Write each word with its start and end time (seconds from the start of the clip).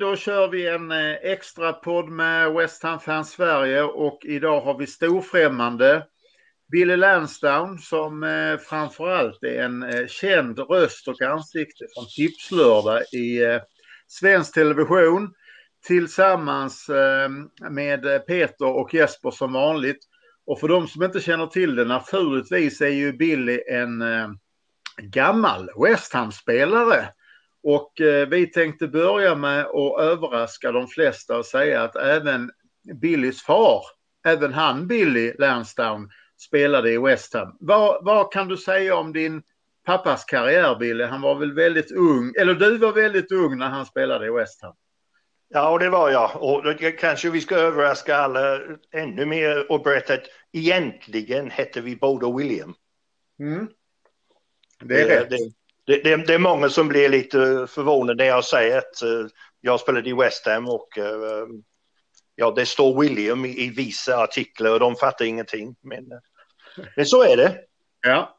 Då 0.00 0.16
kör 0.16 0.48
vi 0.48 0.68
en 0.68 0.90
eh, 0.90 1.14
extra 1.22 1.72
podd 1.72 2.08
med 2.08 2.52
West 2.52 2.82
Ham 2.82 3.00
Fans 3.00 3.30
Sverige 3.30 3.82
och 3.82 4.18
idag 4.24 4.60
har 4.60 4.78
vi 4.78 4.86
storfrämmande 4.86 6.06
Billy 6.72 6.96
Lansdown 6.96 7.78
som 7.78 8.22
eh, 8.22 8.58
framförallt 8.58 9.42
är 9.42 9.62
en 9.62 9.82
eh, 9.82 10.06
känd 10.06 10.58
röst 10.58 11.08
och 11.08 11.22
ansikte 11.22 11.84
från 11.94 12.06
Tipslördag 12.16 13.02
i 13.12 13.42
eh, 13.42 13.60
svensk 14.06 14.54
television 14.54 15.34
tillsammans 15.86 16.88
eh, 16.88 17.28
med 17.70 18.26
Peter 18.26 18.66
och 18.66 18.94
Jesper 18.94 19.30
som 19.30 19.52
vanligt. 19.52 20.00
Och 20.46 20.60
för 20.60 20.68
de 20.68 20.88
som 20.88 21.02
inte 21.02 21.20
känner 21.20 21.46
till 21.46 21.74
det, 21.74 21.84
naturligtvis 21.84 22.80
är 22.80 22.88
ju 22.88 23.12
Billy 23.12 23.60
en 23.68 24.02
eh, 24.02 24.28
gammal 25.02 25.70
West 25.82 26.12
Ham-spelare 26.12 27.08
och 27.62 28.00
eh, 28.00 28.28
vi 28.28 28.46
tänkte 28.46 28.88
börja 28.88 29.34
med 29.34 29.66
att 29.66 30.00
överraska 30.00 30.72
de 30.72 30.88
flesta 30.88 31.38
och 31.38 31.46
säga 31.46 31.82
att 31.82 31.96
även 31.96 32.50
Billys 32.94 33.42
far, 33.42 33.82
även 34.26 34.52
han 34.52 34.86
Billy 34.86 35.32
Lansdown, 35.38 36.10
spelade 36.40 36.90
i 36.90 36.98
West 36.98 37.34
Ham. 37.34 37.56
Vad, 37.60 38.04
vad 38.04 38.32
kan 38.32 38.48
du 38.48 38.56
säga 38.56 38.96
om 38.96 39.12
din 39.12 39.42
pappas 39.86 40.24
karriär 40.24 40.76
Billy? 40.78 41.04
Han 41.04 41.20
var 41.20 41.34
väl 41.34 41.52
väldigt 41.52 41.92
ung, 41.92 42.32
eller 42.38 42.54
du 42.54 42.78
var 42.78 42.92
väldigt 42.92 43.32
ung 43.32 43.58
när 43.58 43.68
han 43.68 43.86
spelade 43.86 44.26
i 44.26 44.30
West 44.30 44.62
Ham. 44.62 44.74
Ja, 45.48 45.70
och 45.70 45.78
det 45.78 45.90
var 45.90 46.10
jag. 46.10 46.42
Och 46.42 46.62
då 46.62 46.74
kanske 46.74 47.30
vi 47.30 47.40
ska 47.40 47.56
överraska 47.56 48.16
alla 48.16 48.60
ännu 48.94 49.26
mer 49.26 49.72
och 49.72 49.82
berätta 49.82 50.14
att 50.14 50.26
egentligen 50.52 51.50
hette 51.50 51.80
vi 51.80 51.96
båda 51.96 52.36
William. 52.36 52.74
Mm. 53.38 53.68
Det 54.84 55.02
är 55.02 55.08
det, 55.08 55.20
rätt. 55.20 55.30
Det, 55.30 55.38
det, 55.86 56.02
det, 56.04 56.16
det, 56.16 56.34
är 56.34 56.38
många 56.38 56.68
som 56.68 56.88
blir 56.88 57.08
lite 57.08 57.66
förvånade 57.70 58.24
när 58.24 58.30
jag 58.30 58.44
säger 58.44 58.78
att 58.78 59.02
uh, 59.04 59.26
jag 59.60 59.80
spelade 59.80 60.10
i 60.10 60.12
West 60.12 60.46
Ham 60.46 60.68
och 60.68 60.88
uh, 60.98 61.46
ja, 62.34 62.50
det 62.50 62.66
står 62.66 63.00
William 63.00 63.44
i, 63.44 63.64
i 63.64 63.70
vissa 63.70 64.16
artiklar 64.16 64.70
och 64.70 64.80
de 64.80 64.96
fattar 64.96 65.24
ingenting. 65.24 65.76
Men, 65.82 66.12
uh, 66.12 66.84
men 66.96 67.06
så 67.06 67.22
är 67.22 67.36
det. 67.36 67.58
Ja. 68.06 68.38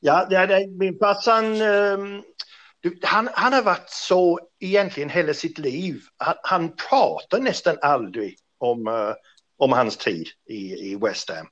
Ja, 0.00 0.26
det, 0.30 0.46
det, 0.46 0.66
min 0.66 0.98
farsan, 0.98 1.60
um, 1.62 2.22
han, 3.02 3.28
han 3.32 3.52
har 3.52 3.62
varit 3.62 3.90
så 3.90 4.40
egentligen 4.60 5.10
hela 5.10 5.34
sitt 5.34 5.58
liv. 5.58 6.00
Han, 6.16 6.34
han 6.42 6.76
pratar 6.90 7.40
nästan 7.40 7.76
aldrig 7.82 8.36
om, 8.58 8.86
uh, 8.86 9.14
om 9.58 9.72
hans 9.72 9.96
tid 9.96 10.26
i, 10.48 10.92
i 10.92 10.96
West 10.96 11.30
Ham. 11.30 11.46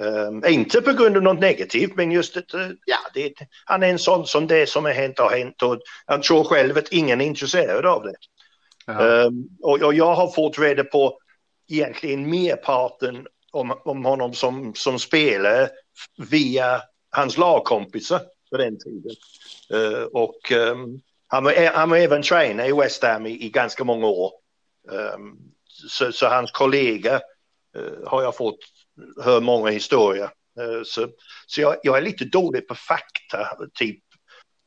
Um, 0.00 0.44
inte 0.46 0.82
på 0.82 0.92
grund 0.92 1.16
av 1.16 1.22
något 1.22 1.40
negativt 1.40 1.96
men 1.96 2.12
just 2.12 2.36
att 2.36 2.54
uh, 2.54 2.70
ja, 2.84 2.98
det, 3.14 3.34
han 3.64 3.82
är 3.82 3.88
en 3.88 3.98
sån 3.98 4.26
som 4.26 4.46
det 4.46 4.68
som 4.68 4.84
har 4.84 4.92
hänt 4.92 5.18
har 5.18 5.30
hänt 5.30 5.62
och 5.62 5.80
han 6.06 6.20
tror 6.20 6.44
själv 6.44 6.78
att 6.78 6.92
ingen 6.92 7.20
är 7.20 7.24
intresserad 7.24 7.86
av 7.86 8.02
det. 8.02 8.14
Um, 8.92 9.48
och, 9.62 9.82
och, 9.82 9.94
jag 9.94 10.14
har 10.14 10.28
fått 10.28 10.58
reda 10.58 10.84
på 10.84 11.18
egentligen 11.68 12.30
merparten 12.30 13.26
om, 13.52 13.80
om 13.84 14.04
honom 14.04 14.34
som, 14.34 14.74
som 14.74 14.98
spelare 14.98 15.68
via 16.30 16.82
hans 17.10 17.36
lagkompisar 17.36 18.20
på 18.50 18.56
den 18.56 18.78
tiden. 18.78 19.12
Uh, 19.74 20.02
och 20.02 20.52
um, 20.52 21.00
han, 21.26 21.44
var, 21.44 21.72
han 21.74 21.90
var 21.90 21.96
även 21.96 22.22
tränare 22.22 22.68
i 22.68 22.72
West 22.72 23.02
Ham 23.02 23.26
i, 23.26 23.44
i 23.44 23.50
ganska 23.50 23.84
många 23.84 24.06
år. 24.06 24.32
så, 25.88 26.12
så 26.12 26.26
hans 26.26 26.50
kollega 26.50 27.20
uh, 27.76 28.06
har 28.06 28.22
jag 28.22 28.36
fått 28.36 28.58
hör 29.24 29.40
många 29.40 29.70
historier. 29.70 30.30
Eh, 30.60 30.82
så, 30.84 31.08
så 31.46 31.60
jag, 31.60 31.76
jag, 31.82 31.96
är 31.96 32.02
lite 32.02 32.24
dålig 32.24 32.68
på 32.68 32.74
fakta, 32.74 33.48
typ 33.74 34.00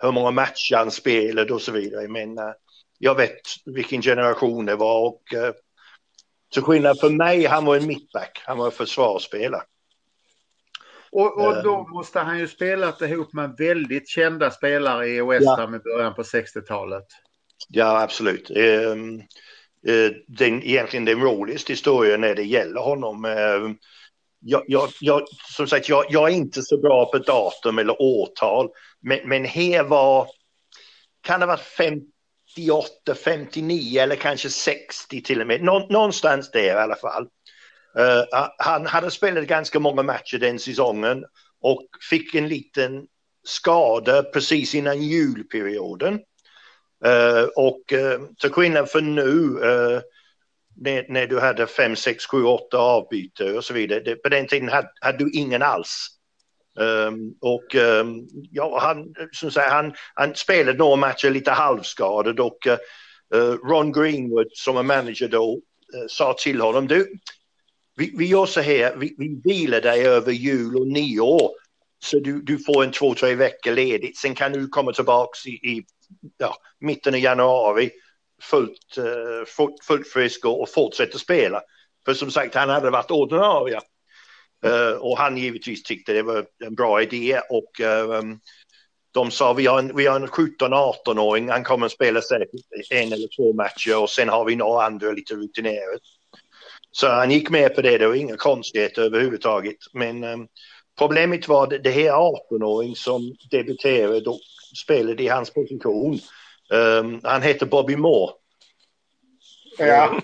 hur 0.01 0.11
många 0.11 0.31
matcher 0.31 0.75
han 0.75 0.91
spelade 0.91 1.53
och 1.53 1.61
så 1.61 1.71
vidare. 1.71 2.07
Men 2.07 2.39
uh, 2.39 2.51
jag 2.99 3.15
vet 3.15 3.41
vilken 3.65 4.01
generation 4.01 4.65
det 4.65 4.75
var 4.75 5.07
och 5.07 5.21
till 6.53 6.61
skillnad 6.61 6.99
för 6.99 7.09
mig, 7.09 7.45
han 7.45 7.65
var 7.65 7.75
en 7.75 7.87
mittback, 7.87 8.41
han 8.45 8.57
var 8.57 8.65
en 8.65 8.71
försvarsspelare. 8.71 9.63
Och, 11.11 11.47
och 11.47 11.63
då 11.63 11.87
måste 11.87 12.19
han 12.19 12.39
ju 12.39 12.47
spelat 12.47 13.01
ihop 13.01 13.33
med 13.33 13.55
väldigt 13.57 14.09
kända 14.09 14.51
spelare 14.51 15.07
i 15.07 15.21
West 15.21 15.47
Ham 15.47 15.73
ja. 15.73 15.79
i 15.79 15.83
början 15.83 16.13
på 16.13 16.21
60-talet. 16.21 17.05
Ja, 17.69 18.01
absolut. 18.01 18.51
Um, 18.51 19.21
den, 20.27 20.63
egentligen 20.63 21.05
den 21.05 21.21
roligaste 21.21 21.73
historien 21.73 22.21
när 22.21 22.35
det 22.35 22.43
gäller 22.43 22.81
honom. 22.81 23.25
Um, 23.25 23.77
jag, 24.41 24.63
jag, 24.67 24.89
jag, 24.99 25.23
som 25.55 25.67
sagt, 25.67 25.89
jag, 25.89 26.05
jag, 26.09 26.29
är 26.29 26.33
inte 26.33 26.61
så 26.61 26.77
bra 26.77 27.11
på 27.11 27.17
datum 27.17 27.79
eller 27.79 28.01
årtal, 28.01 28.69
men, 29.01 29.19
men 29.25 29.45
här 29.45 29.83
var, 29.83 30.27
kan 31.21 31.39
det 31.39 31.45
ha 31.45 31.53
varit 31.53 31.95
58, 32.57 33.15
59 33.23 34.01
eller 34.01 34.15
kanske 34.15 34.49
60 34.49 35.21
till 35.21 35.41
och 35.41 35.47
med, 35.47 35.63
Nå, 35.63 35.87
någonstans 35.89 36.51
där 36.51 36.63
i 36.63 36.69
alla 36.69 36.95
fall. 36.95 37.27
Uh, 37.99 38.47
han 38.57 38.85
hade 38.85 39.11
spelat 39.11 39.47
ganska 39.47 39.79
många 39.79 40.03
matcher 40.03 40.37
den 40.37 40.59
säsongen 40.59 41.25
och 41.61 41.87
fick 42.09 42.35
en 42.35 42.47
liten 42.47 43.05
skada 43.43 44.23
precis 44.23 44.75
innan 44.75 45.01
julperioden. 45.01 46.13
Uh, 47.05 47.43
och 47.55 47.93
uh, 47.93 48.27
till 48.41 48.51
skillnad 48.51 48.89
från 48.89 49.15
nu 49.15 49.59
när, 50.81 51.05
när 51.09 51.27
du 51.27 51.39
hade 51.39 51.67
fem, 51.67 51.95
sex, 51.95 52.25
sju, 52.25 52.43
åtta 52.43 52.77
avbyte 52.77 53.53
och 53.53 53.65
så 53.65 53.73
vidare. 53.73 53.99
Det, 53.99 54.15
på 54.15 54.29
den 54.29 54.47
tiden 54.47 54.69
hade, 54.69 54.91
hade 55.01 55.17
du 55.17 55.31
ingen 55.31 55.61
alls. 55.61 56.07
Um, 56.79 57.35
och 57.41 57.75
um, 57.75 58.27
ja, 58.51 58.79
han, 58.81 59.13
som 59.31 59.51
säger, 59.51 59.69
han, 59.69 59.93
han 60.13 60.35
spelade 60.35 60.77
några 60.77 60.95
matcher 60.95 61.29
lite 61.29 61.51
halvskadad 61.51 62.39
och 62.39 62.67
uh, 63.35 63.51
Ron 63.53 63.91
Greenwood 63.91 64.47
som 64.53 64.77
är 64.77 64.83
manager 64.83 65.27
då 65.27 65.53
uh, 65.55 66.07
sa 66.07 66.33
till 66.33 66.61
honom 66.61 66.87
du, 66.87 67.13
vi, 67.95 68.13
vi 68.17 68.25
gör 68.25 68.45
så 68.45 68.61
här, 68.61 68.95
vi, 68.95 69.15
vi 69.17 69.41
vilar 69.43 69.81
dig 69.81 70.05
över 70.05 70.31
jul 70.31 70.75
och 70.75 70.87
nyår 70.87 71.51
så 72.03 72.19
du, 72.19 72.41
du 72.41 72.57
får 72.57 72.83
en 72.83 72.91
två, 72.91 73.13
tre 73.13 73.35
veckor 73.35 73.71
ledigt. 73.71 74.17
Sen 74.17 74.35
kan 74.35 74.51
du 74.51 74.67
komma 74.67 74.93
tillbaka 74.93 75.49
i, 75.49 75.51
i 75.51 75.85
ja, 76.37 76.55
mitten 76.79 77.13
av 77.13 77.19
januari 77.19 77.91
fullt, 78.41 78.97
eh, 78.97 79.45
fullt, 79.47 79.83
fullt 79.83 80.07
frisk 80.07 80.45
och, 80.45 80.69
fortsätter 80.69 81.17
spela. 81.17 81.61
För 82.05 82.13
som 82.13 82.31
sagt, 82.31 82.55
han 82.55 82.69
hade 82.69 82.89
varit 82.89 83.11
ordinarie. 83.11 83.79
Uh, 84.65 84.97
och 84.97 85.17
han 85.17 85.37
givetvis 85.37 85.83
tyckte 85.83 86.13
det 86.13 86.21
var 86.21 86.45
en 86.65 86.75
bra 86.75 87.01
idé 87.01 87.41
och 87.49 87.79
ehm, 87.79 88.39
de 89.13 89.31
sa 89.31 89.53
vi 89.53 89.65
har 89.65 89.79
en, 89.79 89.95
vi 89.95 90.05
har 90.05 90.15
en 90.15 90.27
17-18-åring, 90.27 91.49
han 91.49 91.63
kommer 91.63 91.85
att 91.85 91.91
spela 91.91 92.21
säkert 92.21 92.49
en 92.89 93.13
eller 93.13 93.27
två 93.35 93.53
matcher 93.53 94.01
och 94.01 94.09
sen 94.09 94.29
har 94.29 94.45
vi 94.45 94.55
några 94.55 94.85
andra 94.85 95.11
lite 95.11 95.35
rutinerade. 95.35 95.99
Så 96.91 97.07
han 97.07 97.31
gick 97.31 97.49
med 97.49 97.75
på 97.75 97.81
det, 97.81 97.97
det 97.97 98.07
var 98.07 98.15
inga 98.15 98.37
konstigheter 98.37 99.01
överhuvudtaget. 99.01 99.77
Men 99.93 100.23
um, 100.23 100.47
problemet 100.97 101.47
var 101.47 101.67
det, 101.67 101.77
det 101.77 101.91
här 101.91 102.11
18-åring 102.11 102.95
som 102.95 103.35
debuterade 103.51 104.29
och 104.29 104.39
spelade 104.83 105.23
i 105.23 105.27
hans 105.27 105.53
position 105.53 106.19
Um, 106.71 107.21
han 107.23 107.41
heter 107.41 107.65
Bobby 107.65 107.95
Moore. 107.95 108.33
Ja, 109.77 110.21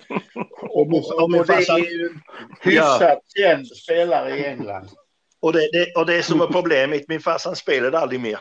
och, 0.62 0.88
och, 0.94 1.24
och 1.24 1.32
det 1.32 1.54
är 1.54 1.78
ju 1.78 2.06
en 2.06 2.22
hyfsat 2.62 3.02
ja. 3.02 3.22
känd 3.38 3.68
spelare 3.68 4.38
i 4.38 4.46
England. 4.46 4.90
Och 5.40 5.54
det, 5.54 5.70
det, 5.72 5.94
och 5.96 6.06
det 6.06 6.24
som 6.24 6.42
är 6.42 6.48
problemet, 6.48 7.08
min 7.08 7.20
farsa 7.20 7.56
spelade 7.56 8.00
aldrig 8.00 8.22
mer. 8.22 8.40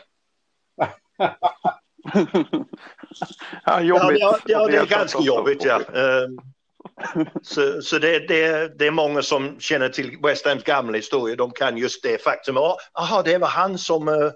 ja, 3.65 3.81
jobbigt. 3.81 4.19
Ja, 4.19 4.39
ja, 4.45 4.67
det 4.67 4.77
är 4.77 4.85
ganska 4.85 5.19
jobbigt. 5.21 5.63
Ja. 5.63 5.81
Um, 5.93 6.39
så 7.41 7.81
så 7.81 7.99
det, 7.99 8.19
det, 8.27 8.77
det 8.79 8.87
är 8.87 8.91
många 8.91 9.21
som 9.21 9.59
känner 9.59 9.89
till 9.89 10.17
West 10.23 10.45
Hams 10.45 10.63
gamla 10.63 10.97
historia. 10.97 11.35
De 11.35 11.51
kan 11.51 11.77
just 11.77 12.03
det 12.03 12.23
faktum. 12.23 12.55
Jaha, 12.93 13.21
det 13.23 13.37
var 13.37 13.47
han 13.47 13.77
som 13.77 14.07
uh, 14.07 14.31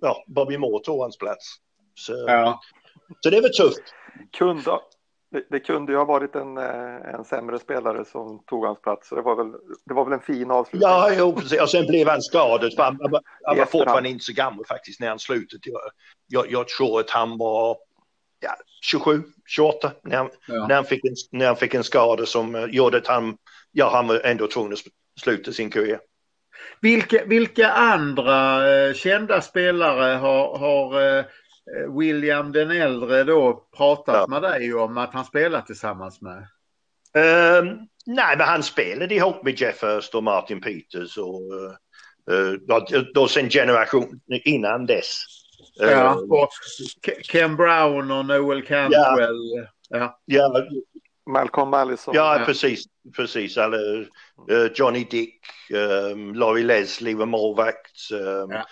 ja, 0.00 0.24
Bobby 0.26 0.58
Moore 0.58 0.84
tog 0.84 1.02
hans 1.02 1.18
plats. 1.18 1.44
Så, 1.94 2.12
ja. 2.12 2.60
Så 3.20 3.30
det 3.30 3.36
är 3.36 3.42
väl 3.42 3.52
tufft. 3.52 3.94
Kunde, 4.38 4.80
det, 5.30 5.46
det, 5.50 5.60
kunde 5.60 5.92
ju 5.92 5.98
ha 5.98 6.04
varit 6.04 6.34
en, 6.34 6.58
eh, 6.58 7.14
en 7.14 7.24
sämre 7.24 7.58
spelare 7.58 8.04
som 8.04 8.42
tog 8.46 8.64
hans 8.64 8.80
plats. 8.80 9.08
Det 9.10 9.22
var 9.22 9.36
väl, 9.36 9.52
det 9.86 9.94
var 9.94 10.04
väl 10.04 10.12
en 10.12 10.20
fin 10.20 10.50
avslutning. 10.50 10.90
Ja, 10.90 11.10
jo, 11.18 11.32
precis. 11.32 11.60
Och 11.60 11.70
sen 11.70 11.86
blev 11.86 12.08
han 12.08 12.22
skadad. 12.22 12.72
Han, 12.76 12.98
han, 13.44 13.58
var 13.58 13.66
fortfarande 13.66 14.08
inte 14.08 14.24
så 14.24 14.32
gammal 14.32 14.64
faktiskt 14.66 15.00
när 15.00 15.08
han 15.08 15.18
slutade. 15.18 15.60
Jag, 15.64 15.80
jag, 16.26 16.52
jag 16.52 16.68
tror 16.68 17.00
att 17.00 17.10
han 17.10 17.38
var 17.38 17.76
ja, 18.40 18.56
27, 18.82 19.22
28 19.46 19.92
när 20.02 20.16
han, 20.16 20.30
ja. 20.46 20.66
när, 20.66 20.74
han 20.74 20.84
fick 20.84 21.04
en, 21.04 21.14
när 21.32 21.46
han 21.46 21.56
fick 21.56 21.74
en 21.74 21.84
skada 21.84 22.26
som 22.26 22.54
eh, 22.54 22.64
gjorde 22.64 22.98
att 22.98 23.06
han, 23.06 23.36
ja, 23.72 23.90
han 23.92 24.08
var 24.08 24.20
ändå 24.24 24.46
tvungen 24.46 24.72
att 24.72 24.78
sluta 25.20 25.52
sin 25.52 25.70
karriär. 25.70 26.00
Vilka, 26.80 27.24
vilka 27.24 27.72
andra 27.72 28.70
eh, 28.74 28.94
kända 28.94 29.40
spelare 29.40 30.14
har, 30.14 30.58
har 30.58 31.00
Eh, 31.18 31.24
William 31.98 32.52
den 32.52 32.70
äldre 32.70 33.24
då 33.24 33.68
pratat 33.76 34.14
ja. 34.14 34.26
med 34.26 34.42
dig 34.42 34.74
om 34.74 34.98
att 34.98 35.14
han 35.14 35.24
spelar 35.24 35.60
tillsammans 35.60 36.20
med? 36.20 36.38
Um, 37.58 37.78
nej, 38.06 38.36
men 38.36 38.46
han 38.46 38.62
spelade 38.62 39.14
ihop 39.14 39.44
med 39.44 39.60
Jeff 39.60 39.82
Hurst 39.82 40.14
och 40.14 40.24
Martin 40.24 40.60
Peters 40.60 41.18
och 41.18 41.40
uh, 42.30 42.52
då, 42.68 42.86
då 43.14 43.28
sen 43.28 43.50
generation 43.50 44.20
innan 44.26 44.86
dess. 44.86 45.22
Ja, 45.78 46.14
och 46.14 46.48
Ken 47.22 47.56
Brown 47.56 48.10
och 48.10 48.26
Noel 48.26 48.62
Cantwell. 48.62 49.66
Ja. 49.88 50.20
Ja, 50.24 50.66
Malcolm 51.30 51.74
Allison. 51.74 52.14
ja, 52.14 52.38
Ja. 52.38 52.44
precis. 52.44 52.84
precis. 53.16 53.56
Eller, 53.56 54.00
eh, 54.50 54.70
Johnny 54.74 55.04
Dick, 55.10 55.40
um, 56.12 56.34
Laurie 56.34 56.64
Leslie 56.64 57.16
var 57.16 57.26
målvakt. 57.26 58.10
Um, 58.12 58.50
Ja. 58.50 58.66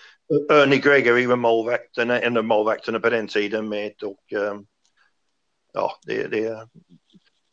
Ernie 0.49 0.79
Gregory 0.79 1.25
var 1.25 1.35
målvakt, 1.35 1.97
en 1.97 2.37
av 2.37 2.43
målvakterna 2.43 2.99
på 2.99 3.09
den 3.09 3.27
tiden 3.27 3.69
med. 3.69 4.03
Och, 4.03 4.33
um, 4.33 4.65
ja, 5.73 5.91
det, 6.05 6.27
det 6.27 6.67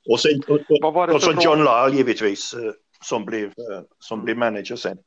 och 0.08 0.20
sen, 0.20 0.42
och, 0.48 0.60
och, 0.84 1.14
och 1.14 1.22
så? 1.22 1.32
John 1.40 1.58
Lyle 1.58 1.96
givetvis 1.96 2.54
eh, 2.54 2.72
som 3.04 3.24
blev, 3.24 3.44
eh, 3.44 3.82
som 3.98 4.24
blev 4.24 4.36
manager 4.36 4.76
sen. 4.76 4.98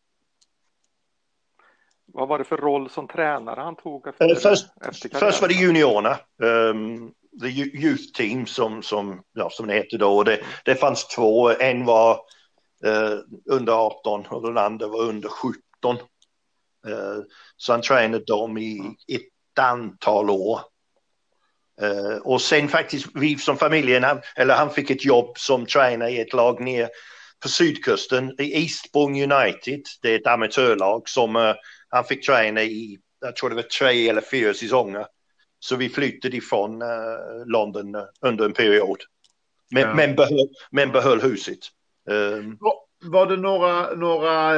Vad 2.05 2.27
var 2.27 2.37
det 2.37 2.43
för 2.43 2.57
roll 2.57 2.89
som 2.89 3.07
tränare 3.07 3.61
han 3.61 3.75
tog 3.75 4.07
efter, 4.07 4.29
Eh, 4.29 4.35
först, 4.35 4.67
efter 4.81 5.09
Först 5.09 5.41
var 5.41 5.47
det 5.47 5.53
juniorerna, 5.53 6.17
um, 6.37 7.13
the 7.41 7.47
Yo- 7.47 7.75
youth 7.75 8.03
team 8.17 8.45
som, 8.45 8.83
som, 8.83 9.23
ja, 9.33 9.49
som 9.49 9.67
det 9.67 9.73
hette 9.73 9.97
då. 9.97 10.23
Det, 10.23 10.39
det 10.65 10.75
fanns 10.75 11.07
två, 11.07 11.49
en 11.49 11.85
var 11.85 12.11
eh, 12.85 13.19
under 13.49 13.73
18 13.73 14.25
och 14.25 14.41
den 14.41 14.57
andra 14.57 14.87
var 14.87 15.01
under 15.01 15.29
17. 15.29 15.57
Eh, 16.87 17.17
så 17.57 17.71
han 17.71 17.81
tränade 17.81 18.23
dem 18.25 18.57
i 18.57 18.95
ett 19.07 19.59
antal 19.59 20.29
år. 20.29 20.59
Eh, 21.81 22.17
och 22.23 22.41
sen 22.41 22.67
faktiskt 22.69 23.07
vi 23.13 23.35
som 23.37 23.57
familjen, 23.57 24.03
han, 24.03 24.21
eller 24.35 24.55
han 24.55 24.69
fick 24.69 24.89
ett 24.89 25.05
jobb 25.05 25.37
som 25.37 25.65
tränare 25.65 26.09
i 26.11 26.19
ett 26.19 26.33
lag 26.33 26.61
ner 26.61 26.89
på 27.43 27.49
sydkusten 27.49 28.41
i 28.41 28.61
Eastbourne 28.63 29.23
United. 29.23 29.81
Det 30.01 30.09
är 30.11 30.19
ett 30.19 30.27
amatörlag 30.27 31.09
som 31.09 31.35
eh, 31.35 31.53
han 31.89 32.03
fick 32.05 32.25
träna 32.25 32.63
i, 32.63 32.97
jag 33.21 33.35
tror 33.35 33.49
det 33.49 33.55
var 33.55 33.63
tre 33.63 34.09
eller 34.09 34.21
fyra 34.21 34.53
säsonger. 34.53 35.05
Så 35.59 35.75
vi 35.75 35.89
flyttade 35.89 36.37
ifrån 36.37 36.83
London 37.45 37.95
under 38.21 38.45
en 38.45 38.53
period. 38.53 38.97
Men, 39.71 39.81
Ja. 39.83 39.93
men, 39.95 40.15
behöll, 40.15 40.49
men 40.71 40.91
behöll 40.91 41.21
huset. 41.21 41.57
Um, 42.09 42.57
Var- 42.59 42.85
Var 43.11 43.25
det 43.25 43.37
några, 43.37 43.95
några 43.95 44.55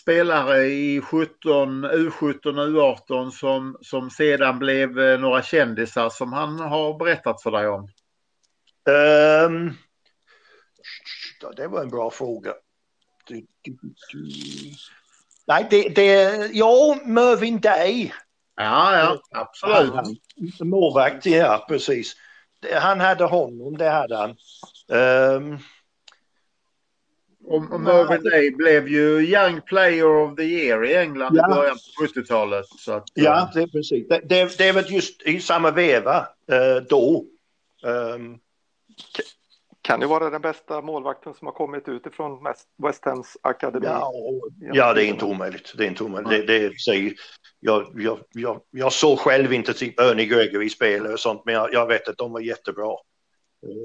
spelare 0.00 0.66
i 0.66 1.00
17, 1.00 1.84
U17 1.84 2.42
U18 2.42 3.30
som, 3.30 3.76
som 3.80 4.10
sedan 4.10 4.58
blev 4.58 5.00
eh, 5.00 5.20
några 5.20 5.42
kändisar 5.42 6.10
som 6.10 6.32
han 6.32 6.58
har 6.58 6.98
berättat 6.98 7.42
för 7.42 7.50
dig 7.50 7.68
om? 7.68 7.88
Ja, 11.40 11.52
det 11.56 11.66
var 11.68 11.82
en 11.82 11.88
bra 11.88 12.10
fråga. 12.10 12.54
Du, 13.26 13.46
du, 13.62 13.76
du. 14.12 14.28
Nej, 15.46 15.66
det, 15.70 15.88
det, 15.88 16.50
ja, 16.52 16.98
Mervyn 17.04 17.60
Day. 17.60 18.12
Ja, 18.56 18.98
ja, 18.98 19.20
absolut. 19.30 20.20
Målvakt, 20.60 21.26
ja 21.26 21.64
precis. 21.68 22.14
Han 22.72 23.00
hade 23.00 23.24
honom, 23.24 23.76
det 23.76 23.90
hade 23.90 24.16
han. 24.16 24.36
Ehm, 24.92 25.58
Och, 27.46 27.72
och 27.72 27.80
Mervyn 27.80 28.22
Day 28.22 28.50
blev 28.50 28.88
ju 28.88 29.20
Young 29.20 29.60
Player 29.60 30.06
of 30.06 30.36
the 30.36 30.42
Year 30.42 30.84
i 30.84 30.94
England 30.96 31.36
Ja. 31.36 31.50
i 31.50 31.54
början 31.54 31.76
på 31.98 32.04
70-talet. 32.06 32.66
Så 32.78 32.92
att, 32.92 33.04
ja, 33.14 33.38
eh, 33.42 33.48
det 33.54 33.62
är 33.62 33.66
precis. 33.66 34.08
Det, 34.08 34.20
det, 34.24 34.58
det 34.58 34.72
var 34.72 34.82
just 34.82 35.22
i 35.22 35.40
samma 35.40 35.70
veva 35.70 36.16
eh, 36.50 36.82
då. 36.88 37.24
Ehm, 37.86 38.38
Kan 39.82 40.00
ju 40.00 40.06
vara 40.06 40.30
den 40.30 40.40
bästa 40.42 40.80
målvakten 40.82 41.34
som 41.34 41.46
har 41.46 41.52
kommit 41.52 41.88
utifrån 41.88 42.44
West- 42.44 42.68
West 42.82 43.04
Hams 43.04 43.36
akademi. 43.42 43.86
Ja, 43.86 44.06
och, 44.06 44.48
ja, 44.72 44.92
det 44.94 45.04
är 45.04 45.06
inte 45.06 45.24
omöjligt. 45.24 45.74
Det 45.76 45.84
är 45.84 45.88
inte 45.88 46.04
omöjligt. 46.04 46.46
Det, 46.46 46.58
det, 46.68 46.78
säger, 46.80 47.12
jag, 47.60 47.92
jag, 47.94 48.18
jag, 48.32 48.60
jag 48.70 48.92
såg 48.92 49.18
själv 49.18 49.52
inte 49.52 49.72
typ 49.74 50.00
Ernie 50.00 50.26
Gregory 50.26 50.68
spela 50.70 51.12
och 51.12 51.20
sånt, 51.20 51.42
men 51.44 51.54
jag, 51.54 51.72
jag 51.72 51.86
vet 51.86 52.08
att 52.08 52.18
de 52.18 52.32
var 52.32 52.40
jättebra. 52.40 52.96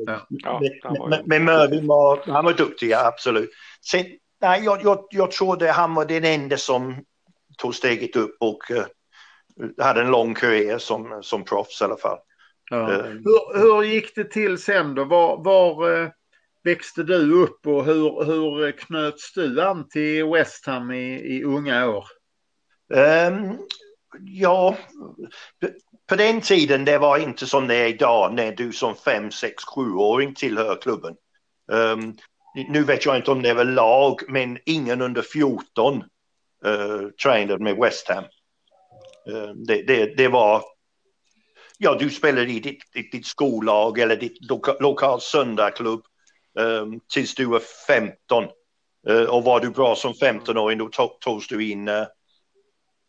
Ja. 0.06 0.28
Ja, 0.30 0.62
men, 0.84 1.10
men, 1.10 1.22
men 1.26 1.46
Mervyn 1.46 1.88
var, 1.88 2.22
han 2.26 2.46
var 2.46 2.54
duktig, 2.54 2.90
ja, 2.90 3.06
absolut. 3.06 3.50
Sen, 3.92 4.06
nej, 4.42 4.64
jag, 4.64 4.84
jag, 4.84 5.06
jag 5.10 5.32
trodde 5.32 5.72
han 5.72 5.94
var 5.96 6.06
den 6.06 6.26
enda 6.26 6.58
som 6.58 7.04
tog 7.58 7.76
steget 7.76 8.16
upp 8.16 8.38
och 8.40 8.72
eh, 8.72 8.86
hade 9.78 10.02
en 10.02 10.12
lång 10.12 10.34
karriär 10.34 10.78
som, 10.78 11.20
som 11.24 11.44
proffs 11.44 11.82
i 11.82 11.84
alla 11.84 11.98
fall. 11.98 12.18
ja. 12.70 12.92
Eh, 12.94 13.06
Hur, 13.06 13.60
hur 13.60 13.84
gick 13.84 14.16
det 14.16 14.24
till 14.32 14.58
sen 14.58 14.96
då? 14.96 15.04
Var, 15.04 15.44
var 15.44 16.02
eh, 16.02 16.10
växte 16.64 17.04
du 17.04 17.34
upp 17.44 17.68
och 17.68 17.86
hur, 17.86 18.24
hur 18.26 18.72
knöts 18.72 19.34
du 19.34 19.62
an 19.62 19.88
till 19.90 20.26
West 20.26 20.66
Ham 20.66 20.92
i, 20.92 21.38
i 21.38 21.44
unga 21.44 21.90
år? 21.90 22.06
Ehm, 22.94 23.58
ja, 24.20 24.78
på 26.10 26.16
den 26.16 26.42
tiden 26.42 26.86
det 26.86 26.98
var 26.98 27.18
inte 27.18 27.48
som 27.48 27.68
det 27.68 27.76
är 27.76 27.88
idag 27.88 28.34
när 28.34 28.52
du 28.52 28.72
som 28.74 28.96
fem, 28.96 29.32
sex, 29.32 29.64
sjuåring 29.64 30.36
tillhör 30.36 30.82
klubben. 30.82 31.16
Um, 31.72 32.18
nu 32.70 32.84
vet 32.84 33.06
jag 33.06 33.16
inte 33.16 33.32
om 33.32 33.42
det 33.42 33.54
var 33.54 33.64
lag, 33.64 34.22
men 34.28 34.58
ingen 34.66 35.02
under 35.02 35.22
14 35.22 36.04
uh, 36.66 36.74
eh, 36.74 37.10
tränade 37.24 37.64
med 37.64 37.76
West 37.76 38.08
Ham. 38.08 38.24
Uh, 39.30 39.54
det, 39.56 39.82
det, 39.82 40.18
det 40.18 40.28
var, 40.28 40.64
ja 41.78 41.96
du 42.00 42.10
spelade 42.10 42.52
i 42.52 42.60
ditt, 42.60 42.94
ditt, 42.94 43.12
ditt 43.12 43.26
skollag 43.26 44.00
eller 44.00 44.16
ditt 44.16 44.50
loka, 44.50 44.74
lokal 44.80 45.22
söndagsklubb 45.22 46.04
um, 46.60 46.66
ehm, 46.66 47.00
tills 47.14 47.36
du 47.36 47.46
var 47.46 47.62
15. 47.88 48.44
Uh, 49.10 49.24
och 49.24 49.44
var 49.44 49.60
du 49.60 49.70
bra 49.70 49.96
som 49.96 50.14
15-åring 50.14 50.78
då 50.78 50.90
togs 51.20 51.48
du 51.48 51.70
in 51.70 51.88
uh, 51.88 52.06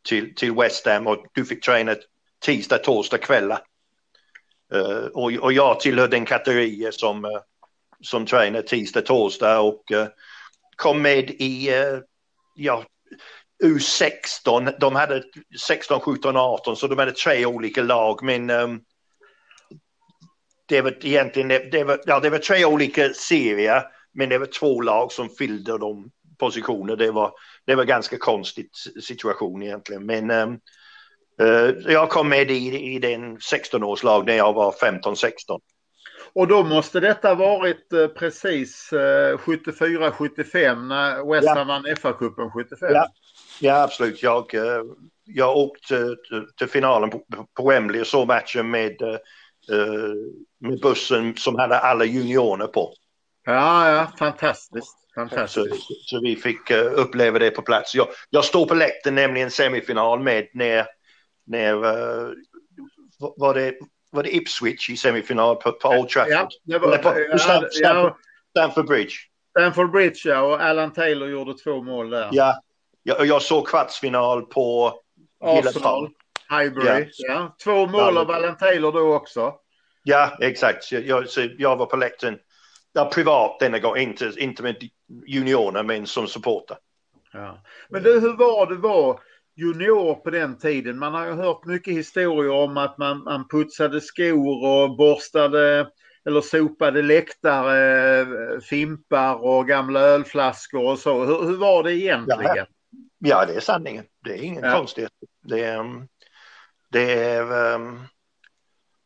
till, 0.08 0.35
till 0.35 0.55
West 0.55 0.87
Ham 0.87 1.06
och 1.06 1.26
du 1.35 1.44
fick 1.44 1.64
träna 1.64 1.94
tisdag, 2.40 2.78
torsdag 2.78 3.19
kvällar. 3.19 3.62
Uh, 4.75 5.06
och, 5.06 5.32
och 5.32 5.52
jag 5.52 5.81
tillhör 5.81 6.08
den 6.08 6.25
kategori 6.25 6.88
som, 6.92 7.25
uh, 7.25 7.40
som 8.00 8.26
tränar 8.26 8.62
tisdag, 8.62 9.00
torsdag 9.00 9.60
och 9.60 9.82
uh, 9.94 10.06
kom 10.76 11.02
med 11.02 11.31
i 11.31 11.70
ja, 12.54 12.84
U16. 13.64 14.75
De 14.81 14.94
hade 14.94 15.22
16, 15.66 16.00
17, 16.00 16.37
18 16.37 16.76
så 16.76 16.87
de 16.87 16.98
hade 16.98 17.12
tre 17.12 17.46
olika 17.46 17.82
lag 17.82 18.22
men 18.22 18.50
um, 18.50 18.81
det 20.69 20.82
var 20.82 21.06
egentligen 21.06 21.48
det, 21.48 21.58
det, 21.72 21.84
var, 21.84 22.00
ja, 22.06 22.20
det 22.20 22.31
var 22.31 22.38
tre 22.38 22.64
olika 22.64 23.14
serier 23.14 23.82
men 24.12 24.28
det 24.28 24.38
var 24.38 24.46
två 24.46 24.81
lag 24.81 25.12
som 25.12 25.28
fyllde 25.28 25.78
de 25.78 26.10
positioner. 26.38 26.96
Det 26.96 27.10
var, 27.10 27.32
det 27.66 27.75
var 27.75 27.84
ganska 27.84 28.19
konstigt 28.19 28.76
situation 29.02 29.62
egentligen. 29.62 30.06
Men 30.06 30.31
um, 30.31 30.60
jag 31.87 32.08
kom 32.08 32.28
med 32.28 32.50
i, 32.50 32.94
i 32.94 32.98
den 32.98 33.38
16-årslag 33.38 34.26
när 34.26 34.37
jag 34.37 34.52
var 34.52 34.72
15-16. 34.72 35.60
Och 36.32 36.48
då 36.48 36.64
måste 36.64 37.00
detta 37.00 37.34
varit 37.34 37.92
eh, 37.92 38.06
precis 38.06 38.92
eh, 38.92 39.37
74-75 39.38 40.87
när 40.87 41.32
West 41.32 41.47
Ja. 41.47 41.64
Vann 41.64 41.87
FA-cupen 41.87 42.50
75. 42.50 42.88
Ja. 42.92 43.06
Ja, 43.61 43.82
absolut. 43.82 44.23
Jag, 44.23 44.54
eh, 44.54 44.82
jag 45.25 45.56
åkte 45.56 46.16
till, 46.59 46.68
finalen 46.68 47.11
på, 47.11 47.68
Wembley 47.68 48.00
och 48.00 48.06
såg 48.06 48.26
matchen 48.26 48.70
med, 48.70 49.02
eh, 49.02 49.14
eh, 49.73 50.14
med 50.61 50.80
bussen 50.80 51.37
som 51.37 51.59
hade 51.59 51.78
alla 51.78 52.04
juniorer 52.04 52.66
på. 52.66 52.94
ja, 53.47 53.90
ja, 53.90 54.12
fantastiskt. 54.18 54.97
Så, 55.14 55.20
fantastiskt. 55.20 55.87
så 56.04 56.20
vi 56.20 56.37
fick 56.37 56.70
eh, 56.70 56.92
uppleva 56.94 57.38
det 57.38 57.50
på 57.50 57.62
plats. 57.62 57.94
Jag, 57.94 58.09
jag 58.30 58.44
står 58.44 58.66
på 58.66 58.75
läktaren 58.75 59.14
nämligen 59.14 59.50
semifinal 59.50 60.20
med 60.20 60.49
när, 60.54 60.87
när 61.50 61.75
var, 63.37 63.54
det, 63.54 63.75
var 64.11 64.23
det 64.23 64.35
Ipswich 64.37 64.90
i 64.90 64.97
semifinal 64.97 65.57
på, 65.57 65.73
på 65.73 65.88
Old 65.88 66.09
Trafford? 66.09 66.33
Ja, 66.33 66.49
det 66.64 66.78
var, 66.78 66.97
på- 66.97 67.02
på 67.02 67.19
ja, 67.30 67.38
Stamford, 67.38 67.69
ja, 67.73 68.16
Stamford 68.50 68.87
Bridge. 68.87 69.12
Stanford 69.59 69.90
Bridge 69.90 70.19
ja, 70.25 70.40
och 70.40 70.62
Alan 70.62 70.92
Taylor 70.92 71.28
gjorde 71.28 71.54
två 71.54 71.83
mål 71.83 72.11
där. 72.11 72.28
Ja, 72.33 72.61
jag, 73.02 73.26
jag 73.26 73.42
såg 73.42 73.69
kvartsfinal 73.69 74.42
på 74.47 74.95
Arsenal. 75.40 76.09
Highbury. 76.50 77.09
Ja. 77.12 77.57
Två 77.64 77.87
mål 77.87 78.14
Ja. 78.14 78.21
av 78.21 78.30
Alan 78.30 78.57
Taylor 78.57 78.92
då 78.92 79.14
också. 79.14 79.54
Ja, 80.02 80.37
exakt. 80.40 80.92
Jag, 80.92 81.26
jag 81.59 81.76
var 81.76 81.87
på 81.87 81.97
läktaren. 81.97 82.38
Ja, 82.92 83.11
privat 83.14 83.59
denna 83.61 83.78
gång, 83.78 83.97
inte, 83.97 84.33
inte 84.37 84.62
med 84.62 84.76
juniorerna 85.26 85.83
men 85.83 86.07
som 86.07 86.26
supporter. 86.26 86.76
Ja. 87.33 87.62
Men 87.88 88.02
du, 88.02 88.21
hur 88.21 88.37
var 88.37 88.66
det 88.66 88.76
var 88.76 89.21
junior 89.61 90.14
på 90.14 90.31
den 90.31 90.59
tiden? 90.59 90.99
Man 90.99 91.14
har 91.14 91.26
ju 91.26 91.33
hört 91.33 91.64
mycket 91.64 91.95
historier 91.95 92.52
om 92.52 92.76
att 92.76 92.99
man, 92.99 93.25
man 93.25 93.49
putsade 93.49 94.00
skor 94.00 94.67
och 94.67 94.97
borstade 94.97 95.87
eller 96.25 96.40
sopade 96.40 97.02
läktare, 97.02 98.26
fimpar 98.61 99.45
och 99.45 99.69
gamla 99.69 100.00
ölflaskor 100.00 100.90
och 100.90 100.99
så. 100.99 101.25
Hur, 101.25 101.47
hur 101.47 101.57
var 101.57 101.83
det 101.83 101.95
egentligen? 101.95 102.67
Ja, 103.19 103.47
det 103.47 103.55
är 103.55 103.61
sanningen. 103.61 104.05
Det 104.25 104.31
är 104.31 104.43
ingen 104.43 104.64
Ja. 104.64 104.76
konstighet. 104.76 105.12
Det 105.43 105.64
är, 105.64 105.79
um, 105.79 106.09
det 106.90 107.12
är 107.12 107.75
um, 107.75 108.00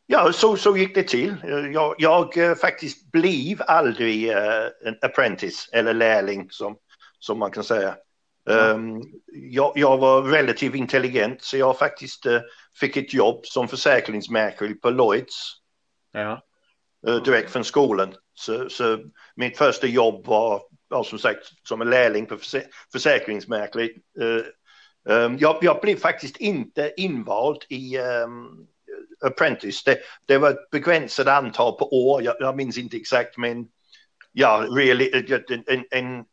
ja, 0.07 0.33
så, 0.33 0.57
så 0.57 0.77
gick 0.77 0.95
det 0.95 1.09
till. 1.09 1.35
Jag, 1.73 1.95
jag 1.99 2.39
eh, 2.39 2.55
faktiskt 2.55 3.13
blev 3.13 3.63
aldrig 3.67 4.31
eh, 4.31 4.65
en 4.85 4.99
apprentice 5.03 5.69
eller 5.73 5.95
lärling 5.95 6.47
som, 6.51 6.77
som 7.19 7.39
man 7.39 7.51
kan 7.51 7.65
säga. 7.65 7.97
Um, 8.47 9.03
jag, 9.33 9.73
jag 9.75 9.99
var 9.99 10.23
relativt 10.23 10.75
intelligent 10.75 11.43
så 11.43 11.57
jag 11.57 11.79
faktiskt 11.79 12.27
eh, 12.27 12.41
fick 12.81 12.97
ett 12.97 13.15
jobb 13.15 13.47
som 13.47 13.69
försäkringsmäklare 13.69 14.75
på 14.75 14.91
Lloyds. 14.91 15.53
Ja. 16.13 16.43
uh, 17.09 17.23
direkt 17.23 17.51
från 17.51 17.65
skolan. 17.65 18.15
Så, 18.35 18.69
så 18.69 18.99
mitt 19.37 19.59
första 19.59 19.87
jobb 19.87 20.27
var, 20.27 20.63
ja, 20.91 21.05
som 21.05 21.19
sagt, 21.19 21.47
som 21.69 21.81
en 21.81 21.91
lärling 21.91 22.27
på 22.27 22.37
försä 22.37 22.63
försäkringsmäklare. 22.93 23.89
Uh, 24.21 24.43
um, 25.05 25.39
jag, 25.39 25.59
jag, 25.61 25.81
blev 25.81 25.97
faktiskt 25.97 26.37
inte 26.37 26.93
invald 26.97 27.63
i 27.69 27.99
um, 27.99 28.67
Apprentice. 29.21 29.85
Det, 29.85 29.99
det, 30.27 30.39
var 30.39 30.51
ett 30.51 30.71
begränsat 30.71 31.27
antal 31.27 31.73
på 31.73 32.09
år, 32.09 32.23
jag, 32.23 32.37
jag 32.41 32.57
minns 32.57 32.79
inte 32.79 32.97
exakt, 32.97 33.37
men 33.37 33.67
ja, 34.33 34.67
really, 34.71 35.11
en, 35.67 35.85
en 35.91 36.25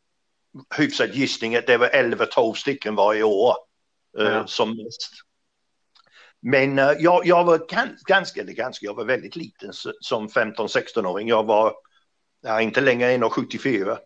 hyfsad 0.77 1.09
gissning 1.09 1.55
att 1.55 1.67
det 1.67 1.77
var 1.77 1.87
11-12 1.87 2.53
stycken 2.53 2.95
varje 2.95 3.23
år 3.23 3.55
uh, 4.19 4.45
som 4.45 4.69
mest. 4.69 5.11
Men 6.39 6.79
uh, 6.79 6.91
jag, 6.99 7.25
jag, 7.25 7.43
var 7.43 7.61
ganska, 8.07 8.41
eller 8.41 8.53
ganska, 8.53 8.85
jag 8.85 8.93
var 8.93 9.05
väldigt 9.05 9.35
liten 9.35 9.69
som 10.01 10.27
15-16-åring. 10.27 11.27
Jag 11.27 11.43
var 11.43 11.73
ja, 12.41 12.61
inte 12.61 12.81
längre 12.81 13.11
än 13.11 13.29
74. 13.29 13.97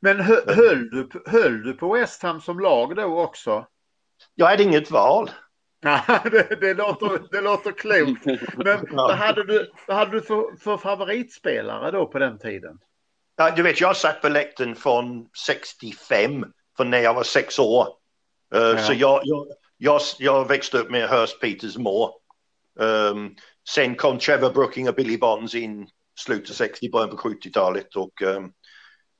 Men 0.00 0.20
hö, 0.20 0.40
höll, 0.46 0.90
du, 0.90 1.08
höll 1.26 1.62
du 1.62 1.72
på 1.72 1.92
West 1.92 2.22
Ham 2.22 2.40
som 2.40 2.60
lag 2.60 2.96
då 2.96 3.20
också? 3.20 3.66
Jag 4.34 4.46
hade 4.46 4.62
inget 4.62 4.90
val. 4.90 5.30
det, 6.30 6.60
det, 6.60 6.74
låter, 6.74 7.28
det 7.30 7.40
låter 7.40 7.72
klokt. 7.72 8.24
Men 8.56 8.86
vad 8.96 9.16
hade 9.16 9.44
du, 9.44 9.70
vad 9.86 9.96
hade 9.96 10.10
du 10.10 10.20
för, 10.20 10.56
för 10.56 10.76
favoritspelare 10.76 11.90
då 11.90 12.06
på 12.06 12.18
den 12.18 12.38
tiden? 12.38 12.78
Ja, 13.36 13.50
du 13.50 13.62
vet, 13.62 13.80
jag 13.80 13.96
satt 13.96 14.20
på 14.20 14.28
läktaren 14.28 14.76
från 14.76 15.28
65, 15.46 16.44
från 16.76 16.90
när 16.90 16.98
jag 16.98 17.14
var 17.14 17.22
sex 17.22 17.58
år. 17.58 17.88
Uh, 18.54 18.60
ja. 18.60 18.78
Så 18.78 18.92
jag, 18.92 19.20
jag, 19.24 19.46
jag, 19.76 20.00
jag 20.18 20.48
växte 20.48 20.78
upp 20.78 20.90
med 20.90 21.08
Hurst 21.08 21.40
Peters 21.40 21.76
Moore. 21.76 22.12
Um, 22.78 23.36
sen 23.68 23.94
kom 23.94 24.18
Trevor 24.18 24.50
Brooking 24.50 24.88
och 24.88 24.94
Billy 24.94 25.18
Bonds 25.18 25.54
in 25.54 25.88
slutet 26.20 26.50
av 26.50 26.54
60, 26.54 26.90
början 26.90 27.10
på 27.10 27.16
70-talet. 27.16 27.96
Och, 27.96 28.22
um, 28.22 28.52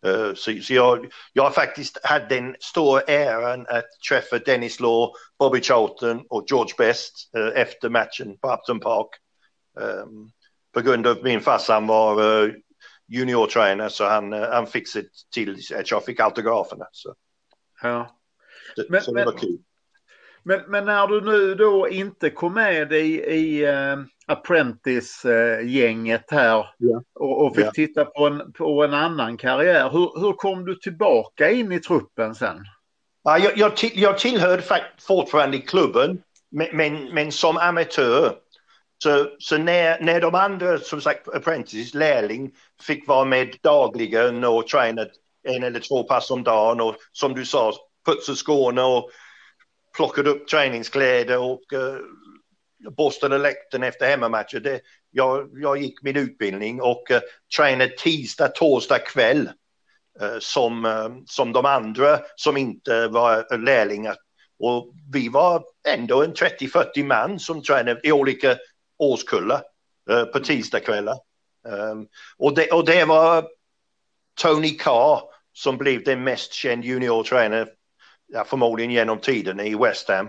uh, 0.06 0.34
så, 0.34 0.52
så 0.62 0.74
jag, 0.74 1.12
jag 1.32 1.54
faktiskt 1.54 2.06
hade 2.06 2.34
den 2.34 2.56
stora 2.60 3.00
äran 3.00 3.66
att 3.68 3.88
träffa 4.08 4.38
Dennis 4.38 4.80
Law, 4.80 5.12
Bobby 5.38 5.60
Charlton 5.60 6.26
och 6.28 6.44
George 6.48 6.74
Best 6.78 7.30
uh, 7.36 7.60
efter 7.60 7.88
matchen 7.88 8.38
på 8.42 8.52
Upton 8.52 8.80
Park. 8.80 9.08
Um, 9.80 10.30
på 10.74 10.80
grund 10.80 11.06
av 11.06 11.18
min 11.22 11.40
farsa 11.40 11.80
var 11.80 12.22
uh, 12.22 12.52
juniortränare 13.08 13.90
så 13.90 14.04
han, 14.04 14.32
han 14.32 14.66
fixade 14.66 15.06
till 15.34 15.58
att 15.78 15.90
jag 15.90 16.04
fick 16.04 16.20
autograferna. 16.20 16.86
Så. 16.92 17.14
Ja. 17.82 18.18
Men, 18.88 19.00
så 19.00 19.12
det 19.12 19.24
var 19.24 19.32
kul. 19.32 19.58
Men, 20.42 20.60
men, 20.68 20.84
när 20.84 21.06
du 21.06 21.20
nu 21.20 21.54
då 21.54 21.88
inte 21.88 22.30
kom 22.30 22.54
med 22.54 22.92
i, 22.92 23.22
i 23.22 23.66
uh, 23.66 24.04
Apprentice-gänget 24.26 26.30
här 26.30 26.66
ja. 26.78 27.02
och, 27.14 27.46
och, 27.46 27.56
fick 27.56 27.64
ja. 27.64 27.70
titta 27.74 28.04
på 28.04 28.26
en, 28.26 28.52
på 28.52 28.84
en 28.84 28.94
annan 28.94 29.36
karriär. 29.36 29.90
Hur, 29.90 30.20
hur 30.20 30.32
kom 30.32 30.64
du 30.64 30.74
tillbaka 30.74 31.50
in 31.50 31.72
i 31.72 31.80
truppen 31.80 32.34
sen? 32.34 32.64
Ja, 33.22 33.38
jag, 33.38 33.58
jag, 33.58 33.76
till, 33.76 33.90
jag 33.94 34.18
tillhörde 34.18 34.62
fortfarande 35.00 35.58
klubben, 35.58 36.22
men, 36.50 36.68
men, 36.72 37.14
men, 37.14 37.32
som 37.32 37.56
amatör. 37.56 38.36
Så, 39.04 39.28
så 39.38 39.58
när, 39.58 40.00
när 40.00 40.20
de 40.20 40.34
andra, 40.34 40.78
som 40.78 41.00
sagt, 41.00 41.28
Apprentices 41.28 41.94
lärling 41.94 42.50
fick 42.82 43.08
vara 43.08 43.24
med 43.24 43.56
dagligen 43.62 44.44
och 44.44 44.66
träna 44.66 45.06
en 45.48 45.62
eller 45.62 45.80
två 45.80 46.02
pass 46.02 46.30
om 46.30 46.42
dagen 46.42 46.80
och 46.80 46.96
som 47.12 47.34
du 47.34 47.44
sa, 47.44 47.72
putsa 48.06 48.34
skorna 48.34 48.86
och 48.86 49.10
plockade 49.96 50.30
upp 50.30 50.48
träningskläder 50.48 51.38
och 51.38 51.72
eh, 51.72 51.80
uh, 51.80 52.90
borstade 52.96 53.38
läkten 53.38 53.82
efter 53.82 54.06
hemmamatcher. 54.06 54.60
Det, 54.60 54.80
jag, 55.10 55.50
jag 55.54 55.82
gick 55.82 56.02
min 56.02 56.16
utbildning 56.16 56.82
och 56.82 57.10
eh, 57.10 57.16
uh, 57.16 57.22
tränade 57.56 57.96
tisdag, 57.96 58.48
torsdag 58.48 58.98
kväll 58.98 59.50
uh, 60.22 60.38
som, 60.38 60.84
uh, 60.84 61.08
som 61.26 61.52
de 61.52 61.66
andra 61.66 62.20
som 62.36 62.56
inte 62.56 63.08
var 63.08 63.58
lärlingar. 63.58 64.16
Och 64.58 64.94
vi 65.12 65.28
var 65.28 65.64
ändå 65.88 66.22
en 66.22 66.34
30-40 66.34 67.04
man 67.04 67.38
som 67.38 67.62
tränade 67.62 68.00
i 68.02 68.12
olika 68.12 68.56
årskullar 68.98 69.62
eh, 70.10 70.24
på 70.24 70.38
tisdagskvällar. 70.38 71.18
Ehm, 71.68 72.06
och, 72.36 72.54
det, 72.54 72.70
och 72.72 72.84
det 72.84 73.04
var 73.04 73.48
Tony 74.42 74.70
Carr 74.70 75.20
som 75.52 75.78
blev 75.78 76.04
den 76.04 76.24
mest 76.24 76.52
känd 76.52 76.84
juniortränaren, 76.84 77.68
ja, 78.26 78.44
förmodligen 78.44 78.90
genom 78.90 79.18
tiden 79.18 79.60
i 79.60 79.74
West 79.74 80.08
Ham. 80.08 80.26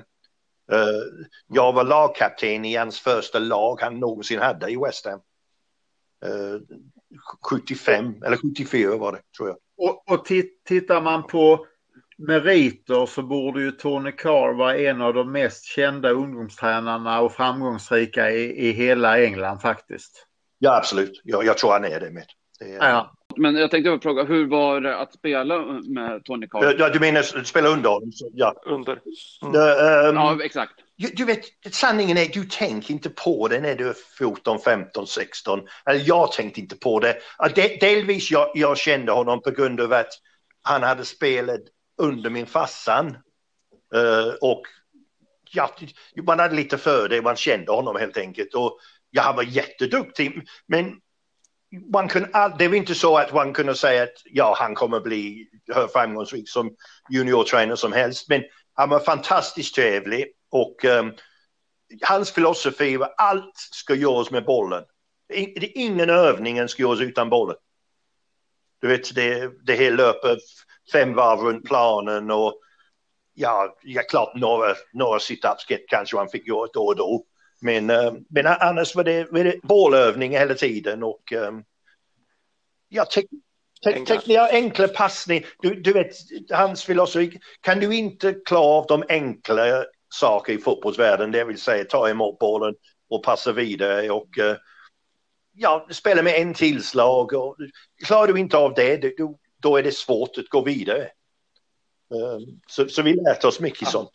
Ehm, 0.71 1.25
jag 1.47 1.73
var 1.73 1.83
lagkapten 1.83 2.65
i 2.65 2.75
hans 2.75 2.99
första 2.99 3.39
lag 3.39 3.81
han 3.81 3.99
någonsin 3.99 4.39
hade 4.39 4.71
i 4.71 4.77
West 4.77 5.05
Ham. 5.05 5.19
Ehm, 6.25 6.65
75 7.49 8.23
eller 8.23 8.37
74 8.37 8.97
var 8.97 9.11
det 9.11 9.21
tror 9.37 9.49
jag. 9.49 9.57
Och, 9.77 10.11
och 10.11 10.25
tittar 10.65 11.01
man 11.01 11.27
på 11.27 11.67
meriter 12.17 13.05
så 13.05 13.21
borde 13.21 13.61
ju 13.61 13.71
Tony 13.71 14.11
Carr 14.11 14.53
vara 14.53 14.77
en 14.77 15.01
av 15.01 15.13
de 15.13 15.31
mest 15.31 15.65
kända 15.65 16.09
ungdomstränarna 16.09 17.21
och 17.21 17.33
framgångsrika 17.33 18.31
i, 18.31 18.67
i 18.67 18.71
hela 18.71 19.23
England 19.23 19.59
faktiskt. 19.59 20.25
Ja 20.59 20.77
absolut, 20.77 21.21
jag, 21.23 21.45
jag 21.45 21.57
tror 21.57 21.71
han 21.71 21.85
är 21.85 21.99
det 21.99 22.11
med. 22.11 22.25
Det 22.59 22.65
är... 22.65 22.89
ja. 22.89 23.11
Men 23.37 23.55
jag 23.55 23.71
tänkte 23.71 23.99
fråga, 24.01 24.23
hur 24.23 24.47
var 24.47 24.81
det 24.81 24.97
att 24.97 25.13
spela 25.13 25.59
med 25.83 26.23
Tony 26.25 26.47
Carr? 26.47 26.75
Ja, 26.79 26.89
du 26.89 26.99
menar 26.99 27.43
spela 27.43 27.69
under 27.69 27.89
honom? 27.89 28.11
Ja. 28.33 28.53
Under. 28.65 28.99
Mm. 29.41 29.55
Uh, 29.55 30.09
um, 30.09 30.15
ja, 30.15 30.37
exakt. 30.43 30.73
Du, 30.97 31.07
du, 31.07 31.25
vet, 31.25 31.45
sanningen 31.71 32.17
är, 32.17 32.25
du 32.25 32.43
tänker 32.43 32.93
inte 32.93 33.09
på 33.09 33.47
det 33.47 33.59
när 33.59 33.75
du 33.75 33.89
är 33.89 33.95
14, 34.17 34.59
15, 34.59 35.07
16. 35.07 35.59
Eller 35.85 36.03
jag 36.05 36.31
tänkte 36.31 36.61
inte 36.61 36.75
på 36.75 36.99
det. 36.99 37.15
delvis 37.79 38.31
jag, 38.31 38.51
jag 38.53 38.77
kände 38.77 39.11
honom 39.11 39.41
på 39.41 39.51
grund 39.51 39.81
av 39.81 39.93
att 39.93 40.11
han 40.61 40.83
hade 40.83 41.05
spelat 41.05 41.61
under 41.97 42.29
min 42.29 42.45
farsan. 42.45 43.17
Uh, 43.95 44.33
och 44.41 44.61
ja, 45.51 45.71
man 46.23 46.39
hade 46.39 46.55
lite 46.55 46.77
för 46.77 47.09
det, 47.09 47.21
man 47.21 47.35
kände 47.35 47.71
honom 47.71 47.95
helt 47.95 48.17
enkelt. 48.17 48.53
Och 48.53 48.79
ja, 49.09 49.21
han 49.21 49.35
var 49.35 49.43
jätteduktig. 49.43 50.47
Men 50.67 50.95
man 51.93 52.07
kunde, 52.07 52.55
det 52.59 52.67
var 52.67 52.75
inte 52.75 52.95
så 52.95 53.17
att 53.17 53.33
man 53.33 53.53
kunde 53.53 53.75
säga 53.75 54.03
att 54.03 54.21
ja, 54.25 54.55
han 54.59 54.75
kommer 54.75 54.99
bli 54.99 55.49
hur 55.75 55.87
framgångsrik 55.87 56.49
som 56.49 56.75
juniortränare 57.09 57.77
som 57.77 57.93
helst. 57.93 58.29
Men 58.29 58.43
han 58.73 58.89
var 58.89 58.99
fantastiskt 58.99 59.75
trevlig 59.75 60.25
och 60.51 60.85
um, 60.85 61.13
hans 62.01 62.31
filosofi 62.31 62.97
var 62.97 63.13
allt 63.17 63.55
ska 63.55 63.95
göras 63.95 64.31
med 64.31 64.45
bollen. 64.45 64.83
Ingen 65.59 66.09
övning 66.09 66.67
ska 66.67 66.81
göras 66.81 67.01
utan 67.01 67.29
bollen. 67.29 67.57
Du 68.81 68.87
vet, 68.87 69.15
det, 69.15 69.51
det 69.63 69.75
här 69.75 69.91
löper 69.91 70.37
fem 70.91 71.13
varv 71.13 71.39
runt 71.39 71.65
planen 71.65 72.31
och 72.31 72.59
ja, 73.33 73.75
ja 73.83 74.01
klart 74.09 74.35
några, 74.35 74.75
några 74.93 75.19
situps 75.19 75.65
kanske 75.87 76.17
han 76.17 76.29
fick 76.29 76.47
göra 76.47 76.69
då 76.73 76.85
och 76.85 76.95
då. 76.95 77.25
Men, 77.61 77.89
uh, 77.89 78.13
men 78.29 78.47
annars 78.47 78.95
var 78.95 79.03
det, 79.03 79.31
var 79.31 79.43
det 79.43 79.59
bollövning 79.63 80.31
hela 80.31 80.53
tiden 80.53 81.03
och 81.03 81.31
um, 81.31 81.63
ja, 82.89 83.05
te, 83.05 83.21
te, 83.83 84.05
te, 84.05 84.37
enkla 84.37 84.87
passning. 84.87 85.45
Du, 85.59 85.81
du 85.81 85.93
vet, 85.93 86.11
hans 86.51 86.83
filosofi, 86.83 87.39
kan 87.61 87.79
du 87.79 87.95
inte 87.95 88.33
klara 88.33 88.65
av 88.65 88.85
de 88.87 89.03
enkla 89.09 89.85
saker 90.13 90.53
i 90.53 90.57
fotbollsvärlden, 90.57 91.31
det 91.31 91.43
vill 91.43 91.61
säga 91.61 91.83
ta 91.83 92.09
emot 92.09 92.39
bollen 92.39 92.75
och 93.09 93.23
passa 93.23 93.51
vidare 93.51 94.09
och 94.09 94.37
uh, 94.37 94.55
ja, 95.53 95.87
spela 95.91 96.21
med 96.21 96.41
en 96.41 96.53
tillslag. 96.53 97.33
Och, 97.33 97.57
klarar 98.05 98.33
du 98.33 98.39
inte 98.39 98.57
av 98.57 98.73
det, 98.73 99.17
då, 99.17 99.37
då 99.65 99.77
är 99.77 99.83
det 99.83 99.91
svårt 99.91 100.37
att 100.37 100.49
gå 100.49 100.61
vidare. 100.61 101.01
Uh, 102.13 102.47
så, 102.67 102.87
så 102.87 103.01
vi 103.01 103.13
lärde 103.13 103.47
oss 103.47 103.59
mycket 103.59 103.81
ja. 103.81 103.87
sånt 103.87 104.11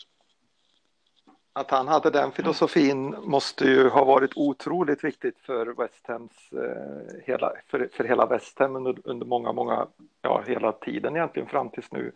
att 1.53 1.71
han 1.71 1.89
hade 1.89 2.11
den 2.11 2.33
filosofin 2.33 3.17
måste 3.23 3.65
ju 3.65 3.89
ha 3.89 4.05
varit 4.05 4.31
otroligt 4.35 5.05
viktigt 5.05 5.39
för 5.39 5.67
West 5.67 6.07
Hams, 6.09 6.53
eh, 6.53 7.23
hela, 7.25 7.53
för, 7.71 7.89
för 7.93 8.05
hela 8.05 8.27
West 8.27 8.59
Ham 8.59 8.77
under, 8.77 8.97
under 9.05 9.27
många, 9.27 9.53
många, 9.53 9.87
ja 10.23 10.45
hela 10.47 10.73
tiden 10.73 11.17
egentligen 11.17 11.49
fram 11.49 11.71
tills 11.71 11.93
nu. 11.93 12.13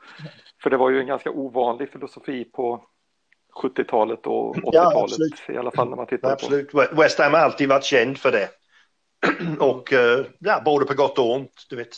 För 0.63 0.71
det 0.71 0.77
var 0.77 0.91
ju 0.91 1.01
en 1.01 1.07
ganska 1.07 1.31
ovanlig 1.31 1.91
filosofi 1.91 2.45
på 2.45 2.85
70-talet 3.63 4.27
och 4.27 4.57
80-talet 4.57 5.33
ja, 5.49 5.55
i 5.55 5.57
alla 5.57 5.71
fall 5.71 5.89
när 5.89 5.97
man 5.97 6.07
tittar 6.07 6.33
absolut. 6.33 6.73
på. 6.73 6.87
West 6.93 7.19
Ham 7.19 7.33
har 7.33 7.41
alltid 7.41 7.69
varit 7.69 7.85
känd 7.85 8.19
för 8.19 8.33
det. 8.33 8.49
och 9.61 9.93
eh, 9.93 10.27
ja, 10.39 10.63
både 10.65 10.87
på 10.87 10.95
gott 10.95 11.19
och 11.19 11.35
ont. 11.35 11.67
Du 11.71 11.77
vet, 11.77 11.97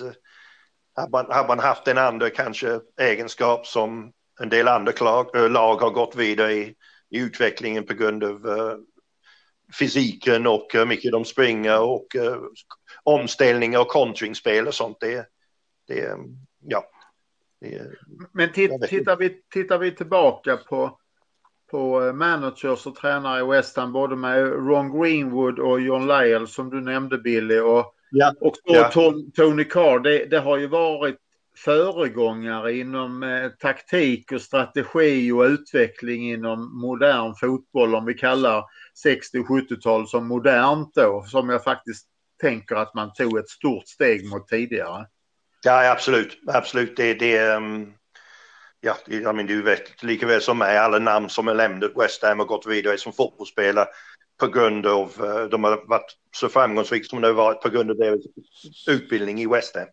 har 0.97 1.09
man, 1.09 1.27
har 1.29 1.49
man 1.49 1.59
haft 1.59 1.89
en 1.89 1.99
andra 1.99 2.31
kanske 2.31 2.81
egenskap 3.01 3.67
som 3.67 4.13
en 4.41 4.49
del 4.49 4.69
andra 4.69 4.93
lag, 5.01 5.51
lag 5.51 5.77
har 5.77 5.91
gått 5.91 6.17
vidare 6.17 6.53
i 6.53 6.75
i 7.11 7.19
utvecklingen 7.19 7.87
på 7.87 7.95
grund 7.95 8.25
av 8.25 8.47
uh, 8.47 8.77
fysiken 9.79 10.47
och 10.47 10.67
hur 10.73 10.87
mycket 10.87 11.13
de 11.13 11.25
springer 11.25 11.81
och 11.81 12.07
uh, 12.17 12.37
omställningar 13.03 13.81
och 13.81 13.89
kontringsspel 13.89 14.67
och 14.67 14.75
sånt. 14.75 14.97
Det, 15.01 15.27
det 15.89 16.17
ja. 16.61 16.85
Det, 17.61 17.83
Men 18.33 18.53
titt, 18.53 18.89
tittar, 18.89 19.17
vi, 19.17 19.43
tittar 19.55 19.79
vi 19.79 19.95
tillbaka 19.95 20.57
på 20.57 20.99
på 21.71 22.13
managers 22.13 22.87
och 22.87 22.95
tränare 22.95 23.41
i 23.41 23.57
West 23.57 23.77
Ham, 23.77 23.93
både 23.93 24.17
med 24.17 24.39
Ron 24.43 25.01
Greenwood 25.01 25.59
och 25.59 25.81
John 25.81 26.07
Lyell 26.07 26.49
som 26.49 26.71
du 26.71 26.81
nämnde 26.81 27.19
Billy. 27.19 27.59
Och, 27.59 27.95
Ja. 28.19 28.35
och 28.41 28.57
så 28.57 28.63
Ja. 28.75 28.91
Ton- 28.93 29.31
Tony 29.37 29.65
Carr, 29.65 29.99
det, 29.99 30.25
det 30.25 30.39
har 30.39 30.57
ju 30.57 30.67
varit 30.67 31.17
föregångare 31.65 32.73
inom 32.77 33.23
eh, 33.23 33.49
taktik 33.49 34.33
och 34.33 34.41
strategi 34.43 35.33
och 35.33 35.43
utveckling 35.43 36.31
inom 36.33 36.81
modern 36.81 37.35
fotboll, 37.35 37.95
om 37.95 38.05
vi 38.05 38.15
kallar 38.15 38.65
60 39.03 39.39
och 39.39 39.47
70-tal 39.47 40.09
som 40.09 40.29
modernt 40.29 40.95
då, 40.95 41.25
som 41.29 41.49
jag 41.49 41.65
faktiskt 41.65 42.07
tänker 42.41 42.77
att 42.77 42.95
man 42.95 43.13
tog 43.13 43.39
ett 43.39 43.49
stort 43.49 43.89
steg 43.89 44.29
mot 44.29 44.49
tidigare. 44.49 45.07
Ja, 45.65 45.91
absolut. 45.91 46.39
Absolut. 46.47 46.97
Det, 46.97 47.15
det, 47.15 47.37
ehm, 47.39 47.93
ja, 48.81 48.97
det- 49.07 49.17
jag 49.17 49.37
menar, 49.37 49.49
du 49.49 49.63
vet 49.63 50.03
lika 50.03 50.27
väl 50.27 50.41
som 50.41 50.59
mig, 50.59 50.79
alla 50.79 50.99
namn 50.99 51.29
som 51.29 51.47
har 51.47 51.55
lämnat 51.55 51.93
West 51.97 52.23
Ham 52.23 52.41
och 52.41 52.47
gått 52.47 52.67
vidare 52.67 52.99
som 52.99 53.13
fotbollsspelare 53.13 53.87
på 54.41 54.47
grund 54.47 54.87
av, 54.87 55.13
eh, 55.25 55.45
de 55.45 55.65
har 55.65 55.89
varit 55.89 56.13
så 56.37 56.49
framgångsrika 56.49 57.05
som 57.05 57.21
de 57.21 57.27
har 57.27 57.35
varit 57.35 57.63
på 57.63 57.69
grund 57.69 57.91
av 57.91 57.97
deras 57.97 58.21
utbildning 58.89 59.41
i 59.41 59.47
West 59.47 59.77
Ham. 59.77 59.87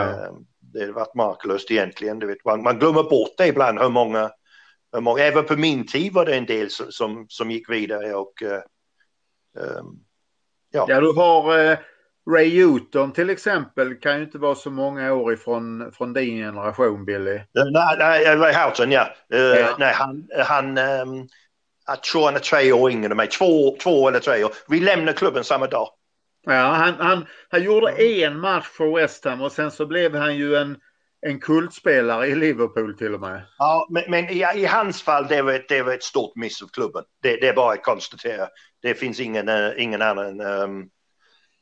Ehm, 0.00 0.34
Det 0.72 0.84
har 0.84 0.92
varit 0.92 1.14
makalöst 1.14 1.70
egentligen. 1.70 2.18
Du 2.18 2.26
vet, 2.26 2.44
man, 2.44 2.62
man 2.62 2.78
glömmer 2.78 3.02
bort 3.02 3.34
det 3.38 3.46
ibland 3.46 3.78
hur 3.78 3.88
många, 3.88 4.30
hur 4.92 5.00
många, 5.00 5.22
även 5.22 5.44
på 5.44 5.56
min 5.56 5.86
tid 5.86 6.12
var 6.12 6.24
det 6.26 6.36
en 6.36 6.46
del 6.46 6.70
som, 6.70 6.86
som, 6.92 7.26
som 7.28 7.50
gick 7.50 7.70
vidare 7.70 8.14
och 8.14 8.42
eh, 8.42 8.62
ehm, 9.58 9.86
Ja, 10.70 11.00
du 11.00 11.12
har 11.12 11.58
eh, 11.58 11.78
Ray 12.30 12.64
Houghton 12.64 13.12
till 13.12 13.30
exempel, 13.30 13.94
kan 13.94 14.16
ju 14.16 14.24
inte 14.24 14.38
vara 14.38 14.54
så 14.54 14.70
många 14.70 15.12
år 15.12 15.32
ifrån 15.32 15.92
från 15.92 16.12
din 16.12 16.36
generation 16.36 17.04
Billy. 17.04 17.34
Eh, 17.34 17.44
Nej, 17.54 17.96
nej, 17.98 18.36
Ray 18.36 18.54
Houghton, 18.54 18.92
ja. 18.92 19.14
Eh, 19.32 19.40
Ja. 19.40 19.76
Nej, 19.78 19.94
han, 19.94 20.28
han 20.46 20.78
ehm, 20.78 21.28
är 21.88 22.38
tre 22.38 22.72
år 22.72 22.90
yngre 22.90 23.10
än 23.10 23.16
mig. 23.16 23.28
Två, 23.28 23.76
två 23.82 24.08
eller 24.08 24.20
tre 24.20 24.44
år. 24.44 24.52
Vi 24.68 24.80
lämnar 24.80 25.12
klubben 25.12 25.44
samma 25.44 25.66
dag. 25.66 25.88
Ja, 26.46 26.52
han, 26.52 26.94
han, 26.94 27.26
han 27.48 27.62
gjorde 27.62 27.92
en 28.24 28.40
match 28.40 28.66
för 28.66 28.94
West 28.96 29.24
Ham 29.24 29.40
och 29.40 29.52
sen 29.52 29.70
så 29.70 29.86
blev 29.86 30.14
han 30.14 30.36
ju 30.36 30.56
en, 30.56 30.76
en 31.26 31.40
kultspelare 31.40 32.26
i 32.26 32.34
Liverpool 32.34 32.98
till 32.98 33.14
och 33.14 33.20
med. 33.20 33.42
Ja, 33.58 33.86
men, 33.90 34.02
men 34.08 34.28
i, 34.28 34.44
i 34.54 34.64
hans 34.66 35.02
fall 35.02 35.26
det 35.28 35.42
var, 35.42 35.52
ett- 35.52 35.68
det 35.68 35.82
var 35.82 35.94
ett 35.94 36.02
stort 36.02 36.36
miss 36.36 36.62
av 36.62 36.66
klubben. 36.66 37.04
Det, 37.22 37.36
det 37.36 37.48
är 37.48 37.54
bara 37.54 37.72
att 37.72 37.82
konstatera. 37.82 38.48
Det 38.82 38.94
finns 38.94 39.20
ingen, 39.20 39.48
eh, 39.48 39.70
ingen 39.76 40.02
annan 40.02 40.40
ehm, 40.40 40.84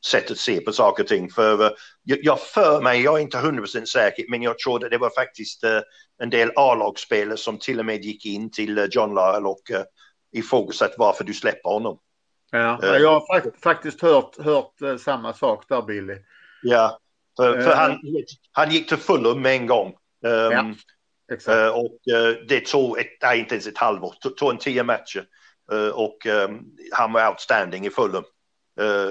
sätt 0.07 0.31
att 0.31 0.38
se 0.38 0.61
på 0.61 0.73
saker 0.73 1.02
och 1.02 1.09
ting. 1.09 1.31
För 1.31 1.64
eh, 1.64 1.71
jag, 2.02 2.40
för 2.40 2.81
mig, 2.83 3.00
jag 3.02 3.19
är 3.19 3.23
inte 3.23 3.38
100% 3.38 3.85
säker, 3.85 4.25
men 4.28 4.43
jag 4.43 4.59
tror 4.59 4.85
att 4.85 4.90
det 4.90 4.99
var 4.99 5.11
faktiskt 5.11 5.64
eh, 5.64 5.81
en 6.23 6.31
del 6.31 6.50
A-lagsspelare 6.57 7.37
som 7.37 7.59
till 7.59 7.78
och 7.78 7.87
med 7.87 8.04
gick 8.04 8.26
in 8.26 8.50
till 8.50 8.78
eh, 8.78 8.85
John 8.90 9.11
Lyle 9.11 9.49
och 9.49 9.62
ifrågasatte 10.35 10.95
varför 10.99 11.25
du 11.25 11.35
släpper 11.35 11.69
honom. 11.71 11.99
Ja, 12.50 12.81
Eh. 12.83 12.97
jag 12.97 13.21
har 13.21 13.26
fakt 13.26 13.62
faktiskt 13.62 14.03
hört, 14.03 14.37
hört 14.45 14.83
eh, 14.83 14.97
samma 14.97 15.33
sak 15.33 15.64
där 15.69 15.83
Billy. 15.83 16.17
Ja, 16.62 16.99
för, 17.37 17.61
för 17.62 17.71
Eh. 17.71 17.76
han, 17.76 17.99
han 18.53 18.71
gick 18.71 18.88
till 18.88 18.97
Fulham 18.97 19.43
med 19.43 19.53
en 19.57 19.67
gång. 19.67 19.88
Ehm, 20.26 20.53
Ja. 20.53 20.75
Exakt. 21.33 21.75
Och 21.76 21.99
det 22.49 22.67
tog, 22.67 22.99
ett, 22.99 23.07
nej, 23.23 23.38
inte 23.41 23.55
ens 23.55 23.67
ett 23.67 23.79
halvår, 23.79 24.14
det 24.23 24.31
tog 24.31 24.50
en 24.50 24.59
tio 24.59 24.83
matcher. 24.83 25.26
Och 25.95 26.26
ehm, 26.26 26.61
han 26.93 27.12
var 27.12 27.29
outstanding 27.29 27.87
i 27.87 27.91
Fulham. 27.91 28.25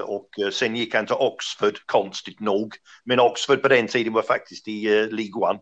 Och 0.03 0.29
sen 0.53 0.75
gick 0.75 0.95
han 0.95 1.05
till 1.05 1.15
Oxford, 1.15 1.77
konstigt 1.85 2.39
nog. 2.39 2.73
Men 3.05 3.19
Oxford 3.19 3.61
på 3.61 3.67
den 3.67 3.87
tiden 3.87 4.13
var 4.13 4.21
faktiskt 4.21 4.67
i 4.67 4.87
League 5.11 5.49
One. 5.49 5.59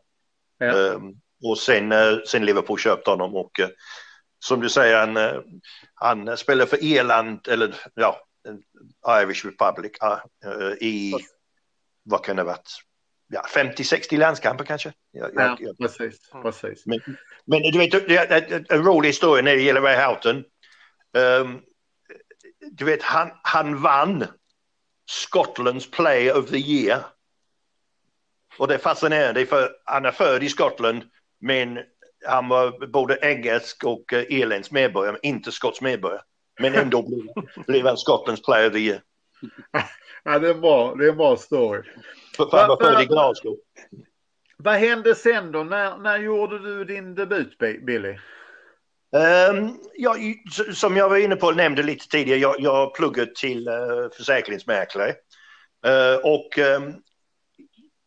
Ja. 0.58 0.66
Ehm, 0.94 1.14
och 1.44 1.58
sen, 1.58 1.94
sen 2.28 2.46
Liverpool 2.46 2.80
köpte 2.80 3.10
honom 3.10 3.36
och 3.36 3.52
som 4.44 4.60
du 4.62 4.70
säger, 4.70 5.00
han, 5.00 5.18
eh, 5.18 5.42
han 5.94 6.38
spelar 6.38 6.66
för 6.66 6.84
Irland, 6.84 7.48
eller 7.48 7.76
ja, 7.94 8.22
Irish 9.24 9.46
Republic 9.46 9.92
eh, 10.02 10.88
i, 10.88 11.14
vad 12.04 12.26
kan 12.26 12.36
det 12.36 12.42
ha 12.42 12.48
varit, 12.48 12.70
ja, 13.28 13.46
50-60 13.50 14.18
landskamper 14.18 14.66
kanske. 14.66 14.94
Jag, 15.12 15.32
Ja, 15.36 15.58
jag, 15.60 15.78
precis, 15.78 16.20
precis. 16.44 16.86
men, 16.86 17.00
men 17.46 17.62
du 17.62 17.78
vet, 17.78 18.72
en- 18.72 18.84
rolig 18.86 19.10
historia 19.10 19.44
när 19.44 19.56
det 19.56 19.62
gäller 19.62 19.82
Ray 19.82 20.06
Houghton. 20.06 20.44
Ehm, 21.18 21.60
du 22.72 22.86
vet, 22.86 23.04
han, 23.04 23.32
han 23.44 23.82
vann 23.82 24.26
Scotlands 25.10 25.92
Player 25.92 26.38
of 26.38 26.50
the 26.50 26.58
Year. 26.58 27.04
Och 28.58 28.68
det 28.68 28.74
är 28.74 28.78
fascinerande 28.78 29.46
för 29.46 29.76
han 29.86 30.06
är 30.06 30.12
född 30.12 30.44
i 30.44 30.50
Skottland 30.50 31.04
men 31.40 31.80
han 32.28 32.48
var 32.50 32.88
både 32.88 33.18
engelsk 33.22 33.84
och 33.84 34.14
uh, 34.14 34.20
irländsk 34.32 34.72
medborgare, 34.72 35.12
men 35.12 35.26
inte 35.26 35.52
skotsk 35.52 35.82
medborgare. 35.82 36.22
Men 36.60 36.76
ändå 36.76 37.02
blev, 37.02 37.46
blev 37.68 37.86
han 37.86 37.98
Scotlands 37.98 38.42
Player 38.42 38.68
of 38.68 38.74
the 38.74 38.80
Year. 38.80 39.02
Ja, 40.24 40.40
det, 40.40 40.48
är 40.48 40.54
en 40.54 40.62
bra, 40.62 40.96
det 40.96 41.06
är 41.06 41.10
en 41.10 41.18
bra 41.18 41.38
story. 41.38 41.82
För, 42.38 42.50
han 42.52 42.68
var 42.68 42.68
Va- 42.68 42.76
va- 42.76 42.92
född 42.92 43.02
i 43.04 43.06
Glasgow. 43.06 43.58
Vad 44.58 44.74
hände 44.76 45.16
sen 45.16 45.52
då? 45.52 45.64
När, 45.64 45.98
när 45.98 46.20
gjorde 46.20 46.60
du 46.60 46.86
din 46.86 47.16
debut 47.16 47.58
Bi- 47.58 47.80
Billy? 47.86 48.18
Um, 49.50 49.78
ja, 49.94 50.18
i- 50.18 50.44
s- 50.48 50.80
som 50.80 50.98
jag 50.98 51.10
var 51.10 51.18
inne 51.18 51.36
på 51.36 51.48
och 51.48 51.56
nämnde 51.56 51.84
lite 51.84 52.08
tidigare, 52.08 52.40
jag, 52.40 52.56
jag 52.60 52.94
pluggat 52.96 53.36
till 53.36 53.68
uh, 53.68 54.10
försäkringsmäklare. 54.18 55.10
Eh, 55.86 56.16
och 56.24 56.58
ehm, 56.60 56.94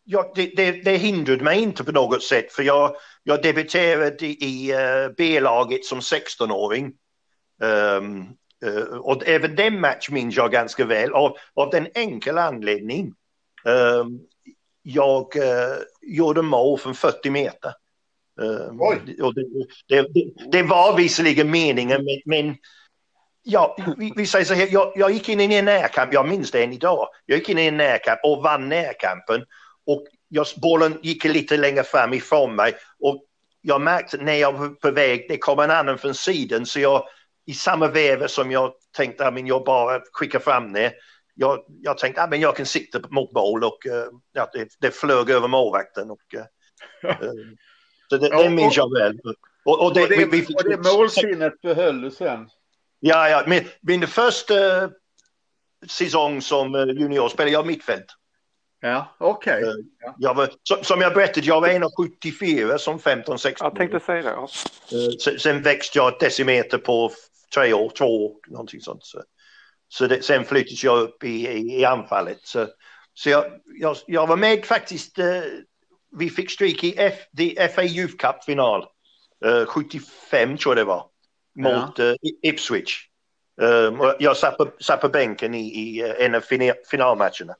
ja, 0.04 0.32
det, 0.34 0.52
det, 0.56 0.72
det 0.72 0.96
hindrade 0.96 1.44
mig 1.44 1.62
inte 1.62 1.84
på 1.84 1.92
något 1.92 2.22
sätt 2.22 2.52
för 2.52 2.62
jag, 2.62 2.96
jag 3.22 3.42
debuterade 3.42 4.26
i, 4.26 4.70
eh, 4.70 5.12
B-laget 5.16 5.84
som 5.84 6.00
16-åring. 6.00 6.92
Ehm, 7.62 8.22
eh, 8.64 8.96
och 8.98 9.28
även 9.28 9.56
den 9.56 9.80
match 9.80 10.10
minns 10.10 10.36
jag 10.36 10.52
ganska 10.52 10.84
väl 10.84 11.12
av, 11.12 11.36
av 11.54 11.70
den 11.70 11.88
enkla 11.94 12.42
anledning. 12.42 13.14
Ehm, 13.66 14.20
jag 14.82 15.36
eh, 15.36 15.76
gjorde 16.02 16.42
mål 16.42 16.78
från 16.78 16.94
40 16.94 17.30
meter. 17.30 17.72
Oj. 18.78 19.22
och 19.22 19.34
det, 19.34 19.42
det, 19.88 20.02
det, 20.14 20.50
det 20.52 20.62
var 20.62 20.96
visserligen 20.96 21.50
meningen 21.50 22.04
men, 22.04 22.20
men 22.24 22.56
ja, 23.42 23.76
vi, 23.98 24.12
vi 24.16 24.26
säger 24.26 24.44
så 24.44 24.54
här, 24.54 24.68
jag, 24.70 24.92
jag 24.96 25.10
gick 25.10 25.28
in 25.28 25.40
i 25.40 25.54
en 25.54 25.64
närkamp, 25.64 26.12
jag 26.12 26.28
minns 26.28 26.50
det 26.50 26.64
än 26.64 26.72
idag. 26.72 27.08
Jag 27.26 27.38
gick 27.38 27.48
in 27.48 27.58
i 27.58 27.66
en 27.66 27.76
närkamp 27.76 28.20
och 28.24 28.42
vann 28.42 28.68
närkampen 28.68 29.44
och 29.86 30.06
jag, 30.28 30.46
bollen 30.62 30.98
gick 31.02 31.24
lite 31.24 31.56
längre 31.56 31.82
fram 31.82 32.12
ifrån 32.12 32.56
mig 32.56 32.74
och 33.00 33.24
jag 33.66 33.80
märkte 33.80 34.16
när 34.16 34.34
jag 34.34 34.52
var 34.52 34.68
på 34.68 34.90
väg, 34.90 35.26
det 35.28 35.38
kom 35.38 35.58
en 35.58 35.70
annan 35.70 35.98
från 35.98 36.14
sidan 36.14 36.66
så 36.66 36.80
jag 36.80 37.08
i 37.46 37.54
samma 37.54 37.88
väv 37.88 38.26
som 38.26 38.50
jag 38.50 38.72
tänkte 38.96 39.26
att 39.26 39.48
jag 39.48 39.64
bara 39.64 40.00
skickar 40.12 40.38
fram 40.38 40.72
det. 40.72 40.92
Jag, 41.34 41.64
jag 41.80 41.98
tänkte 41.98 42.22
att 42.22 42.40
jag 42.40 42.56
kan 42.56 42.66
sikta 42.66 43.00
mot 43.10 43.32
mål 43.32 43.64
och 43.64 43.86
eh, 43.86 44.06
ja, 44.32 44.50
det, 44.52 44.68
det 44.80 44.90
flög 44.90 45.30
över 45.30 45.48
målvakten. 45.48 46.10
Och, 46.10 46.34
eh, 46.34 47.10
eh, 47.10 47.30
så 48.08 48.16
det, 48.16 48.28
det 48.28 48.50
minns 48.50 48.76
jag 48.76 48.98
väl. 48.98 49.20
Och, 49.64 49.84
och 49.86 49.94
det, 49.94 50.02
och 50.02 50.08
det, 50.08 50.24
vi, 50.24 50.44
och 50.54 50.64
det 50.64 50.92
målsinnet 50.92 51.60
behöll 51.60 52.00
du 52.00 52.10
sen? 52.10 52.48
Ja, 53.00 53.28
ja. 53.28 53.44
Min, 53.46 53.64
min 53.80 54.06
första 54.06 54.54
säsong 55.88 56.42
som 56.42 56.74
junior 56.74 57.28
spelade 57.28 57.52
jag 57.52 57.66
mittfält. 57.66 58.06
Ja, 58.88 59.14
okej. 59.18 59.62
Eh, 59.62 60.34
var, 60.34 60.50
som, 60.62 60.84
som 60.84 61.00
jag 61.00 61.14
berättade, 61.14 61.46
jag 61.46 61.60
var 61.60 61.68
1,74 61.68 62.78
som 62.78 62.98
15-16. 62.98 63.54
Jag 63.60 63.74
tänkte 63.76 64.00
säga 64.00 64.22
det. 64.22 64.28
Ja. 64.28 64.48
Eh, 64.92 65.10
sen, 65.24 65.38
sen 65.38 65.62
växte 65.62 65.98
jag 65.98 66.12
ett 66.12 66.20
decimeter 66.20 66.78
på 66.78 67.10
tre 67.54 67.72
år, 67.72 67.90
två 67.90 68.26
år, 68.26 68.32
någonting 68.46 68.80
sånt. 68.80 69.04
Så, 69.04 69.22
så 69.88 70.06
det, 70.06 70.22
sen 70.24 70.44
flyttades 70.44 70.84
jag 70.84 71.00
upp 71.00 71.24
i, 71.24 71.48
i, 71.48 71.80
i 71.80 71.84
anfallet. 71.84 72.38
Så, 72.42 72.66
så 73.14 73.30
jag, 73.30 73.44
jag, 73.80 73.96
jag 74.06 74.26
var 74.26 74.36
med 74.36 74.64
faktiskt, 74.64 75.18
eh, 75.18 75.26
vi 76.18 76.30
fick 76.30 76.50
stryk 76.50 76.84
i 76.84 76.94
F, 76.98 77.14
the 77.36 77.68
FA 77.68 77.82
Youth 77.84 78.16
Cup-final. 78.16 78.84
Eh, 79.44 79.66
75 79.66 80.56
tror 80.56 80.76
jag 80.76 80.86
det 80.86 80.88
var. 80.88 81.06
Mot 81.58 81.98
eh, 81.98 82.12
Ipswich. 82.42 83.06
Um, 83.60 84.00
och 84.00 84.14
jag 84.18 84.36
satt 84.36 84.56
på, 84.56 84.70
satt 84.80 85.00
på 85.00 85.08
bänken 85.08 85.54
i, 85.54 85.60
i 85.60 86.00
eh, 86.00 86.24
en 86.26 86.34
av 86.34 86.40
fina- 86.40 86.74
finalmatcherna. 86.90 87.54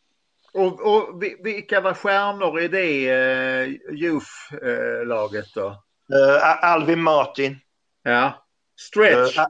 Och, 0.55 0.81
och 0.81 1.23
vi- 1.23 1.37
vilka 1.43 1.81
var 1.81 1.95
stjärnor 1.95 2.61
i 2.61 2.69
det 2.69 3.13
uh, 3.13 3.69
Youth-laget 3.95 5.55
då? 5.55 5.67
Eh, 6.15 6.65
Alvin 6.65 7.03
Martin. 7.03 7.61
Ja. 8.03 8.47
Stretch. 8.81 9.39
eh, 9.39 9.47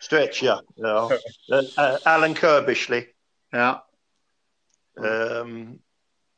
Stretch, 0.00 0.42
ja. 0.42 0.60
ja. 0.76 1.10
Eh, 1.52 1.84
eh, 1.84 1.96
Alan 2.04 2.34
Kirbishley. 2.34 3.04
Ja. 3.50 3.88
Ehm, 5.04 5.78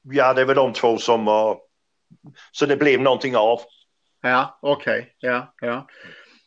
ja, 0.03 0.35
det 0.35 0.45
var 0.45 0.55
de 0.55 0.73
två 0.73 0.99
som 0.99 1.25
var... 1.25 1.59
Så 2.53 2.67
det 2.67 2.77
blev 2.77 3.01
någonting 3.01 3.37
av. 3.37 3.61
Ja, 4.23 4.59
okej. 4.63 5.15
Ja, 5.19 5.55
ja. 5.61 5.87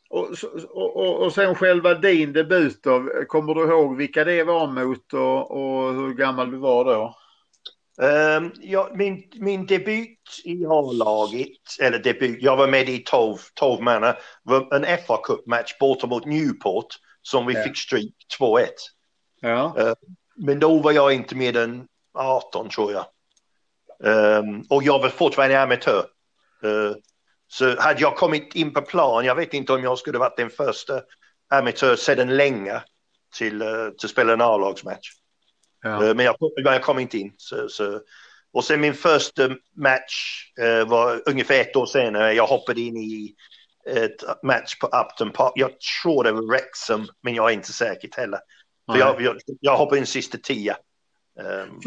Och, 0.09 0.37
så- 0.37 0.67
och, 0.69 0.97
och, 0.97 1.23
och 1.25 1.33
sen 1.33 1.55
själva 1.55 1.93
din 1.93 2.33
debut 2.33 2.83
då. 2.83 3.09
Kommer 3.27 3.53
du 3.53 3.61
ihåg 3.63 3.97
vilka 3.97 4.23
det 4.23 4.43
var 4.43 4.67
mot 4.67 5.13
och, 5.13 5.51
och 5.51 5.93
hur 5.93 6.13
gammal 6.13 6.51
du 6.51 6.57
var 6.57 6.85
då? 6.85 7.17
Um, 8.01 8.51
ja, 8.61 8.89
min, 8.93 9.23
min 9.35 9.65
debut 9.65 10.19
i 10.43 10.65
A-laget, 10.65 11.79
eller 11.81 11.99
debut, 11.99 12.37
jag 12.41 12.57
var 12.57 12.67
med 12.67 12.89
i 12.89 13.03
12, 13.03 13.37
12 13.55 13.83
manna, 13.83 14.15
var 14.43 14.75
en 14.75 14.97
FA 14.97 15.17
Cup-match 15.23 15.77
borta 15.79 16.07
mot 16.07 16.25
Newport 16.25 16.87
som 17.21 17.45
vi 17.45 17.53
Ja. 17.53 17.63
fick 17.63 17.77
stryk 17.77 18.15
2-1. 18.39 18.67
Ja. 19.41 19.75
Uh, 19.79 19.93
men 20.35 20.59
då 20.59 20.79
var 20.79 20.91
jag 20.91 21.13
inte 21.13 21.35
mer 21.35 21.57
än 21.57 21.87
18 22.13 22.69
tror 22.69 22.91
jag. 22.91 23.05
Um, 24.39 24.63
och 24.69 24.83
jag 24.83 24.99
var 24.99 25.09
fortfarande 25.09 25.61
amatör. 25.61 26.05
Uh, 26.65 26.91
så 27.47 27.79
hade 27.79 28.01
jag 28.01 28.15
kommit 28.15 28.55
in 28.55 28.73
på 28.73 28.81
plan, 28.81 29.25
jag 29.25 29.35
vet 29.35 29.53
inte 29.53 29.73
om 29.73 29.83
jag 29.83 29.97
skulle 29.97 30.17
varit 30.17 30.37
den 30.37 30.49
första 30.49 31.01
amatör 31.49 31.95
sedan 31.95 32.37
länge 32.37 32.81
till, 33.37 33.61
uh, 33.61 33.89
till 33.89 34.05
att 34.05 34.11
spela 34.11 34.33
en 34.33 34.41
A-lagsmatch. 34.41 35.09
Ja. 35.87 36.07
Eh, 36.07 36.15
Men 36.15 36.25
jag, 36.25 36.35
jag 36.55 36.81
kom 36.81 36.99
inte 36.99 37.17
in. 37.17 37.33
Så, 37.37 37.69
så. 37.69 37.99
Och 38.53 38.63
sen 38.63 38.81
min 38.81 38.93
första 38.93 39.49
match 39.75 40.43
eh, 40.61 40.87
var 40.87 41.21
ungefär 41.29 41.61
ett 41.61 41.75
år 41.75 41.85
senare. 41.85 42.33
Jag 42.33 42.47
hoppade 42.47 42.81
in 42.81 42.97
i 42.97 43.35
ett 43.87 44.43
match 44.43 44.79
på 44.79 44.87
Upton 44.87 45.31
Park. 45.31 45.51
Jag 45.55 45.71
tror 46.01 46.23
det 46.23 46.31
var 46.31 46.41
Wrexham, 46.41 47.07
men 47.23 47.35
jag 47.35 47.49
är 47.49 47.53
inte 47.53 47.73
säker 47.73 48.09
heller. 48.17 48.39
För 48.91 48.99
jag, 48.99 49.21
jag, 49.21 49.37
jag 49.59 49.77
hoppade 49.77 49.99
in 49.99 50.05
sista 50.05 50.37
tia. 50.37 50.77
Um, 51.39 51.79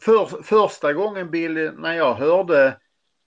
för, 0.00 0.42
första 0.42 0.92
gången 0.92 1.30
Billy, 1.30 1.70
när 1.70 1.94
jag 1.94 2.14
hörde 2.14 2.76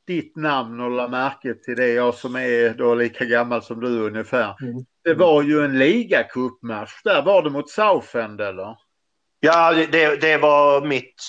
ditt 0.08 0.36
namn 0.36 0.80
och 0.80 0.92
la 0.92 1.08
märke 1.08 1.54
till 1.54 1.76
det, 1.76 1.88
jag 1.88 2.16
som 2.16 2.36
är 2.36 2.74
då 2.74 2.96
lika 2.96 3.26
gammal 3.26 3.64
som 3.64 3.80
du 3.80 4.00
ungefär. 4.00 4.56
Mm. 4.62 4.86
Det 5.04 5.14
var 5.14 5.44
ju 5.44 5.66
en 5.66 5.80
ligacupmatch 5.80 7.02
där. 7.04 7.22
Var 7.22 7.44
det 7.44 7.50
mot 7.50 7.70
Southend 7.70 8.42
eller? 8.42 8.78
Ja, 9.44 9.74
det- 9.74 10.16
det, 10.22 10.38
var 10.38 10.86
mitt 10.86 11.24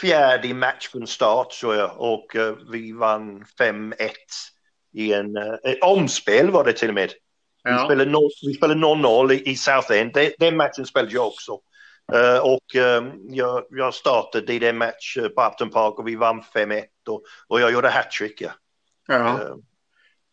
fjärde 0.00 0.54
match 0.54 0.88
från 0.88 1.06
start 1.06 1.50
tror 1.50 1.74
jag. 1.76 1.90
Och 2.00 2.36
eh, 2.36 2.54
vi 2.72 2.92
vann 2.92 3.44
5-1 3.60 4.10
i 4.92 5.12
en 5.12 5.36
uh, 5.36 5.54
omspel 5.82 6.50
var 6.50 6.64
det 6.64 6.72
till 6.72 6.88
och 6.88 6.94
med. 6.94 7.10
Vi 7.64 7.70
Ja. 7.70 7.88
vi 8.42 8.54
spelade 8.54 8.80
0-0 8.80 9.32
i, 9.32 9.50
i 9.50 9.56
Southend. 9.56 10.12
Det- 10.14 10.34
Den 10.38 10.56
matchen 10.56 10.86
spelade 10.86 11.14
jag 11.14 11.26
också. 11.26 11.58
Eh, 12.14 12.38
och 12.38 12.76
eh, 12.76 13.04
jag, 13.30 13.64
jag 13.70 13.94
startade 13.94 14.52
i 14.54 14.58
den 14.58 14.78
match 14.78 15.16
eh, 15.16 15.28
på 15.28 15.44
Upton 15.46 15.70
Park 15.70 15.98
och 15.98 16.08
vi 16.08 16.16
vann 16.16 16.42
5-1 16.54 16.84
och, 17.08 17.22
och 17.48 17.60
jag 17.60 17.72
gjorde 17.72 17.88
hattrick. 17.88 18.40
Ja. 18.42 18.50
ja. 19.08 19.28
Eh, 19.42 19.54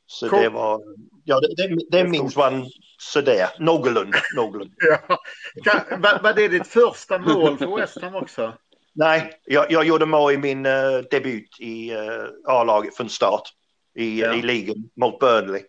så 0.05 0.29
Cool. 0.29 0.41
det 0.41 0.49
var, 0.49 0.81
ja 1.23 1.39
det, 1.39 1.55
det, 1.55 1.77
det 1.91 2.03
minns 2.09 2.35
man 2.35 2.65
sådär, 2.99 3.47
någorlunda. 3.59 4.17
någorlunda. 4.35 4.73
ja. 5.07 5.17
Kan, 5.63 6.01
var, 6.01 6.23
var 6.23 6.33
det 6.33 6.47
ditt 6.47 6.67
första 6.67 7.17
mål 7.19 7.57
för 7.57 7.77
West 7.77 8.01
Ham 8.01 8.15
också? 8.15 8.53
Nej, 8.95 9.31
jag, 9.45 9.71
jag 9.71 9.85
gjorde 9.85 10.05
mål 10.05 10.33
i 10.33 10.37
min 10.37 10.65
eh, 10.65 10.97
debut 11.11 11.59
i 11.59 11.93
uh, 11.95 12.25
A-laget 12.47 12.97
från 12.97 13.09
start 13.09 13.49
i, 13.95 14.21
Ja. 14.21 14.33
i 14.33 14.41
ligan 14.41 14.75
mot 14.95 15.19
Burnley. 15.19 15.61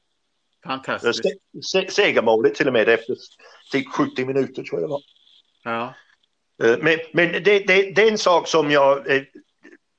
Fantastiskt. 0.67 1.23
Se, 1.23 1.31
se, 1.63 1.91
segermålet 1.91 2.55
till 2.55 2.67
och 2.67 2.73
med 2.73 2.89
efter 2.89 3.17
typ 3.73 3.89
70 3.93 4.25
minuter 4.25 4.63
tror 4.63 4.81
jag 4.81 4.89
det 4.89 4.93
var. 4.93 5.01
Ja. 5.65 5.95
Eh, 6.65 6.79
Men, 6.83 6.99
men 7.13 7.33
det, 7.33 7.41
det, 7.41 7.91
det 7.95 8.03
är 8.03 8.11
en 8.11 8.19
sak 8.19 8.49
som 8.49 8.71
jag 8.71 9.07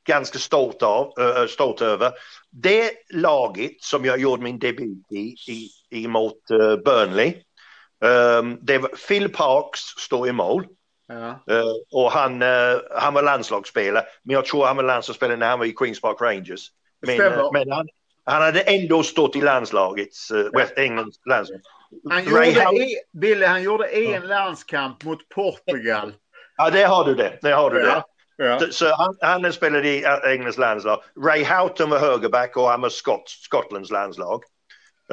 ganska 0.07 0.39
stolt, 0.39 0.83
av, 0.83 1.13
stolt 1.47 1.81
över. 1.81 2.11
Det 2.51 2.91
laget 3.09 3.81
som 3.81 4.05
jag 4.05 4.19
gjorde 4.19 4.43
min 4.43 4.59
debut 4.59 5.11
i, 5.11 5.35
i, 5.51 5.69
i 5.91 6.07
mot 6.07 6.47
Burnley. 6.85 7.33
ehm, 8.05 8.57
det 8.61 8.77
var 8.77 8.89
Phil 9.07 9.29
Parks 9.33 9.81
står 9.81 10.27
i 10.27 10.31
mål. 10.31 10.67
Ja. 11.07 11.39
och 11.91 12.11
han, 12.11 12.41
han 12.95 13.13
var 13.13 13.21
landslagsspelare. 13.21 14.05
Men 14.23 14.33
jag 14.33 14.45
tror 14.45 14.65
han 14.65 14.75
var 14.75 14.83
landslagsspelare 14.83 15.37
när 15.37 15.49
han 15.49 15.59
var 15.59 15.65
i 15.65 15.71
Queens 15.71 16.01
Park 16.01 16.21
Rangers. 16.21 16.71
Men, 17.07 17.17
men 17.53 17.71
han, 17.71 17.87
han 18.25 18.41
hade 18.41 18.61
ändå 18.61 19.03
stått 19.03 19.35
i 19.35 19.41
landslagets, 19.41 20.31
West 20.57 20.77
Englands 20.77 21.19
landslag. 21.25 21.59
Han 22.09 22.25
Ray 22.25 22.47
gjorde, 22.47 22.65
Howe- 22.65 22.83
e, 22.83 23.01
Billy, 23.11 23.45
han 23.45 23.63
gjorde 23.63 23.87
en 23.87 24.27
landskamp 24.27 25.03
mot 25.03 25.29
Portugal. 25.29 26.13
Ja, 26.57 26.69
det 26.69 26.83
har 26.83 27.05
du 27.05 27.15
det. 27.15 27.39
det, 27.41 27.51
har 27.51 27.69
du 27.69 27.79
det. 27.79 28.03
Ja. 28.37 28.59
Så, 28.71 28.95
han, 28.95 29.41
han 29.41 29.53
spelade 29.53 29.87
i 29.89 30.05
Englands 30.25 30.57
landslag. 30.57 31.03
Ray 31.25 31.43
Houghton 31.43 31.89
var 31.89 31.99
högerback 31.99 32.57
och 32.57 32.69
han 32.69 32.81
var 32.81 32.89
Skott, 32.89 33.29
Skottlands 33.29 33.91
landslag. 33.91 34.43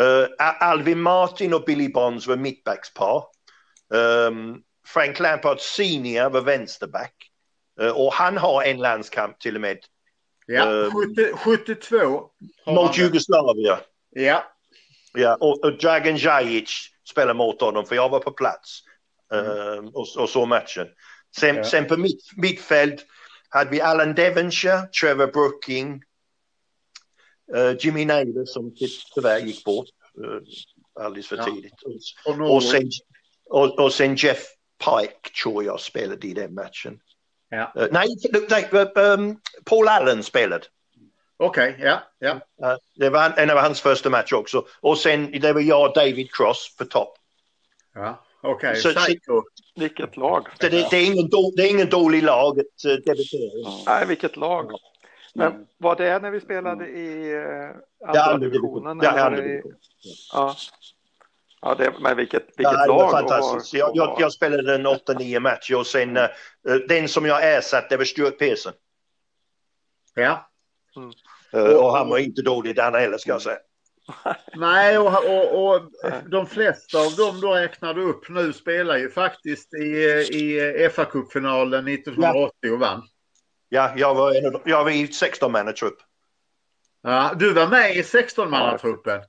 Uh, 0.00 0.26
Alvin 0.60 1.00
Martin 1.00 1.54
och 1.54 1.64
Billy 1.64 1.88
Bonds 1.88 2.26
var 2.26 2.36
mittbackspar. 2.36 3.24
Um, 3.94 4.62
Frank 4.86 5.20
Lampard 5.20 5.60
senior 5.60 6.30
var 6.30 6.40
vänsterback. 6.40 7.14
Uh, 7.82 7.90
och 7.90 8.12
han 8.12 8.38
har 8.38 8.62
en 8.62 8.78
landskamp 8.78 9.40
till 9.40 9.54
och 9.54 9.60
med 9.60 9.78
Ja. 10.46 10.84
Ehm. 10.84 10.90
70, 10.90 11.32
72. 11.36 12.30
har 12.64 12.74
mot. 12.74 12.98
Jugoslavien. 12.98 13.78
Ja. 14.10 14.44
Ja, 15.14 15.36
och, 15.40 15.64
och 15.64 15.78
Dragan 15.78 16.16
Jajic 16.16 16.88
spelar 17.10 17.34
mot 17.34 17.60
honom 17.60 17.86
för 17.86 17.94
jag 17.94 18.08
var 18.08 18.20
på 18.20 18.30
plats 18.30 18.82
um, 19.30 19.88
och, 19.88 20.06
och 20.18 20.28
så 20.28 20.46
matchen. 20.46 20.86
Sen, 21.38 21.56
Ja. 21.56 21.64
sen 21.64 21.86
på 21.86 21.96
mitt, 21.96 22.30
mittfält 22.36 23.06
hade 23.48 23.70
vi 23.70 23.80
Alan 23.80 24.14
Devonshire, 24.14 24.86
Trevor 25.00 25.26
Brooking, 25.26 26.02
eh, 27.54 27.76
Jimmy 27.80 28.04
Naylor 28.04 28.44
som 28.44 28.74
ty- 28.74 28.88
tyvärr 29.14 29.38
gick 29.38 29.64
bort 29.64 29.86
uh, 30.24 30.40
alldeles 31.04 31.28
för 31.28 31.36
Ja. 31.36 31.44
tidigt. 31.44 31.82
Och, 32.24 32.34
Och, 32.40 32.54
och, 32.56 32.62
sen, 32.64 32.82
och, 33.50 33.78
och 33.78 33.92
sen 33.92 34.14
Jeff 34.16 34.42
Pike 34.78 35.30
tror 35.42 35.64
jag 35.64 35.80
spelade 35.80 36.26
i 36.26 36.34
den 36.34 36.54
matchen. 36.54 37.00
Ja. 37.48 37.72
Eh, 37.76 37.86
nej, 37.90 38.08
nej 38.50 38.68
um, 38.94 39.40
Paul 39.64 39.88
Allen 39.88 40.22
spelade. 40.22 40.64
Okej, 41.36 41.76
ja. 41.80 42.02
ja. 42.18 42.30
Eh, 42.62 42.76
det 42.94 43.10
var 43.10 43.34
en 43.36 43.50
av 43.50 43.56
hans 43.58 43.80
första 43.80 44.10
matcher 44.10 44.34
också. 44.34 44.66
Och 44.80 44.98
sen 44.98 45.30
det 45.40 45.52
var 45.52 45.60
jag 45.60 45.88
och 45.88 45.94
David 45.94 46.34
Cross 46.34 46.74
på 46.78 46.84
topp. 46.84 47.14
ja. 47.94 48.24
Okej, 48.42 48.76
Så- 48.76 48.94
Psycho. 48.94 49.42
Vilket 49.76 50.16
lag. 50.16 50.46
Så 50.60 50.68
det, 50.68 50.90
det, 50.90 50.96
är 50.96 51.06
ingen 51.06 51.28
då, 51.28 51.52
det 51.56 51.62
är 51.62 51.70
ingen 51.70 51.88
dålig 51.88 52.22
lag 52.22 52.60
att 52.60 52.84
uh, 52.90 52.92
debutera. 52.96 53.70
Nej, 53.86 54.06
vilket 54.06 54.36
lag. 54.36 54.70
Men 55.34 55.52
Mm. 55.52 55.66
var 55.78 55.96
det 55.96 56.18
när 56.18 56.30
vi 56.30 56.40
spelade 56.40 56.86
i 56.88 57.32
eh, 57.32 57.40
Ja, 57.98 58.32
andra 58.32 58.38
divisionen? 58.48 59.00
eller 59.00 59.12
var 59.12 59.18
andra 59.18 59.40
det 59.42 59.46
i- 59.46 59.48
division. 59.48 59.74
Ja. 60.32 60.56
Ja, 61.60 61.74
det, 61.74 61.92
men 62.00 62.16
vilket, 62.16 62.42
vilket 62.42 62.72
Ja, 62.72 62.80
det 62.82 62.86
lag. 62.86 63.10
fantastiskt. 63.10 63.74
var- 63.74 63.78
Jag, 63.78 63.90
och 63.90 63.96
jag, 63.96 64.16
jag 64.20 64.32
spelade 64.32 64.74
en 64.74 64.86
8-9 64.86 65.40
matcher 65.40 65.74
och 65.76 65.86
sen 65.86 66.16
uh, 66.16 66.24
den 66.88 67.08
som 67.08 67.26
jag 67.26 67.54
ersatte 67.56 67.86
det 67.90 67.96
var 67.96 68.04
Stuart 68.04 68.38
Pearson. 68.38 68.72
Ja. 70.14 70.48
Uh, 71.56 71.74
och 71.74 71.92
han 71.96 72.08
var 72.08 72.18
inte 72.18 72.42
dålig 72.42 72.76
den 72.76 72.94
heller 72.94 73.18
ska 73.18 73.30
jag 73.30 73.42
säga. 73.42 73.58
Nej, 74.54 74.98
och, 74.98 75.06
och, 75.06 75.64
och 75.74 75.80
de 76.30 76.46
flesta 76.46 76.98
av 76.98 77.12
dem 77.16 77.40
du 77.40 77.46
räknade 77.48 78.00
upp 78.00 78.28
nu 78.28 78.52
spelar 78.52 78.96
ju 78.96 79.10
faktiskt 79.10 79.74
i, 79.74 79.86
i 80.30 80.88
fa 80.94 81.04
Cup-finalen 81.04 81.88
1980 81.88 82.72
och 82.72 82.78
vann. 82.80 83.02
Ja, 83.68 83.92
jag 83.96 84.14
var, 84.14 84.34
en 84.34 84.60
jag 84.64 84.84
var 84.84 84.90
i 84.90 85.06
16-mannatrupp. 85.06 85.96
Ja, 87.02 87.32
du 87.38 87.52
var 87.52 87.66
med 87.66 87.96
i 87.96 88.02
16-mannatruppen. 88.02 89.20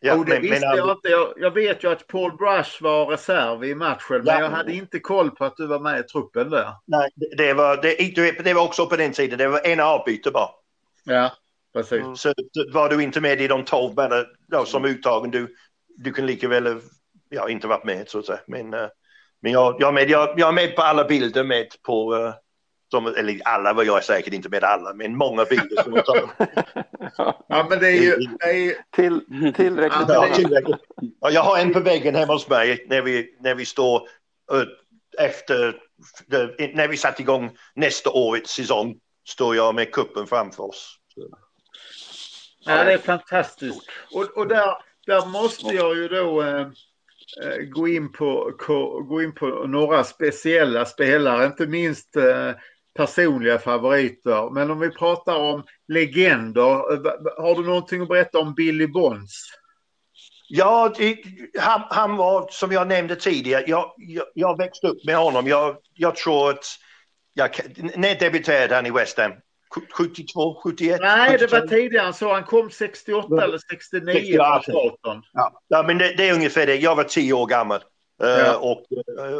Ja, 0.00 0.14
oh, 0.14 0.24
det 0.24 0.32
men- 0.32 0.42
visste 0.42 0.66
men- 0.68 0.76
jag 0.76 0.90
inte. 0.90 1.08
Jag, 1.08 1.32
jag 1.36 1.50
vet 1.50 1.84
ju 1.84 1.92
att 1.92 2.06
Paul 2.06 2.36
Brush 2.36 2.82
var 2.82 3.06
reserv 3.06 3.64
i 3.64 3.74
matchen, 3.74 3.98
men 4.10 4.26
Ja. 4.26 4.40
jag 4.40 4.50
hade 4.50 4.72
inte 4.72 4.98
koll 4.98 5.30
på 5.30 5.44
att 5.44 5.56
du 5.56 5.66
var 5.66 5.80
med 5.80 6.00
i 6.00 6.02
truppen 6.02 6.50
där. 6.50 6.72
Nej, 6.84 7.10
det, 7.36 7.52
var, 7.54 7.76
det, 7.82 8.44
det 8.44 8.54
var 8.54 8.64
också 8.64 8.86
på 8.86 8.96
den 8.96 9.12
tiden. 9.12 9.38
Det 9.38 9.48
var 9.48 9.60
en 9.66 9.80
avbyte 9.80 10.30
bara. 10.30 10.48
Ja, 11.04 11.30
precis. 11.76 12.02
Mm. 12.02 12.16
Så 12.16 12.32
var 12.72 12.88
du 12.88 13.02
inte 13.02 13.20
med 13.20 13.40
i 13.40 13.48
de 13.48 13.64
12 13.64 13.94
männen 13.96 14.24
ja, 14.50 14.64
som 14.64 14.84
uttagen, 14.84 15.30
du, 15.30 15.54
du 15.96 16.12
kan 16.12 16.26
lika 16.26 16.48
väl 16.48 16.66
eh, 16.66 16.76
ja, 17.28 17.48
inte 17.48 17.66
varit 17.66 17.84
med 17.84 18.08
så 18.08 18.18
att 18.18 18.26
säga. 18.26 18.40
Men, 18.46 18.74
eh, 18.74 18.86
men 19.42 19.52
jag, 19.52 19.76
jag, 19.78 19.88
är 19.88 19.92
med, 19.92 20.10
jag, 20.10 20.40
jag 20.40 20.48
är 20.48 20.52
med 20.52 20.76
på 20.76 20.82
alla 20.82 21.04
bilder 21.04 21.44
med 21.44 21.66
på, 21.82 22.16
eh, 22.16 22.34
som, 22.90 23.06
eller 23.06 23.40
alla 23.44 23.72
var 23.72 23.84
jag 23.84 24.04
säkert 24.04 24.34
inte 24.34 24.48
med 24.48 24.64
alla, 24.64 24.94
men 24.94 25.16
många 25.16 25.44
bilder 25.44 25.82
som 25.82 25.92
jag 25.94 26.04
tar. 26.06 26.30
Ja, 27.48 27.66
men 27.70 27.78
det 27.78 27.88
är 27.88 28.02
ju... 28.02 28.16
Det 28.16 28.44
är, 28.44 28.52
ju- 28.52 28.76
Till, 28.90 29.20
tillräckligt. 29.56 30.08
Ja, 30.08 30.28
tillräckligt. 30.34 30.80
Ja, 31.20 31.30
jag 31.30 31.42
har 31.42 31.58
en 31.58 31.72
på 31.72 31.80
väggen 31.80 32.14
hemma 32.14 32.32
hos 32.32 32.48
mig 32.48 32.86
när 32.88 33.02
vi, 33.02 33.36
när 33.40 33.54
vi 33.54 33.64
står 33.64 34.08
eh, 34.52 35.24
efter, 35.26 35.76
när 36.74 36.88
vi 36.88 36.96
satt 36.96 37.20
igång 37.20 37.56
nästa 37.74 38.10
årets 38.10 38.50
säsong, 38.54 38.96
står 39.28 39.56
jag 39.56 39.74
med 39.74 39.92
kuppen 39.92 40.26
framför 40.26 40.62
oss. 40.64 40.98
Ja, 42.66 42.84
det 42.84 42.92
är 42.92 42.98
fantastiskt. 42.98 43.90
Och, 44.12 44.24
och 44.36 44.48
där, 44.48 44.76
där 45.06 45.26
måste 45.26 45.74
jag 45.74 45.96
ju 45.96 46.08
då 46.08 46.42
eh, 46.42 46.60
eh, 47.42 47.58
gå, 47.70 47.88
in 47.88 48.12
på, 48.12 48.52
gå 49.08 49.22
in 49.22 49.34
på 49.34 49.46
några 49.46 50.04
speciella 50.04 50.84
spelare, 50.84 51.46
inte 51.46 51.66
minst 51.66 52.16
eh, 52.16 52.52
personliga 52.96 53.58
favoriter. 53.58 54.50
Men 54.50 54.70
om 54.70 54.80
vi 54.80 54.90
pratar 54.90 55.36
om 55.36 55.64
legender, 55.88 56.92
eh, 56.92 57.44
har 57.44 57.54
du 57.54 57.66
någonting 57.66 58.02
att 58.02 58.08
berätta 58.08 58.38
om 58.38 58.54
Billy 58.54 58.86
Bonds? 58.86 59.32
Ja, 60.48 60.92
det, 60.96 61.18
han, 61.58 61.82
han 61.90 62.16
var 62.16 62.48
som 62.50 62.72
jag 62.72 62.88
nämnde 62.88 63.16
tidigare. 63.16 63.64
Jag, 63.66 63.94
jag, 63.96 64.26
jag 64.34 64.58
växte 64.58 64.86
upp 64.86 65.04
med 65.04 65.16
honom. 65.16 65.46
Jag, 65.46 65.76
jag 65.94 66.16
tror 66.16 66.50
att 66.50 66.64
jag, 67.34 67.50
när 67.96 68.18
debuterade 68.18 68.74
han 68.74 68.86
i 68.86 68.90
West 68.90 69.18
Ham? 69.18 69.32
72, 69.96 70.54
71? 70.62 70.98
Nej, 71.00 71.30
72? 71.38 71.46
det 71.46 71.60
var 71.60 71.66
tidigare 71.66 72.12
så. 72.12 72.32
Han 72.32 72.44
kom 72.44 72.70
68 72.70 73.28
Ja. 73.30 73.42
eller 73.42 73.58
69 73.70 74.38
68. 74.64 75.22
Ja, 75.32 75.60
ja 75.68 75.82
men 75.82 75.98
det, 75.98 76.14
det 76.16 76.28
är 76.28 76.34
ungefär 76.34 76.66
det. 76.66 76.76
Jag 76.76 76.96
var 76.96 77.04
tio 77.04 77.32
år 77.32 77.46
gammal 77.46 77.80
Ja. 78.18 78.56
och, 78.56 78.82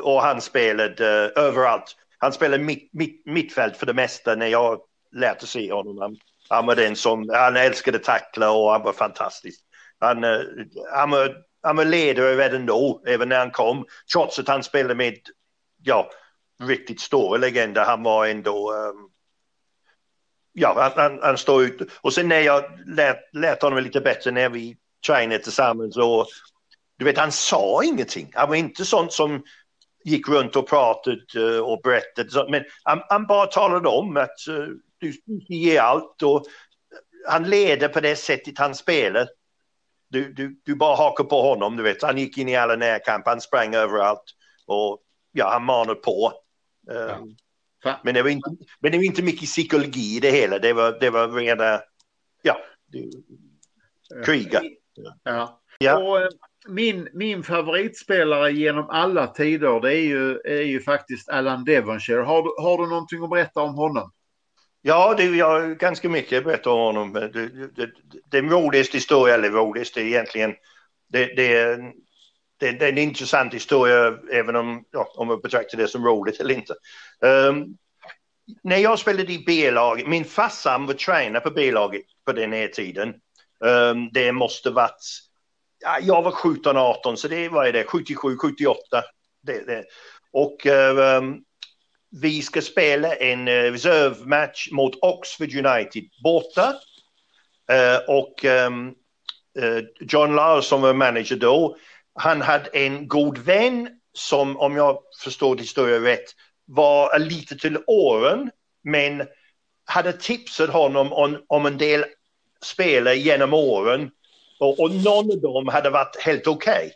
och 0.02 0.22
han 0.22 0.40
spelade 0.40 1.06
överallt. 1.36 1.96
Han 2.18 2.32
spelade 2.32 2.62
mitt, 2.62 2.88
mitt, 2.92 3.26
mittfält 3.26 3.76
för 3.76 3.86
det 3.86 3.94
mesta 3.94 4.34
när 4.34 4.46
jag 4.46 4.80
lärde 5.12 5.46
se 5.46 5.72
honom. 5.72 5.98
Han, 5.98 6.16
han 6.48 6.66
var 6.66 6.76
den 6.76 6.96
som, 6.96 7.28
han 7.32 7.56
älskade 7.56 7.98
tackla 7.98 8.50
och 8.50 8.70
han 8.72 8.82
var 8.82 8.92
fantastisk. 8.92 9.60
Han, 9.98 10.24
han, 10.94 11.10
var, 11.10 11.36
han 11.62 11.76
var 11.76 11.84
ledare 11.84 12.36
redan 12.36 12.66
då, 12.66 13.02
även 13.06 13.28
när 13.28 13.38
han 13.38 13.50
kom. 13.50 13.84
Trots 14.12 14.38
att 14.38 14.48
han 14.48 14.62
spelade 14.62 14.94
med, 14.94 15.18
ja, 15.82 16.10
riktigt 16.62 17.00
stora 17.00 17.38
legender. 17.38 17.84
Han 17.84 18.02
var 18.02 18.26
ändå, 18.26 18.72
um, 18.72 19.08
ja, 20.58 20.74
han, 20.76 20.92
han, 20.96 21.18
han 21.22 21.38
står 21.38 21.64
ut. 21.64 21.82
Och 22.00 22.12
sen 22.12 22.28
när 22.28 22.40
jag 22.40 22.64
lärt, 22.86 23.34
lärt 23.34 23.62
honom 23.62 23.78
lite 23.78 24.00
bättre 24.00 24.30
när 24.30 24.48
vi 24.48 24.76
tränade 25.06 25.38
tillsammans 25.38 25.96
och 25.96 26.26
du 26.98 27.04
vet, 27.04 27.18
han 27.18 27.32
sa 27.32 27.84
ingenting. 27.84 28.30
Han 28.34 28.48
var 28.48 28.56
inte 28.56 28.84
sån 28.84 29.10
som 29.10 29.42
gick 30.04 30.28
runt 30.28 30.56
och 30.56 30.68
pratade 30.68 31.20
eh, 31.36 31.58
och 31.58 31.80
berättade. 31.82 32.50
Men 32.50 32.64
han, 32.82 33.02
han 33.08 33.26
bara 33.26 33.46
talade 33.46 33.88
om 33.88 34.16
att 34.16 34.48
eh, 34.48 34.66
du 34.98 35.12
ska 35.12 35.22
ge 35.48 35.78
allt 35.78 36.22
och 36.22 36.44
han 37.28 37.44
leder 37.50 37.88
på 37.88 38.00
det 38.00 38.16
sättet 38.16 38.58
han 38.58 38.74
spelar. 38.74 39.28
Du, 40.08 40.32
du, 40.32 40.60
du 40.64 40.74
bara 40.74 40.96
hakar 40.96 41.24
på 41.24 41.42
honom, 41.42 41.76
du 41.76 41.82
vet. 41.82 42.02
Han 42.02 42.18
gick 42.18 42.38
in 42.38 42.48
i 42.48 42.56
alla 42.56 42.76
närkamper, 42.76 43.30
han 43.30 43.40
sprang 43.40 43.74
överallt 43.74 44.24
och 44.66 44.98
ja, 45.32 45.50
han 45.52 45.64
manade 45.64 46.00
på. 46.00 46.32
Eh, 46.90 46.96
Ja. 46.96 47.18
Men 48.02 48.14
det 48.14 48.22
var 48.22 48.30
inte, 48.30 48.50
men 48.80 48.92
det 48.92 48.98
var 48.98 49.04
inte 49.04 49.22
mycket 49.22 49.48
psykologi 49.48 50.16
i 50.16 50.20
det 50.20 50.30
hela. 50.30 50.58
Det 50.58 50.72
var, 50.72 51.00
det 51.00 51.10
var 51.10 51.28
rena, 51.28 51.80
ja, 52.42 52.58
det, 52.92 53.10
kriga. 54.24 54.62
Ja. 55.24 55.60
Ja. 55.78 55.98
Och, 55.98 56.20
eh, 56.20 56.28
min, 56.68 57.08
min 57.12 57.42
favoritspelare 57.42 58.52
genom 58.52 58.90
alla 58.90 59.26
tider 59.26 59.80
det 59.80 59.94
är 59.94 60.00
ju, 60.00 60.40
är 60.44 60.62
ju 60.62 60.80
faktiskt 60.80 61.28
Alan 61.28 61.64
Devonshire. 61.64 62.22
Har 62.22 62.42
du, 62.42 62.62
har 62.62 62.78
du 62.78 62.90
någonting 62.90 63.24
att 63.24 63.30
berätta 63.30 63.60
om 63.60 63.74
honom? 63.74 64.12
Ja, 64.82 65.14
det 65.16 65.24
jag 65.24 65.78
ganska 65.78 66.08
mycket 66.08 66.38
att 66.38 66.44
berätta 66.44 66.70
om 66.70 66.78
honom. 66.80 67.12
Det, 67.12 67.28
det, 67.28 67.48
det, 67.76 67.90
den 68.30 68.50
roligaste 68.50 68.96
historien, 68.96 69.38
eller 69.38 69.50
roligaste 69.50 70.00
egentligen, 70.00 70.54
det, 71.08 71.26
det, 71.26 71.78
det, 72.58 72.72
det 72.72 72.84
är 72.84 72.92
en 72.92 72.98
intressant 72.98 73.54
historia 73.54 74.18
även 74.32 74.56
om, 74.56 74.84
ja, 74.90 75.12
om 75.16 75.28
jag 75.28 75.42
betraktar 75.42 75.78
det 75.78 75.88
som 75.88 76.04
roligt 76.04 76.40
eller 76.40 76.54
inte. 76.54 76.74
Um, 77.20 77.76
när 78.62 78.76
jag 78.76 78.98
spelade 78.98 79.32
i 79.32 79.44
B-laget, 79.46 80.06
min 80.06 80.24
farsan 80.24 80.86
var 80.86 80.94
tränare 80.94 81.40
på 81.40 81.50
B-laget 81.50 82.02
på 82.26 82.32
den 82.32 82.52
här 82.52 82.68
tiden. 82.68 83.14
Um, 83.60 84.10
det 84.12 84.32
måste 84.32 84.70
varit, 84.70 85.04
ja, 85.80 85.98
jag 86.02 86.22
var 86.22 86.30
17-18 86.30 87.16
så 87.16 87.28
det 87.28 87.48
var 87.48 87.72
det, 87.72 87.84
77, 87.84 88.36
78. 88.36 89.02
Det, 89.42 89.66
det. 89.66 89.84
Och 90.32 90.66
um, 90.66 91.42
vi 92.20 92.42
ska 92.42 92.62
spela 92.62 93.14
en 93.14 93.48
uh, 93.48 93.72
reservmatch 93.72 94.70
mot 94.72 94.94
Oxford 95.02 95.66
United 95.66 96.04
borta. 96.24 96.74
Uh, 97.72 98.10
och 98.16 98.44
um, 98.44 98.94
uh, 99.58 99.84
John 100.00 100.34
Larsson 100.34 100.80
var 100.80 100.94
manager 100.94 101.36
då. 101.36 101.76
Han 102.16 102.42
hade 102.42 102.70
en 102.72 103.08
god 103.08 103.38
vän 103.38 103.88
som, 104.12 104.56
om 104.56 104.76
jag 104.76 104.98
förstår 105.24 105.56
historien 105.56 106.02
rätt, 106.02 106.24
var 106.64 107.18
lite 107.18 107.56
till 107.56 107.78
åren 107.86 108.50
men 108.84 109.26
hade 109.84 110.12
tipsat 110.12 110.70
honom 110.70 111.12
om, 111.12 111.44
om 111.46 111.66
en 111.66 111.78
del 111.78 112.04
spelare 112.62 113.16
genom 113.16 113.54
åren 113.54 114.10
och, 114.60 114.80
och 114.80 114.90
någon 114.90 115.30
av 115.30 115.40
dem 115.40 115.68
hade 115.68 115.90
varit 115.90 116.16
helt 116.20 116.46
okej. 116.46 116.92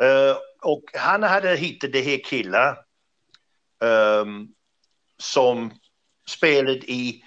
Eh, 0.00 0.36
och 0.62 0.82
han 0.94 1.22
hade 1.22 1.56
hittat 1.56 1.92
det 1.92 2.00
här 2.00 2.24
killar 2.24 2.78
um, 3.80 4.48
som 5.18 5.72
spelade 6.28 6.90
i 6.90 7.24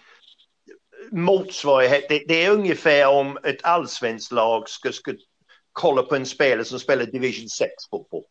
motsvarighet. 1.12 2.06
Det, 2.10 2.24
det 2.28 2.46
är 2.46 2.52
ungefär 2.52 3.08
om 3.08 3.38
ett 3.44 3.64
allsvenskt 3.64 4.32
lag 4.32 4.70
ska, 4.70 4.92
ska 4.92 5.14
kolla 5.78 6.04
på 6.04 6.16
en 6.16 6.26
spelare 6.26 6.66
som 6.66 6.80
spelar 6.80 7.06
Division 7.06 7.50
6 7.50 7.72
fotboll. 7.90 8.24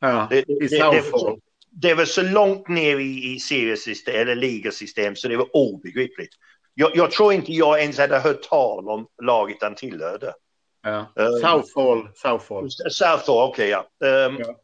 Ja, 0.00 0.26
Det, 0.30 0.44
det, 0.46 0.58
det, 0.58 0.68
det, 0.68 1.10
var 1.12 1.38
det 1.70 1.94
var 1.94 2.04
så 2.04 2.22
långt 2.22 2.68
ner 2.68 2.98
i, 2.98 3.34
i 3.34 3.40
seriesystem, 3.40 4.14
eller 4.14 4.34
ligasystem 4.34 5.16
så 5.16 5.28
det 5.28 5.36
var 5.36 5.56
obegripligt. 5.56 6.30
Jag, 6.74 6.96
jag 6.96 7.10
tror 7.10 7.32
inte 7.32 7.52
jag 7.52 7.80
ens 7.80 7.98
hade 7.98 8.18
hört 8.18 8.42
tal 8.42 8.88
om 8.88 9.06
laget 9.22 9.56
han 9.60 9.74
tillhörde. 9.74 10.34
Ja. 10.82 11.12
Eh, 11.18 11.30
Southall. 11.30 12.08
Southall. 12.14 12.70
Southall, 12.70 13.48
okej 13.48 13.68
ja. 13.68 14.06
Ehm, 14.06 14.36
Ja. 14.38 14.60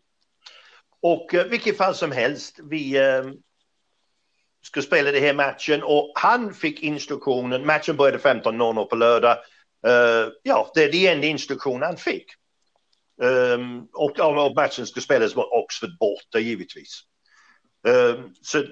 Och 1.04 1.34
uh, 1.34 1.44
vilket 1.44 1.76
fall 1.76 1.94
som 1.94 2.12
helst, 2.12 2.60
vi 2.62 2.98
ehm, 2.98 3.34
ska 4.64 4.82
spela 4.82 5.12
den 5.12 5.22
här 5.22 5.34
matchen 5.34 5.82
och 5.82 6.12
han 6.14 6.54
fick 6.54 6.82
instruktionen, 6.82 7.66
matchen 7.66 7.96
började 7.96 8.18
15.00 8.18 8.84
på 8.84 8.96
lördag. 8.96 9.36
Eh, 9.86 10.28
ja, 10.42 10.70
det 10.74 10.84
är 10.84 10.92
den 10.92 11.14
enda 11.14 11.26
instruktion 11.26 11.82
han 11.82 11.96
fick. 11.96 12.26
Ehm, 13.22 13.86
och, 13.92 14.20
och 14.20 14.54
matchen 14.54 14.86
ska 14.86 15.00
spelas 15.00 15.36
mot 15.36 15.52
Oxford 15.52 15.98
borta 15.98 16.38
givetvis. 16.38 17.00
Ehm, 17.88 18.34
så 18.42 18.64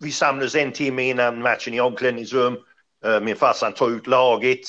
vi 0.00 0.12
samlades 0.12 0.54
en 0.54 0.72
timme 0.72 1.02
innan 1.02 1.42
matchen 1.42 1.74
i 1.74 1.80
omklädningsrum. 1.80 2.58
Uh, 3.06 3.20
min 3.20 3.36
farsan 3.36 3.74
tog 3.74 3.90
ut 3.90 4.06
laget 4.06 4.60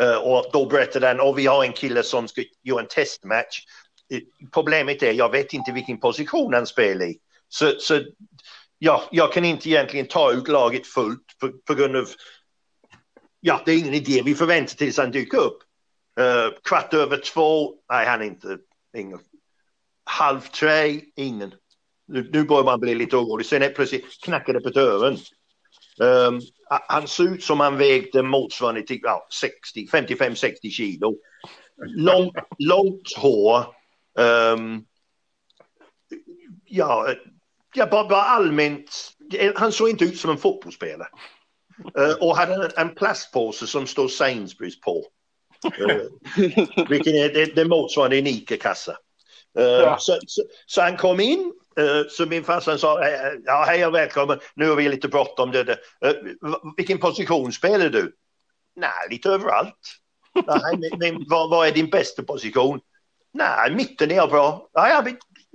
eh, 0.00 0.16
och 0.16 0.46
då 0.52 0.66
berättade 0.66 1.06
han 1.06 1.20
och 1.20 1.38
vi 1.38 1.46
har 1.46 1.64
en 1.64 1.72
kille 1.72 2.02
som 2.02 2.28
ska 2.28 2.42
göra 2.62 2.80
en 2.80 2.88
testmatch. 2.88 3.60
Problemet 4.52 5.02
är 5.02 5.12
jag 5.12 5.30
vet 5.30 5.52
inte 5.52 5.72
vilken 5.72 6.00
position 6.00 6.54
han 6.54 6.66
spelar 6.66 7.06
i. 7.06 7.18
Så, 7.48 7.74
så 7.78 8.00
ja, 8.78 9.08
jag 9.10 9.32
kan 9.32 9.44
inte 9.44 9.68
egentligen 9.68 10.06
ta 10.06 10.32
ut 10.32 10.48
laget 10.48 10.86
fullt 10.86 11.38
på, 11.40 11.52
på 11.66 11.74
grund 11.74 11.96
av 11.96 12.08
ja, 13.40 13.62
det 13.64 13.72
är 13.72 13.78
ingen 13.78 13.94
idé. 13.94 14.22
Vi 14.24 14.34
förväntar 14.34 14.74
tills 14.74 14.98
han 14.98 15.10
dyker 15.10 15.38
upp. 15.38 15.58
Uh, 16.20 16.58
kvart 16.64 16.94
över 16.94 17.16
två, 17.16 17.74
nej 17.90 18.06
han 18.06 18.20
är 18.20 18.24
inte, 18.24 18.58
ingen. 18.96 19.18
Halv 20.04 20.40
tre, 20.40 21.00
ingen. 21.16 21.54
Nu, 22.06 22.30
nu 22.32 22.44
börjar 22.44 22.64
man 22.64 22.80
bli 22.80 22.94
lite 22.94 23.16
orolig. 23.16 23.46
Sen 23.46 23.62
är 23.62 23.70
plötsligt 23.70 24.20
knackar 24.24 24.52
det 24.52 24.60
på 24.60 24.70
dörren. 24.70 25.16
Um, 26.00 26.40
han 26.88 27.08
såg 27.08 27.26
ut 27.26 27.44
som 27.44 27.60
han 27.60 27.76
vägde 27.76 28.22
motsvarande 28.22 28.82
till 28.82 29.00
ja, 29.02 29.28
60, 29.40 29.86
55-60 29.86 30.70
kilo. 30.70 31.16
Långt, 31.86 32.36
långt 32.58 33.16
hår. 33.16 33.58
Um, 34.18 34.84
ja, 36.64 37.14
ja 37.74 37.86
bara, 37.86 38.08
bara 38.08 38.22
allmänt. 38.22 39.12
Han 39.54 39.72
såg 39.72 39.90
inte 39.90 40.04
ut 40.04 40.18
som 40.18 40.30
en 40.30 40.38
fotbollsspelare. 40.38 41.08
Uh, 41.98 42.14
och 42.20 42.36
hade 42.36 42.54
en, 42.54 42.70
en 42.76 42.94
plastpåse 42.94 43.66
som 43.66 43.86
står 43.86 44.08
Sainsbury's 44.08 44.80
på. 44.82 45.04
Uh, 45.80 46.02
vilken 46.88 47.14
är 47.14 47.28
det, 47.28 47.54
det 47.54 47.64
motsvarande 47.64 48.18
en 48.18 48.26
ICA-kassa. 48.26 48.92
Uh, 49.58 49.64
Ja. 49.64 49.96
så, 50.00 50.18
så, 50.26 50.42
så 50.66 50.80
han 50.80 50.96
kom 50.96 51.20
in, 51.20 51.52
så 52.10 52.26
min 52.26 52.44
farsa 52.44 52.78
sa, 52.78 53.02
"Eh, 53.04 53.32
ja 53.44 53.64
hej 53.68 53.86
och 53.86 53.94
välkommen, 53.94 54.38
nu 54.54 54.68
har 54.68 54.76
vi 54.76 54.88
lite 54.88 55.08
bråttom. 55.08 55.50
Det, 55.50 55.78
vilken 56.76 56.98
position 56.98 57.52
spelar 57.52 57.88
du? 57.88 58.12
Nej, 58.76 58.90
lite 59.10 59.28
överallt. 59.30 59.74
Nej, 60.34 60.90
men, 60.98 61.24
vad, 61.28 61.50
vad 61.50 61.68
är 61.68 61.72
din 61.72 61.90
bästa 61.90 62.22
position? 62.22 62.80
Nej, 63.32 63.74
mitten 63.74 64.10
är 64.10 64.14
jag 64.14 64.30
bra. 64.30 64.68
Ja, 64.72 65.04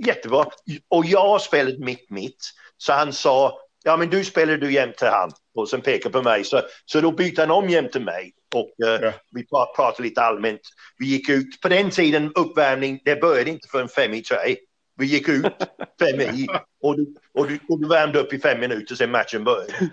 jättebra. 0.06 0.46
Och 0.88 1.06
jag 1.06 1.28
har 1.28 1.40
spelat 1.40 1.80
mitt 1.80 2.10
mitt. 2.10 2.52
Så 2.78 2.94
han 2.94 3.14
sa, 3.14 3.58
ja 3.84 3.98
men 3.98 4.10
du 4.10 4.24
spelar 4.24 4.58
du 4.58 4.74
jämt 4.74 4.98
till 4.98 5.08
han. 5.08 5.32
Och 5.56 5.70
sen 5.70 5.82
pekar 5.82 6.10
på 6.10 6.22
mig. 6.22 6.44
Så, 6.44 6.62
så 6.86 7.02
då 7.02 7.12
bytte 7.12 7.42
han 7.42 7.52
om 7.52 7.70
jämt 7.70 7.92
till 7.92 8.04
mig. 8.04 8.32
Och 8.56 8.88
eh, 8.88 9.02
Ja. 9.02 9.14
vi 9.32 9.42
pra- 9.42 9.76
pratade 9.76 10.04
lite 10.04 10.22
allmänt. 10.22 10.62
Vi 10.98 11.06
gick 11.06 11.30
ut, 11.30 11.62
på 11.62 11.70
den 11.70 11.90
tiden 11.90 12.32
uppvärmning, 12.36 13.00
det 13.06 13.22
började 13.22 13.50
inte 13.50 13.68
förrän 13.68 13.88
fem 13.90 14.14
i 14.14 14.22
tre. 14.22 14.56
Vi 14.98 15.06
gick 15.06 15.30
ut 15.30 15.46
fem 16.00 16.22
i 16.22 16.48
och 16.84 16.98
du, 16.98 17.16
och, 17.34 17.48
du, 17.48 17.60
och 17.70 17.82
du 17.82 17.88
värmde 17.88 18.20
upp 18.20 18.34
i 18.34 18.40
fem 18.40 18.60
minuter 18.60 18.96
sen 18.96 19.12
matchen 19.12 19.44
började. 19.44 19.90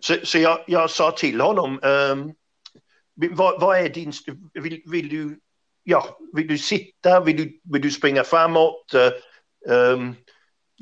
Så, 0.00 0.14
så 0.22 0.38
jag, 0.38 0.64
jag 0.66 0.90
sa 0.90 1.10
till 1.10 1.40
honom, 1.40 1.80
ehm, 1.82 2.32
vad, 3.14 3.60
vad 3.60 3.78
är 3.78 3.88
din, 3.88 4.12
vill, 4.54 4.82
vill 4.86 5.08
du, 5.08 5.38
ja, 5.84 6.18
vill 6.32 6.46
du 6.46 6.58
sitta, 6.58 7.20
vill 7.20 7.36
du, 7.36 7.60
vill 7.72 7.82
du 7.82 7.90
springa 7.90 8.24
framåt? 8.24 8.94
Eh, 8.94 9.10
ehm, 9.76 10.14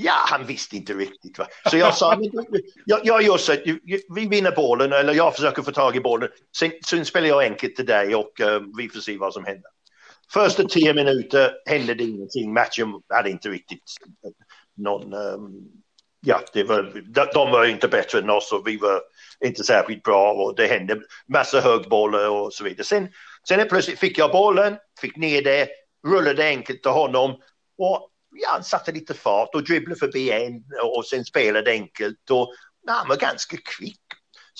ja, 0.04 0.12
han 0.26 0.46
visste 0.46 0.76
inte 0.76 0.92
riktigt. 0.92 1.38
Va? 1.38 1.46
Så 1.70 1.76
jag 1.76 1.94
sa, 1.94 2.16
men, 2.16 2.30
jag, 2.84 3.00
jag 3.04 3.22
gör 3.22 3.36
så 3.36 3.52
att 3.52 3.60
vi 4.14 4.28
vinner 4.28 4.56
bollen, 4.56 4.92
eller 4.92 5.14
jag 5.14 5.34
försöker 5.34 5.62
få 5.62 5.70
tag 5.70 5.96
i 5.96 6.00
bollen. 6.00 6.28
Sen, 6.58 6.70
sen 6.86 7.04
spelar 7.04 7.28
jag 7.28 7.44
enkelt 7.44 7.76
till 7.76 7.86
dig 7.86 8.14
och 8.14 8.40
uh, 8.40 8.60
vi 8.78 8.88
får 8.88 9.00
se 9.00 9.16
vad 9.16 9.32
som 9.32 9.44
händer. 9.44 9.70
Första 10.32 10.64
tio 10.64 10.94
minuter 10.94 11.52
hände 11.66 11.94
det 11.94 12.04
ingenting. 12.04 12.52
Matchen 12.52 13.00
hade 13.08 13.30
inte 13.30 13.48
riktigt 13.48 13.82
någon... 14.76 15.14
Um, 15.14 15.80
ja, 16.26 16.40
det 16.52 16.64
var, 16.64 17.02
de, 17.14 17.26
de 17.34 17.50
var 17.50 17.64
inte 17.64 17.88
bättre 17.88 18.18
än 18.18 18.30
oss 18.30 18.52
och 18.52 18.68
vi 18.68 18.76
var 18.76 19.00
inte 19.44 19.64
särskilt 19.64 20.02
bra 20.02 20.32
och 20.32 20.56
det 20.56 20.66
hände 20.66 21.00
massa 21.28 21.60
högbollar 21.60 22.28
och 22.28 22.52
så 22.52 22.64
vidare. 22.64 22.84
Sen, 22.84 23.08
sen 23.48 23.68
plötsligt 23.68 23.98
fick 23.98 24.18
jag 24.18 24.32
bollen, 24.32 24.76
fick 25.00 25.16
ner 25.16 25.42
det, 25.42 25.68
rullade 26.08 26.44
enkelt 26.44 26.82
till 26.82 26.90
honom 26.90 27.30
och 27.78 28.09
ja, 28.32 28.62
satte 28.62 28.92
lite 28.92 29.14
fart 29.14 29.54
och 29.54 29.64
dribblade 29.64 29.98
förbi 29.98 30.30
en 30.30 30.64
och 30.82 31.06
sen 31.06 31.24
spelade 31.24 31.70
enkelt 31.70 32.30
och 32.30 32.54
ja, 32.86 32.92
han 32.92 33.08
var 33.08 33.16
ganska 33.16 33.56
kvick. 33.56 34.00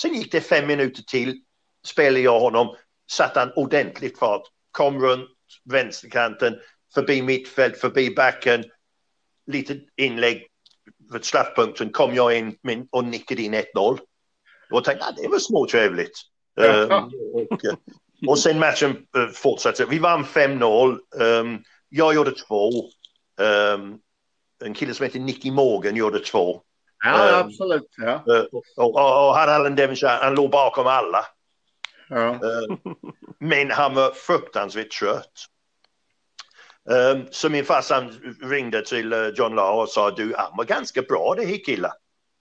Sen 0.01 0.15
gick 0.15 0.33
det 0.33 0.41
fem 0.41 0.67
minuter 0.67 1.03
till, 1.03 1.43
spelade 1.87 2.21
jag 2.21 2.41
honom, 2.41 2.77
satte 3.11 3.41
han 3.41 3.53
ordentligt 3.57 4.19
fart, 4.19 4.43
kom 4.71 5.01
runt 5.01 5.31
vänsterkanten, 5.65 6.61
förbi 6.95 7.23
mittfält, 7.23 7.77
förbi 7.77 8.15
backen, 8.15 8.65
lite 9.47 9.81
inlägg 9.97 10.51
för 11.13 11.19
straffpunkten 11.19 11.91
kom 11.91 12.15
jag 12.15 12.39
in 12.39 12.57
och 12.91 13.05
nickade 13.05 13.43
in 13.43 13.55
1-0. 13.55 13.99
Och 14.71 14.85
tänkte 14.85 15.07
ah, 15.07 15.13
det 15.17 15.29
var 15.29 15.39
småtrevligt. 15.39 16.19
Um, 16.61 16.93
och, 17.35 18.31
och 18.31 18.39
sen 18.39 18.59
matchen 18.59 18.97
uh, 19.17 19.29
fortsatte. 19.35 19.85
Vi 19.85 19.99
vann 19.99 20.25
5-0. 20.25 20.89
Um, 20.89 20.99
ehm, 21.21 21.63
jag 21.89 22.15
gjorde 22.15 22.31
två. 22.31 22.71
Um, 23.41 23.99
en 24.65 24.75
kille 24.75 24.95
som 24.95 25.05
heter 25.05 25.21
Nicky 25.21 25.51
Morgan 25.51 25.97
gjorde 25.97 26.19
två. 26.19 26.63
Ja, 27.05 27.41
um, 27.41 27.47
absolut. 27.47 27.95
Ja. 27.97 28.25
Uh, 28.29 28.45
och, 28.53 28.65
och, 28.77 29.29
och 29.29 29.37
han 29.37 29.49
Allen 29.49 29.77
Devonshire, 29.77 30.19
han 30.23 30.35
låg 30.35 30.51
bakom 30.51 30.87
alla. 30.87 31.27
Ja. 32.09 32.31
Uh, 32.31 32.95
men 33.39 33.71
han 33.71 33.95
var 33.95 34.11
fruktansvärt 34.11 34.91
trött. 34.91 35.47
Um, 36.85 37.27
så 37.31 37.49
min 37.49 37.65
farsa 37.65 38.09
ringde 38.43 38.85
till 38.85 39.13
uh, 39.13 39.29
John 39.29 39.55
Law 39.55 39.83
och 39.83 39.89
sa 39.89 40.11
du, 40.11 40.35
han 40.37 40.57
var 40.57 40.65
ganska 40.65 41.03
bra 41.03 41.35
det 41.37 41.45
här 41.45 41.65
killen. 41.65 41.91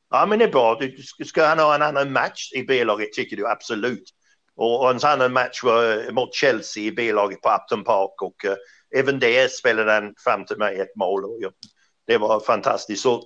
Ja 0.10 0.26
men 0.26 0.40
det 0.40 0.46
är 0.46 0.52
bra, 0.52 0.78
du, 0.80 1.26
ska 1.26 1.46
han 1.46 1.60
ha 1.60 1.76
en 1.76 1.82
annan 1.82 2.12
match 2.12 2.52
i 2.56 2.64
B-laget 2.64 3.14
tycker 3.14 3.38
du 3.38 3.48
absolut. 3.48 4.04
Och, 4.56 4.82
och 4.82 4.90
en 4.90 5.00
annan 5.04 5.34
match 5.34 5.64
var 5.64 6.08
eh, 6.08 6.12
mot 6.12 6.36
Chelsea 6.36 6.84
i 6.84 6.92
B-laget 6.92 7.42
på 7.42 7.50
Upton 7.50 7.84
Park 7.84 8.22
och 8.22 8.46
uh, 8.46 8.56
även 8.96 9.20
det 9.20 9.52
spelade 9.52 9.92
han 9.92 10.14
fram 10.24 10.46
till 10.46 10.58
mig 10.58 10.80
ett 10.80 10.96
mål. 10.96 11.26
Och, 11.26 11.40
det 12.08 12.18
var 12.18 12.40
fantastiskt. 12.40 13.04
Så 13.04 13.24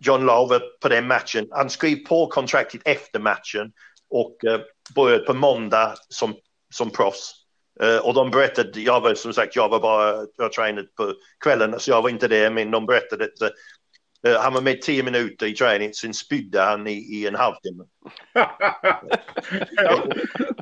John 0.00 0.26
Love 0.26 0.60
på 0.80 0.88
den 0.88 1.06
matchen, 1.06 1.48
han 1.50 1.70
skrev 1.70 1.96
på 1.96 2.26
kontraktet 2.26 2.80
efter 2.84 3.18
matchen 3.18 3.72
och 4.10 4.44
eh, 4.44 4.54
uh, 4.54 4.60
började 4.94 5.24
på 5.24 5.34
måndag 5.34 5.94
som, 6.08 6.34
som 6.74 6.90
proffs. 6.90 7.32
Uh, 7.82 7.96
och 7.96 8.14
de 8.14 8.30
berättade, 8.30 8.80
jag 8.80 9.00
var 9.00 9.14
som 9.14 9.32
sagt, 9.32 9.56
jag 9.56 9.68
var 9.68 9.80
bara, 9.80 10.26
jag 10.36 10.52
tränade 10.52 10.88
på 10.96 11.14
kvällen 11.44 11.80
så 11.80 11.90
jag 11.90 12.02
var 12.02 12.10
inte 12.10 12.28
där, 12.28 12.50
men 12.50 12.70
de 12.70 12.86
berättade 12.86 13.24
att 13.24 13.42
uh, 13.42 13.48
han 14.28 14.54
var 14.54 14.60
med 14.60 14.82
tio 14.82 15.02
minuter 15.02 15.46
i 15.46 15.54
träning, 15.54 15.94
sen 15.94 16.14
spydde 16.14 16.60
han 16.60 16.86
i, 16.86 16.92
i 16.92 17.26
en 17.26 17.34
halvtimme. 17.34 17.84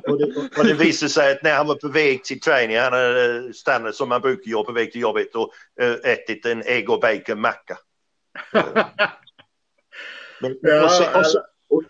och, 0.07 0.17
det, 0.19 0.49
och 0.57 0.65
det 0.65 0.73
visade 0.73 1.09
sig 1.09 1.31
att 1.31 1.43
när 1.43 1.55
han 1.55 1.67
var 1.67 1.75
på 1.75 1.87
väg 1.87 2.23
till 2.23 2.39
träning, 2.39 2.77
han 2.77 2.93
hade 2.93 3.53
stannat 3.53 3.95
som 3.95 4.11
han 4.11 4.21
brukar 4.21 4.51
göra 4.51 4.63
på 4.63 4.71
väg 4.71 4.91
till 4.91 5.01
jobbet 5.01 5.35
och 5.35 5.53
uh, 5.81 5.95
ätit 6.03 6.45
en 6.45 6.63
ägg 6.65 6.89
och 6.89 6.99
bacon 6.99 7.41
macka. 7.41 7.77
Men, 10.41 10.51
och, 10.83 10.91
sen, 10.91 11.15
och, 11.15 11.25
sen, 11.25 11.41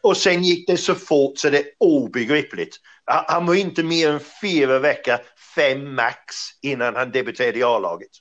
och, 0.01 0.17
sen 0.17 0.43
gick 0.43 0.67
det 0.67 0.77
så 0.77 0.95
fort 0.95 1.37
så 1.37 1.49
det 1.49 1.59
är 1.59 1.65
obegripligt. 1.79 2.77
Han 3.05 3.45
var 3.45 3.55
inte 3.55 3.83
mer 3.83 4.09
än 4.09 4.19
fyra 4.41 4.79
veckor, 4.79 5.17
fem 5.55 5.95
max, 5.95 6.35
innan 6.61 6.95
han 6.95 7.11
debuterade 7.11 7.59
i 7.59 7.63
A-laget. 7.63 8.11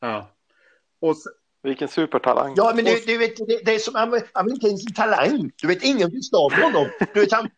Ja. 0.00 0.30
Och. 1.00 1.16
Vilken 1.64 1.88
supertalang. 1.88 2.54
Ja, 2.56 2.72
men 2.76 2.84
det, 2.84 3.06
det, 3.06 3.18
vet, 3.18 3.36
det, 3.36 3.60
det 3.64 3.74
är 3.74 3.78
som, 3.78 3.94
han, 3.94 4.20
han 4.32 4.46
var 4.46 4.52
inte 4.52 4.66
ens 4.66 4.86
en 4.86 4.94
talang. 4.94 5.52
Du 5.56 5.68
vet, 5.68 5.82
ingen 5.82 6.10
visste 6.10 6.36
om 6.36 6.52
honom. 6.52 6.88
Du 7.14 7.20
vet, 7.20 7.32
han, 7.32 7.48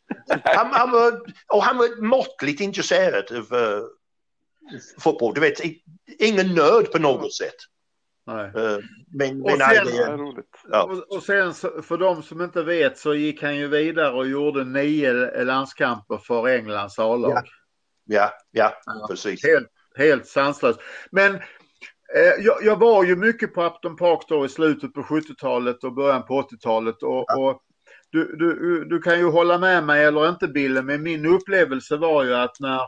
han, 0.45 0.67
han, 0.73 0.91
var, 0.91 1.21
och 1.53 1.63
han 1.63 1.77
var 1.79 2.03
måttligt 2.03 2.61
intresserad 2.61 3.25
av 3.33 3.59
uh, 3.59 3.83
fotboll. 4.99 5.35
Du 5.35 5.41
vet, 5.41 5.61
ingen 6.19 6.55
nörd 6.55 6.93
på 6.93 6.99
något 6.99 7.35
sätt. 7.35 7.55
Nej. 8.27 8.47
Uh, 8.47 8.79
men, 9.13 9.39
men 9.39 9.43
och, 9.43 9.61
sen, 9.61 9.87
ja. 10.71 10.83
och, 10.83 11.17
och 11.17 11.23
sen 11.23 11.55
för 11.83 11.97
de 11.97 12.23
som 12.23 12.43
inte 12.43 12.63
vet 12.63 12.99
så 12.99 13.15
gick 13.15 13.43
han 13.43 13.57
ju 13.57 13.69
vidare 13.69 14.13
och 14.13 14.29
gjorde 14.29 14.65
nio 14.65 15.45
landskamper 15.45 16.19
för 16.19 16.49
Englands 16.49 16.99
A-lag. 16.99 17.31
Ja. 17.31 17.43
ja, 18.05 18.33
ja, 18.51 18.73
ja, 18.87 19.07
precis. 19.11 19.45
Helt, 19.45 19.69
helt 19.97 20.27
sanslöst. 20.27 20.81
Men 21.11 21.35
eh, 21.35 21.41
jag, 22.39 22.57
jag, 22.63 22.77
var 22.77 23.05
ju 23.05 23.17
mycket 23.17 23.55
på 23.55 23.65
Upton 23.65 23.97
Park 23.97 24.21
då 24.29 24.45
i 24.45 24.49
slutet 24.49 24.93
på 24.95 25.03
70-talet 25.03 25.85
och 25.85 25.95
början 25.95 26.27
på 26.27 26.43
80-talet. 26.43 27.03
Och, 27.03 27.25
ja. 27.29 27.37
och 27.39 27.63
du, 28.11 28.37
du, 28.37 28.85
du 28.85 29.03
kan 29.03 29.19
ju 29.19 29.31
hålla 29.31 29.59
med 29.59 29.85
mig 29.85 30.05
eller 30.05 30.29
inte 30.29 30.49
Bille, 30.49 30.83
men 30.83 31.03
min 31.03 31.27
upplevelse 31.27 31.97
var 31.97 32.25
ju 32.25 32.35
att 32.35 32.61
när 32.61 32.81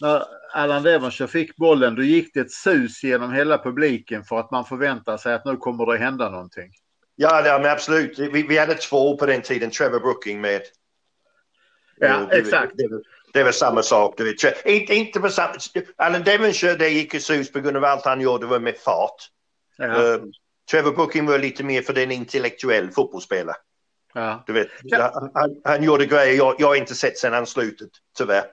när 0.00 0.22
Allan 0.52 0.82
Devonshire 0.82 1.28
fick 1.28 1.56
bollen 1.56 1.94
då 1.94 2.02
gick 2.02 2.34
det 2.34 2.40
ett 2.40 2.50
sus 2.50 3.04
genom 3.04 3.32
hela 3.32 3.58
publiken 3.58 4.24
för 4.24 4.40
att 4.40 4.50
man 4.50 4.64
förväntar 4.64 5.16
sig 5.16 5.34
att 5.34 5.44
nu 5.44 5.56
kommer 5.56 5.86
det 5.86 5.98
hända 5.98 6.30
någonting. 6.30 6.70
Ja, 7.16 7.46
ja 7.46 7.58
men 7.58 7.70
absolut. 7.70 8.18
Vi, 8.18 8.42
vi 8.42 8.58
hade 8.58 8.74
två 8.74 9.16
på 9.16 9.26
den 9.26 9.42
tiden, 9.42 9.70
Trevor 9.70 10.00
Brooking 10.00 10.40
med. 10.40 10.62
Ja, 11.96 12.28
exakt. 12.30 12.72
Det, 13.34 13.44
var 13.44 13.52
samma 13.52 13.82
sak. 13.82 14.14
Det 14.16 14.24
var, 14.24 14.68
inte, 14.68 14.94
inte 14.94 15.20
på 15.20 15.28
samma... 15.28 15.54
Allan 15.96 16.22
Devonshire, 16.22 16.74
det 16.74 16.88
gick 16.88 17.14
i 17.14 17.20
sus 17.20 17.52
på 17.52 17.60
grund 17.60 17.76
av 17.76 17.84
allt 17.84 18.04
han 18.04 18.20
gjorde 18.20 18.46
var 18.46 18.60
med 18.60 18.76
fart. 18.76 19.30
Ja. 19.76 20.02
Um, 20.02 20.32
Trevor 20.70 20.92
Brooking 20.92 21.26
var 21.26 21.38
lite 21.38 21.64
mer 21.64 21.82
för 21.82 21.92
den 21.92 22.10
intellektuell 22.10 22.90
fotbollsspelare. 22.90 23.56
Ja. 24.14 24.44
Du 24.46 24.52
vet, 24.52 24.68
han, 25.34 25.60
han, 25.64 25.82
gjorde 25.82 26.06
grejer 26.06 26.36
jag, 26.36 26.56
jag 26.58 26.66
har 26.66 26.74
inte 26.74 26.94
sett 26.94 27.18
sedan 27.18 27.32
han 27.32 27.46
slutet, 27.46 27.90
tyvärr. 28.18 28.44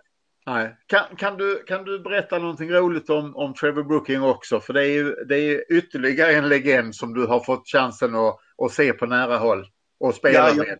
Nej. 0.46 0.76
Kan, 0.88 1.16
kan, 1.18 1.38
du, 1.38 1.64
kan 1.64 1.84
du 1.84 2.00
berätta 2.00 2.38
någonting 2.38 2.72
roligt 2.72 3.10
om, 3.10 3.36
om 3.36 3.54
Trevor 3.54 3.84
Brooking 3.84 4.24
också? 4.24 4.60
För 4.60 4.74
det 4.74 4.82
är 4.82 4.92
ju 4.92 5.16
det 5.30 5.38
är 5.38 5.74
ytterligare 5.74 6.34
en 6.34 6.50
legend 6.50 6.96
som 6.96 7.14
du 7.14 7.26
har 7.26 7.40
fått 7.40 7.68
chansen 7.68 8.16
att, 8.16 8.40
att 8.58 8.72
se 8.72 8.94
på 8.94 9.06
nära 9.06 9.38
håll 9.38 9.68
och 10.00 10.16
spela 10.16 10.50
ja, 10.50 10.56
med. 10.56 10.80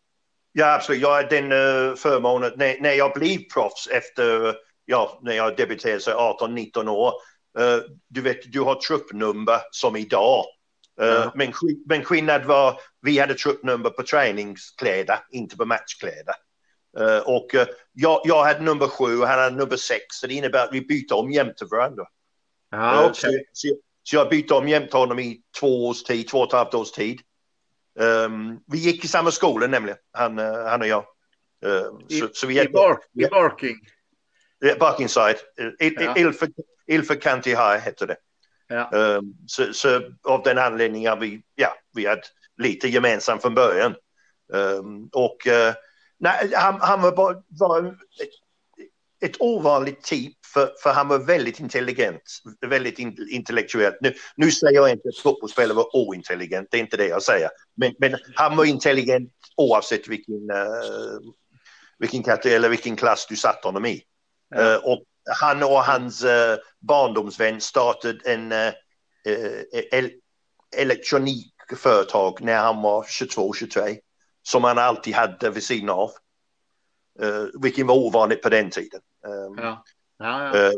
Ja, 0.52 0.74
absolut. 0.74 1.02
Jag 1.02 1.10
har 1.10 1.24
den 1.24 1.52
uh, 1.52 1.96
förmånen 1.96 2.52
när, 2.56 2.82
när 2.82 2.94
jag 2.94 3.14
blev 3.14 3.38
proffs 3.54 3.88
efter, 3.88 4.56
ja, 4.86 5.20
när 5.22 5.34
jag 5.34 5.58
debuterade 5.58 6.00
så 6.00 6.12
18-19 6.12 6.88
år. 6.88 7.14
Uh, 7.60 7.84
du 8.08 8.22
vet, 8.22 8.52
du 8.52 8.62
har 8.62 8.76
truppnummer 8.76 9.60
som 9.72 9.96
idag. 9.96 10.46
Uh, 11.02 11.08
ja. 11.08 11.32
men, 11.36 11.54
men 11.86 12.04
skillnad 12.04 12.46
var, 12.46 12.80
vi 13.02 13.20
hade 13.20 13.34
truppnummer 13.34 13.90
på 13.90 14.04
träningskläder, 14.04 15.20
inte 15.32 15.58
på 15.58 15.66
matchkläder. 15.66 16.36
Uh, 17.00 17.18
och 17.18 17.48
jag, 17.94 18.22
jag 18.24 18.44
hade 18.44 18.60
nummer 18.60 18.88
sju 18.88 19.20
och 19.20 19.28
han 19.28 19.40
hade 19.40 19.56
nummer 19.56 19.78
sex. 19.78 20.04
Så 20.10 20.28
det 20.28 20.34
innebär 20.34 20.64
att 20.64 20.74
vi 20.74 20.82
byter 20.82 21.14
om 21.14 21.32
jämte 21.32 21.66
varandra. 21.66 22.04
Ah, 22.72 23.10
okay. 23.10 23.14
så, 23.14 23.28
så, 23.54 23.76
så, 24.04 24.16
jag 24.16 24.30
bytte 24.30 24.54
om 24.54 24.68
jämte 24.68 24.98
honom 24.98 25.20
i 25.20 25.42
två 25.60 25.88
års 25.88 26.04
tid, 26.04 26.28
två 26.28 26.38
och 26.38 26.48
ett 26.48 26.54
halvt 26.54 26.74
års 26.74 26.92
tid. 26.92 27.20
Um, 28.00 28.60
vi 28.68 28.78
gick 28.78 29.06
i 29.06 29.08
samma 29.08 29.32
skola 29.32 29.68
nämligen, 29.68 29.98
han, 30.12 30.38
han 30.38 30.82
och 30.82 30.88
jag. 30.88 31.06
I, 32.10 32.20
så, 32.20 32.28
så 32.34 32.48
vi 32.48 32.62
i, 32.62 32.70
bark, 32.70 33.00
I 33.14 33.26
Barking? 33.26 33.76
Yeah, 34.66 34.80
Barkingside. 34.80 35.36
Ja. 35.78 36.18
Ilford, 36.18 36.50
Ilford 36.88 37.22
County 37.22 37.50
High 37.50 37.78
hette 37.78 38.06
det. 38.06 38.16
Ja. 38.68 38.90
Um, 38.92 39.34
så, 39.48 39.74
så, 39.74 40.02
av 40.24 40.44
den 40.44 40.58
anledningen 40.58 41.20
vi, 41.20 41.42
ja, 41.56 41.76
vi 41.94 42.06
hade 42.06 42.22
lite 42.58 42.88
gemensamt 42.88 43.42
från 43.42 43.56
början. 43.56 43.96
Um, 44.54 45.10
och 45.14 45.38
Nej, 46.22 46.52
han, 46.56 46.82
han 46.82 47.02
var, 47.02 47.12
bara, 47.12 47.44
var 47.48 47.98
ett, 49.22 49.36
ovanligt 49.40 50.04
typ 50.04 50.34
för, 50.54 50.72
för 50.84 50.90
han 50.94 51.08
var 51.08 51.20
väldigt 51.20 51.60
intelligent, 51.60 52.22
väldigt 52.68 53.00
in, 53.00 53.28
intellektuell. 53.30 53.94
Nu, 54.02 54.14
nu 54.36 54.52
säger 54.52 54.76
jag 54.76 54.90
inte 54.90 55.10
att 55.10 55.18
fotbollsspelare 55.18 55.76
var 55.76 55.96
ointelligent, 55.96 56.68
det 56.72 56.78
är 56.78 56.82
inte 56.82 56.98
det 56.98 57.08
jag 57.08 57.24
säger. 57.24 57.50
Men, 57.76 57.94
men 58.00 58.18
han 58.36 58.58
var 58.58 58.66
intelligent 58.66 59.32
oavsett 59.58 60.08
vilken, 60.08 60.52
uh, 60.52 61.20
vilken, 62.00 62.24
eller 62.46 62.70
vilken 62.70 62.96
klass 62.96 63.26
du 63.30 63.36
satt 63.36 63.64
honom 63.64 63.86
i. 63.86 64.02
Ja. 64.50 64.76
Uh, 64.76 64.86
och 64.86 65.04
han 65.40 65.64
och 65.64 65.84
hans 65.84 66.24
uh, 66.24 66.56
barndomsvän 66.80 67.62
startade 67.62 68.20
en 68.26 68.52
uh, 68.52 68.74
el 69.92 70.12
elektronikföretag 70.78 72.42
när 72.42 72.58
han 72.58 72.82
var 72.82 73.04
22-23 73.04 73.98
som 74.44 74.64
han 74.64 74.78
alltid 74.78 75.16
hade 75.16 75.50
vid 75.50 75.64
sidan 75.64 75.90
av. 75.90 76.12
Uh, 77.22 77.46
vilket 77.62 77.86
var 77.86 77.96
ovanligt 77.96 78.42
på 78.42 78.50
den 78.50 78.70
tiden. 78.70 79.02
Um, 79.28 79.58
ja. 79.58 79.84
Ja, 80.20 80.56
ja. 80.58 80.68
Uh, 80.68 80.74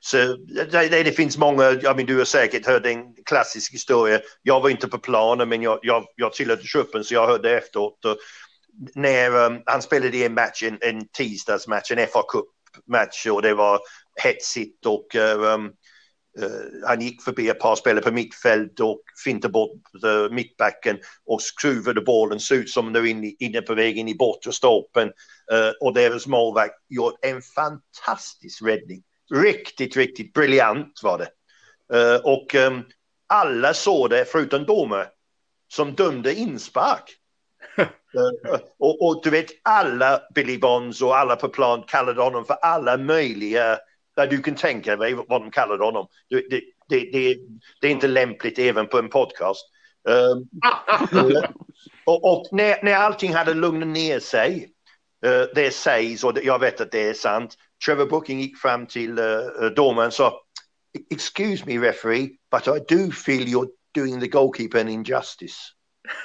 så 0.00 0.36
det, 0.70 1.02
det, 1.02 1.12
finns 1.12 1.38
många, 1.38 1.62
jag 1.62 1.96
mean, 1.96 2.06
du 2.06 2.18
har 2.18 2.24
säkert 2.24 2.66
hört 2.66 2.86
en 2.86 3.14
klassisk 3.24 3.74
historia. 3.74 4.20
Jag 4.42 4.60
var 4.60 4.70
inte 4.70 4.88
på 4.88 4.98
planen 4.98 5.48
men 5.48 5.62
jag, 5.62 5.78
jag, 5.82 6.04
jag 6.16 6.32
tillhörde 6.32 6.62
truppen 6.62 7.04
så 7.04 7.14
jag 7.14 7.26
hörde 7.26 7.58
efteråt. 7.58 8.04
Och 8.04 8.16
när 8.94 9.46
um, 9.46 9.62
han 9.66 9.82
spelade 9.82 10.16
i 10.16 10.24
en 10.24 10.34
match, 10.34 10.62
en, 10.62 10.78
en 10.80 11.08
tisdagsmatch, 11.08 11.90
en 11.90 12.06
FA 12.06 12.22
Cup-match 12.28 13.26
och 13.26 13.42
det 13.42 13.54
var 13.54 13.80
hetsigt 14.22 14.86
och 14.86 15.14
um, 15.14 15.72
han 16.86 17.00
gick 17.00 17.22
förbi 17.22 17.48
ett 17.48 17.60
par 17.60 17.76
spelare 17.76 18.04
på 18.04 18.10
mittfält 18.10 18.80
och 18.80 19.02
fintade 19.24 19.52
bort 19.52 19.82
uh, 20.04 20.30
mittbacken 20.30 20.98
och 21.26 21.42
skruvade 21.42 22.00
bollen, 22.00 22.40
såg 22.40 22.58
ut 22.58 22.70
som 22.70 22.92
nu 22.92 23.08
inne, 23.08 23.32
inne 23.38 23.60
på 23.62 23.74
väg 23.74 23.98
in 23.98 24.08
i 24.08 24.14
bortre 24.14 24.52
stolpen. 24.52 25.08
Uh, 25.52 25.70
och 25.80 25.94
deras 25.94 26.26
målvakt 26.26 26.74
gjorde 26.88 27.16
en 27.20 27.42
fantastisk 27.42 28.62
räddning. 28.62 29.02
Riktigt, 29.34 29.96
riktigt 29.96 30.32
briljant 30.32 31.00
var 31.02 31.18
det. 31.18 31.28
och 32.18 32.54
um, 32.54 32.84
alla 33.26 33.74
såg 33.74 34.10
det 34.10 34.24
förutom 34.24 34.64
domare 34.64 35.06
som 35.72 35.94
dömde 35.94 36.34
inspark. 36.34 37.16
och, 38.78 39.06
och, 39.06 39.20
du 39.22 39.30
vet 39.30 39.46
alla 39.62 40.20
Billy 40.34 40.58
Bonds 40.58 41.02
och 41.02 41.16
alla 41.16 41.36
på 41.36 41.48
plan 41.48 41.84
kallade 41.86 42.22
honom 42.22 42.44
för 42.44 42.54
alla 42.54 42.96
möjliga 42.96 43.78
där 44.18 44.26
du 44.26 44.42
kan 44.42 44.54
tänka 44.54 44.96
dig 44.96 45.14
vad 45.14 45.42
de 45.42 45.50
kallade 45.50 45.84
honom. 45.84 46.06
Det, 46.30 46.44
det, 46.50 46.60
det, 46.88 47.38
det, 47.80 47.86
är 47.86 47.90
inte 47.90 48.08
lämpligt 48.08 48.58
även 48.58 48.86
på 48.86 48.98
en 48.98 49.08
podcast. 49.08 49.66
Um, 50.08 50.48
och, 52.06 52.32
och 52.32 52.46
när, 52.52 52.84
när 52.84 52.94
allting 52.94 53.34
hade 53.34 53.54
lugnat 53.54 53.88
ner 53.88 54.20
sig, 54.20 54.68
uh, 55.26 55.44
det 55.54 55.74
sägs 55.74 56.24
och 56.24 56.38
jag 56.42 56.58
vet 56.58 56.80
att 56.80 56.92
det 56.92 57.08
är 57.08 57.14
sant, 57.14 57.54
Trevor 57.86 58.06
Booking 58.06 58.40
gick 58.40 58.58
fram 58.58 58.86
till 58.86 59.18
uh, 59.18 59.66
domaren 59.76 60.06
och 60.06 60.14
sa 60.14 60.40
Excuse 61.10 61.66
me 61.66 61.78
referee, 61.78 62.38
but 62.50 62.68
I 62.68 62.94
do 62.94 63.10
feel 63.10 63.46
you're 63.46 63.68
doing 63.94 64.20
the 64.20 64.28
goalkeeper 64.28 64.80
an 64.80 64.88
injustice. 64.88 65.74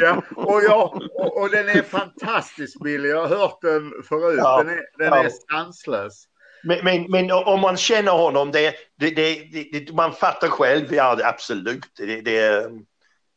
ja, 0.00 0.22
och, 0.36 0.62
jag, 0.62 1.02
och, 1.14 1.42
och, 1.42 1.50
den 1.50 1.68
är 1.68 1.82
fantastisk 1.82 2.82
Billy. 2.82 3.08
Jag 3.08 3.26
har 3.26 3.36
hört 3.36 3.60
den 3.60 3.92
förut. 4.08 4.38
Ja, 4.38 4.62
den 4.62 4.68
är, 4.68 4.98
den 4.98 5.08
ja. 5.08 5.24
är 5.24 5.30
sanslös. 5.50 6.24
Men, 6.62 6.84
men, 6.84 7.10
men, 7.10 7.30
om 7.30 7.60
man 7.60 7.76
känner 7.76 8.12
honom, 8.12 8.52
det, 8.52 8.74
det, 8.96 9.10
det, 9.10 9.92
man 9.92 10.12
fattar 10.12 10.48
själv, 10.48 10.94
ja 10.94 11.18
absolut. 11.24 11.84
Det, 11.96 12.70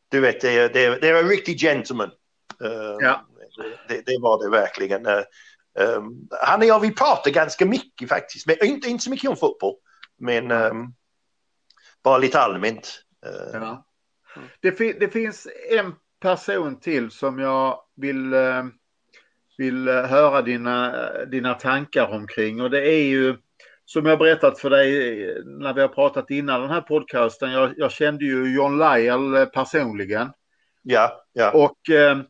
du 0.09 0.19
vet, 0.19 0.41
det, 0.41 0.73
det, 0.73 1.01
det 1.01 1.09
är 1.09 1.23
en 1.23 1.29
riktig 1.29 1.59
gentleman. 1.59 2.11
Uh, 2.63 2.95
ja. 2.99 3.25
det, 3.87 4.17
var 4.21 4.43
det 4.43 4.49
verkligen. 4.49 5.05
Um, 5.79 6.27
han 6.41 6.59
och 6.59 6.65
jag, 6.65 6.79
vi 6.79 6.95
pratar 6.95 7.31
ganska 7.31 7.65
mycket 7.65 8.09
faktiskt, 8.09 8.47
men 8.47 8.65
inte, 8.65 8.89
inte 8.89 9.03
så 9.03 9.09
mycket 9.09 9.29
om 9.29 9.37
fotboll. 9.37 9.75
Men 10.17 10.51
um, 10.51 10.95
bara 12.03 12.17
lite 12.17 12.39
allmänt. 12.39 13.01
Uh, 13.25 13.61
ja. 13.61 13.85
Det, 14.59 14.99
det, 14.99 15.09
finns 15.09 15.47
en 15.69 15.93
person 16.21 16.79
till 16.79 17.11
som 17.11 17.39
jag 17.39 17.79
vill, 17.95 18.33
eh, 18.33 18.63
vill 19.57 19.87
eh, 19.87 20.03
höra 20.03 20.41
dina, 20.41 20.95
dina 21.25 21.53
tankar 21.53 22.07
omkring 22.07 22.61
och 22.61 22.69
det 22.69 22.89
är 22.89 23.03
ju 23.03 23.37
som 23.85 24.05
jag 24.05 24.19
berättat 24.19 24.59
för 24.59 24.69
dig 24.69 25.23
eh, 25.29 25.35
när 25.45 25.73
vi 25.73 25.81
har 25.81 25.87
pratat 25.87 26.31
innan 26.31 26.61
den 26.61 26.69
här 26.69 26.81
podcasten. 26.81 27.51
Jag, 27.51 27.73
jag 27.77 27.91
kände 27.91 28.25
ju 28.25 28.55
John 28.55 28.77
Lyall 28.77 29.45
personligen. 29.45 30.31
Ja, 30.83 31.23
ja. 31.33 31.51
Och 31.51 31.95
eh, 31.95 32.21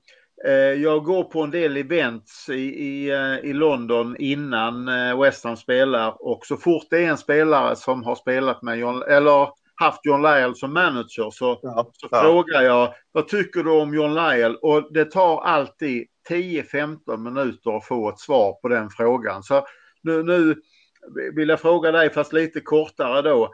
jag 0.82 1.04
går 1.04 1.24
på 1.24 1.42
en 1.42 1.52
del 1.52 1.78
events 1.78 2.50
i, 2.50 2.54
i, 2.54 3.12
i 3.44 3.54
London 3.54 4.16
innan 4.20 4.90
West 5.22 5.44
Ham 5.44 5.58
spelar 5.58 6.16
och 6.20 6.46
så 6.46 6.58
fort 6.58 6.84
det 6.90 6.98
är 6.98 7.10
en 7.10 7.18
spelare 7.18 7.76
som 7.76 8.04
har 8.04 8.16
spelat 8.16 8.62
med 8.62 8.80
John, 8.80 9.04
eller 9.04 9.48
haft 9.82 10.06
John 10.06 10.22
Lyall 10.22 10.56
som 10.56 10.74
manager 10.74 11.30
så, 11.32 11.60
ja, 11.62 11.92
så 11.94 12.08
ja. 12.12 12.22
frågar 12.22 12.62
jag 12.62 12.94
vad 13.12 13.28
tycker 13.28 13.64
du 13.64 13.72
om 13.72 13.94
John 13.94 14.14
Lyall? 14.14 14.56
Och 14.56 14.94
det 14.94 15.06
tar 15.06 15.42
alltid 15.42 16.08
10-15 16.30 17.18
minuter 17.18 17.78
att 17.78 17.86
få 17.86 18.10
ett 18.10 18.20
svar 18.20 18.54
på 18.54 18.68
den 18.68 18.90
frågan. 18.90 19.44
Så 19.44 19.66
nu, 20.04 20.24
nu 20.24 20.56
vill 21.36 21.50
jag 21.50 21.60
fråga 21.60 21.92
dig, 21.92 22.10
fast 22.10 22.34
lite 22.34 22.62
kortare 22.62 23.22
då. 23.22 23.54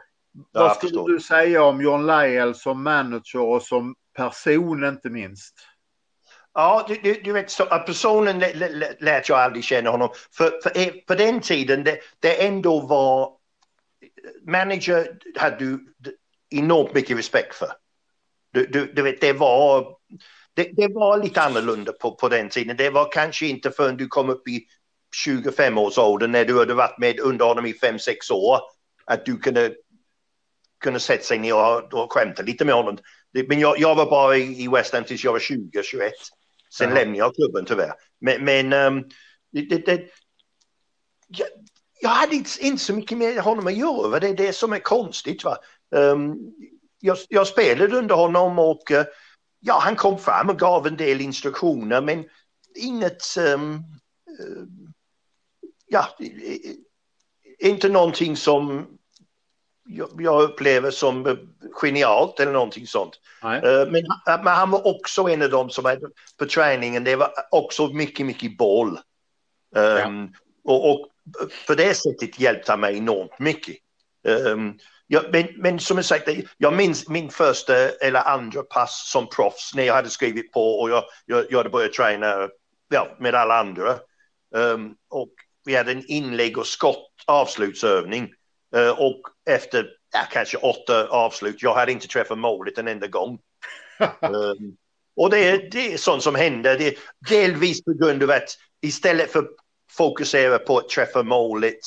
Ja, 0.52 0.60
vad 0.60 0.76
skulle 0.76 1.12
du 1.12 1.20
säga 1.20 1.62
om 1.62 1.82
John 1.82 2.06
Lyall 2.06 2.54
som 2.54 2.82
manager 2.82 3.40
och 3.40 3.62
som 3.62 3.94
person 4.16 4.84
inte 4.84 5.10
minst? 5.10 5.54
Ja, 6.54 6.84
du, 6.88 6.94
du, 7.02 7.20
du 7.24 7.32
vet, 7.32 7.50
så, 7.50 7.64
personen 7.64 8.38
lät 9.00 9.28
jag 9.28 9.38
aldrig 9.38 9.64
känna 9.64 9.90
honom. 9.90 10.08
För, 10.32 10.50
för, 10.62 11.06
på 11.06 11.14
den 11.14 11.40
tiden 11.40 11.84
det, 11.84 11.98
det 12.20 12.46
ändå 12.46 12.80
var 12.80 13.37
manager 14.46 15.18
hade 15.36 15.56
du 15.56 15.94
enormt 16.50 16.94
mycket 16.94 17.18
respekt 17.18 17.54
för. 17.54 17.72
Du, 18.52 18.66
du, 18.66 18.92
du 18.92 19.02
vet, 19.02 19.20
det 19.20 19.32
var, 19.32 19.96
det, 20.54 20.70
det, 20.72 20.88
var 20.94 21.22
lite 21.22 21.42
annorlunda 21.42 21.92
på, 21.92 22.14
på 22.14 22.28
den 22.28 22.48
tiden. 22.48 22.76
Det 22.76 22.90
var 22.90 23.12
kanske 23.12 23.46
inte 23.46 23.70
förrän 23.70 23.96
du 23.96 24.06
kom 24.06 24.30
upp 24.30 24.48
i 24.48 24.66
25 25.24 25.78
års 25.78 25.98
ålder 25.98 26.28
när 26.28 26.44
du 26.44 26.58
hade 26.58 26.74
varit 26.74 26.98
med 26.98 27.20
under 27.20 27.44
honom 27.44 27.66
i 27.66 27.72
5-6 27.72 28.32
år 28.32 28.58
att 29.04 29.24
du 29.26 29.38
kunde, 29.38 29.74
kunde 30.80 31.00
sätta 31.00 31.22
sig 31.22 31.38
ner 31.38 31.54
och, 31.54 31.94
och 31.94 32.12
skämta 32.12 32.42
lite 32.42 32.64
med 32.64 32.74
honom. 32.74 32.98
Men 33.48 33.60
jag, 33.60 33.78
jag 33.78 33.94
var 33.94 34.10
bara 34.10 34.36
i 34.36 34.68
West 34.68 34.94
Ham 34.94 35.04
tills 35.04 35.24
jag 35.24 35.32
var 35.32 35.38
20-21. 35.38 36.10
Sen 36.74 36.88
ja. 36.88 36.94
lämnade 36.94 37.18
jag 37.18 37.34
klubben 37.34 37.64
tyvärr. 37.64 37.92
Men, 38.20 38.44
men 38.44 38.72
um, 38.72 39.04
det, 39.52 39.86
det, 39.86 40.10
jag 42.00 42.10
hade 42.10 42.34
inte, 42.34 42.50
inte 42.60 42.82
så 42.82 42.94
mycket 42.94 43.18
med 43.18 43.38
honom 43.38 43.66
att 43.66 43.76
göra. 43.76 44.20
Det 44.20 44.28
är 44.28 44.36
det 44.36 44.52
som 44.52 44.72
är 44.72 44.78
konstigt. 44.78 45.44
Va? 45.44 45.56
Um, 45.90 46.36
jag, 47.00 47.18
jag, 47.28 47.46
spelade 47.46 47.96
under 47.96 48.14
honom 48.14 48.58
och 48.58 48.90
uh, 48.90 49.02
ja, 49.60 49.78
han 49.82 49.96
kom 49.96 50.18
fram 50.18 50.50
och 50.50 50.58
gav 50.58 50.86
en 50.86 50.96
del 50.96 51.20
instruktioner 51.20 52.00
men 52.00 52.24
inget... 52.74 53.22
Um, 53.38 53.74
uh, 54.40 54.64
ja, 55.86 56.08
inte 57.58 57.88
någonting 57.88 58.36
som 58.36 58.86
jag, 59.84 60.08
jag 60.18 60.42
upplever 60.42 60.90
som 60.90 61.38
genialt 61.72 62.40
eller 62.40 62.52
någonting 62.52 62.86
sånt. 62.86 63.20
Uh, 63.44 63.90
men, 63.90 64.02
men, 64.26 64.46
han 64.46 64.70
var 64.70 64.86
också 64.86 65.28
en 65.28 65.42
av 65.42 65.50
dem 65.50 65.70
som 65.70 65.84
hade 65.84 66.08
på 66.38 66.46
träningen, 66.46 67.04
det 67.04 67.16
var 67.16 67.30
också 67.50 67.88
mycket, 67.88 68.26
mycket 68.26 68.56
boll. 68.56 68.98
Um, 69.76 69.84
ja. 69.98 70.28
och, 70.64 70.90
och 70.90 71.08
för 71.66 71.76
det 71.76 71.94
sättet 71.94 72.40
hjälpte 72.40 72.72
han 72.72 72.80
mig 72.80 72.96
enormt 72.96 73.38
mycket. 73.38 73.76
Um, 74.28 74.78
ja, 75.06 75.22
men, 75.32 75.46
men, 75.56 75.78
som 75.78 75.96
jag 75.96 76.04
sagt, 76.04 76.28
jag 76.56 76.74
minns 76.74 77.08
min 77.08 77.30
första 77.30 77.74
eller 77.88 78.28
andra 78.28 78.62
pass 78.62 79.10
som 79.12 79.28
proffs 79.28 79.74
när 79.74 79.82
jag 79.82 79.94
hade 79.94 80.10
skrivit 80.10 80.52
på 80.52 80.80
och 80.80 80.90
jag, 80.90 81.04
jag, 81.26 81.46
jag 81.50 81.58
hade 81.58 81.70
börjat 81.70 81.92
träna 81.92 82.48
ja, 82.88 83.16
med 83.18 83.34
alla 83.34 83.58
andra. 83.58 83.98
Um, 84.54 84.94
och 85.10 85.32
vi 85.64 85.76
hade 85.76 85.92
en 85.92 86.06
inlägg 86.06 86.58
och 86.58 86.66
skott 86.66 87.12
avslutsövning. 87.26 88.32
Uh, 88.76 88.90
och 88.90 89.20
efter 89.50 89.86
ja, 90.12 90.20
kanske 90.32 90.56
åtta 90.56 91.08
avslut, 91.08 91.62
jag 91.62 91.74
hade 91.74 91.92
inte 91.92 92.08
träffat 92.08 92.38
målet 92.38 92.78
en 92.78 92.88
enda 92.88 93.06
gång. 93.06 93.38
um, 94.20 94.76
och 95.16 95.30
det, 95.30 95.38
är, 95.38 95.70
det 95.70 95.92
är 95.92 95.96
sånt 95.96 96.22
som 96.22 96.34
händer. 96.34 96.78
Det 96.78 96.88
är 96.88 96.98
delvis 97.28 97.84
på 97.84 97.92
grund 97.92 98.22
av 98.22 98.30
att 98.30 98.48
istället 98.82 99.32
för 99.32 99.48
fokusera 99.90 100.58
på 100.58 100.78
att 100.78 100.88
träffa 100.88 101.22
målet 101.22 101.78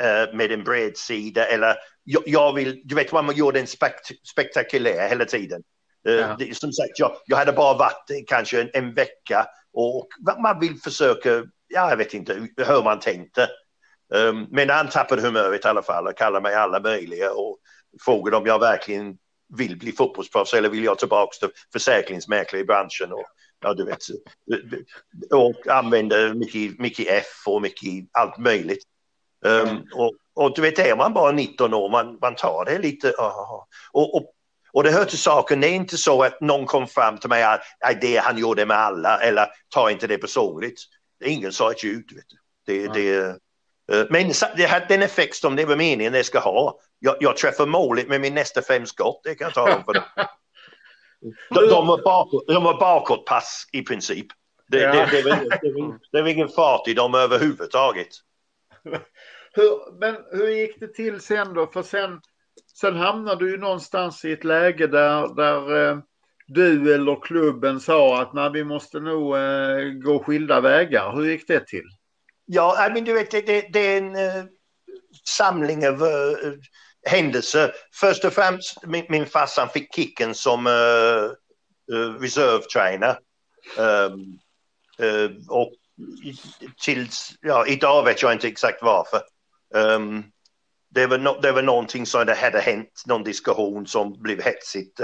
uh, 0.00 0.36
med 0.36 0.52
en 0.52 0.64
bred 0.64 0.96
sida 0.96 1.46
eller 1.46 1.76
jag, 2.04 2.22
jag, 2.26 2.52
vill, 2.54 2.82
du 2.84 2.94
vet 2.94 3.12
vad 3.12 3.24
man 3.24 3.36
gjorde 3.36 3.60
en 3.60 3.66
spekt 3.66 4.28
spektakulär 4.32 5.08
hela 5.08 5.24
tiden. 5.24 5.62
Uh, 6.08 6.14
ja. 6.14 6.36
det, 6.38 6.56
som 6.56 6.72
sagt, 6.72 6.98
jag, 6.98 7.16
jag 7.26 7.36
hade 7.36 7.52
bara 7.52 7.78
varit 7.78 8.28
kanske 8.28 8.60
en, 8.60 8.70
en 8.72 8.94
vecka 8.94 9.46
och 9.72 10.08
man 10.42 10.60
vill 10.60 10.76
försöka, 10.76 11.30
ja, 11.68 11.90
jag 11.90 11.96
vet 11.96 12.14
inte 12.14 12.48
hur 12.56 12.82
man 12.82 13.00
tänkte. 13.00 13.48
Um, 14.14 14.46
men 14.50 14.70
han 14.70 14.88
tappade 14.88 15.22
humöret 15.22 15.64
i 15.64 15.68
alla 15.68 15.82
fall 15.82 16.06
och 16.06 16.16
kallade 16.16 16.42
mig 16.42 16.54
alla 16.54 16.80
möjliga 16.80 17.32
och 17.32 17.58
frågade 18.04 18.36
om 18.36 18.46
jag 18.46 18.58
verkligen 18.58 19.16
vill 19.56 19.78
bli 19.78 19.92
fotbollsproffs 19.92 20.54
eller 20.54 20.68
vill 20.68 20.84
jag 20.84 20.98
tillbaka 20.98 21.38
till 21.38 21.48
försäkringsmäklare 21.72 22.62
i 22.62 22.64
branschen. 22.64 23.12
Och 23.12 23.26
ja, 23.60 23.74
du 23.74 23.84
vet, 23.84 24.02
och 25.34 25.68
använder 25.68 26.34
mycket, 26.34 26.78
mycket 26.78 27.06
F 27.08 27.46
och 27.46 27.62
mycket 27.62 28.08
allt 28.12 28.38
möjligt. 28.38 28.84
Um, 29.44 29.86
och, 29.94 30.12
och, 30.34 30.54
du 30.54 30.62
vet, 30.62 30.78
är 30.78 30.96
man 30.96 31.14
bara 31.14 31.32
19 31.32 31.74
år, 31.74 31.88
man, 31.88 32.18
man 32.20 32.34
tar 32.34 32.64
det 32.64 32.78
lite... 32.78 33.10
Och, 33.92 34.14
och, 34.14 34.34
och 34.72 34.82
det 34.82 34.90
hör 34.90 35.04
till 35.04 35.18
saken, 35.18 35.60
det 35.60 35.68
är 35.68 35.74
inte 35.74 35.96
så 35.96 36.22
att 36.22 36.40
någon 36.40 36.66
kom 36.66 36.86
fram 36.86 37.18
till 37.18 37.28
mig 37.28 37.42
att 37.42 37.62
det 38.00 38.16
han 38.16 38.38
gjorde 38.38 38.66
med 38.66 38.76
alla 38.76 39.20
eller 39.20 39.46
ta 39.68 39.90
inte 39.90 40.06
det 40.06 40.18
personligt. 40.18 40.80
Ingen 41.24 41.52
sa 41.52 41.70
ett 41.70 41.84
ljud. 41.84 42.12
Vet 42.14 42.24
du. 42.28 42.36
Det, 42.66 42.84
mm. 42.84 42.92
det, 42.92 43.20
uh, 43.96 44.06
men 44.10 44.32
det 44.56 44.64
har 44.64 44.86
den 44.88 45.02
effekt 45.02 45.36
som 45.36 45.56
det 45.56 45.64
var 45.64 45.76
meningen 45.76 46.12
det 46.12 46.24
ska 46.24 46.38
ha. 46.38 46.78
Jag, 46.98 47.16
jag 47.20 47.36
träffar 47.36 47.66
målet 47.66 48.08
med 48.08 48.20
min 48.20 48.34
nästa 48.34 48.62
fem 48.62 48.86
skott, 48.86 49.20
det 49.24 49.34
kan 49.34 49.44
jag 49.44 49.54
tala 49.54 49.76
om 49.76 49.84
för 49.84 49.92
dig. 49.92 50.02
De, 51.50 51.68
de, 51.68 51.86
var 51.86 52.02
bakåt, 52.02 52.46
de 52.46 52.64
var 52.64 52.80
bakåtpass 52.80 53.64
i 53.72 53.82
princip. 53.82 54.26
Det, 54.68 54.80
ja. 54.80 54.92
det, 54.92 55.22
det, 55.22 55.30
det, 55.62 55.98
det, 56.12 56.22
var 56.22 56.28
ingen 56.28 56.48
fart 56.48 56.88
i 56.88 56.94
dem 56.94 57.14
överhuvudtaget. 57.14 58.08
Hur, 59.52 59.98
men 60.00 60.16
hur 60.30 60.48
gick 60.48 60.80
det 60.80 60.94
till 60.94 61.20
sen 61.20 61.54
då? 61.54 61.66
För 61.66 61.82
sen, 61.82 62.20
sen 62.80 62.96
hamnade 62.96 63.44
du 63.44 63.50
ju 63.50 63.58
någonstans 63.58 64.24
i 64.24 64.32
ett 64.32 64.44
läge 64.44 64.86
där, 64.86 65.34
där 65.34 65.90
eh, 65.90 65.98
du 66.46 66.94
eller 66.94 67.20
klubben 67.22 67.80
sa 67.80 68.22
att 68.22 68.34
nej, 68.34 68.50
vi 68.52 68.64
måste 68.64 69.00
nog 69.00 69.36
eh, 69.36 69.84
gå 70.04 70.18
skilda 70.18 70.60
vägar. 70.60 71.16
Hur 71.16 71.24
gick 71.24 71.48
det 71.48 71.66
till? 71.66 71.84
Ja, 72.46 72.90
men 72.94 73.04
du 73.04 73.12
vet, 73.12 73.30
det, 73.30 73.72
det, 73.72 73.78
är 73.78 73.98
en... 73.98 74.16
Eh, 74.16 74.44
samling 75.24 75.88
av 75.88 76.02
händelser. 77.06 77.72
Först 77.94 78.24
och 78.24 78.32
främst 78.32 78.86
min, 78.86 79.06
min 79.08 79.26
farsan 79.26 79.68
fick 79.68 79.94
kicken 79.94 80.34
som 80.34 80.66
uh, 80.66 81.32
uh, 81.92 82.20
reserve 82.20 82.62
Um, 83.78 84.38
uh, 85.02 85.30
och 85.48 85.72
tills, 86.82 87.30
ja, 87.40 87.66
idag 87.66 88.04
vet 88.04 88.22
jag 88.22 88.32
inte 88.32 88.48
exakt 88.48 88.82
varför. 88.82 89.20
Um, 89.74 90.24
det, 90.90 91.06
var 91.06 91.18
no, 91.18 91.40
det 91.40 91.52
var 91.52 91.62
någonting 91.62 92.06
som 92.06 92.26
det 92.26 92.34
hade 92.34 92.60
hänt, 92.60 93.02
någon 93.06 93.24
diskussion 93.24 93.86
som 93.86 94.22
blev 94.22 94.42
hetsigt. 94.42 95.00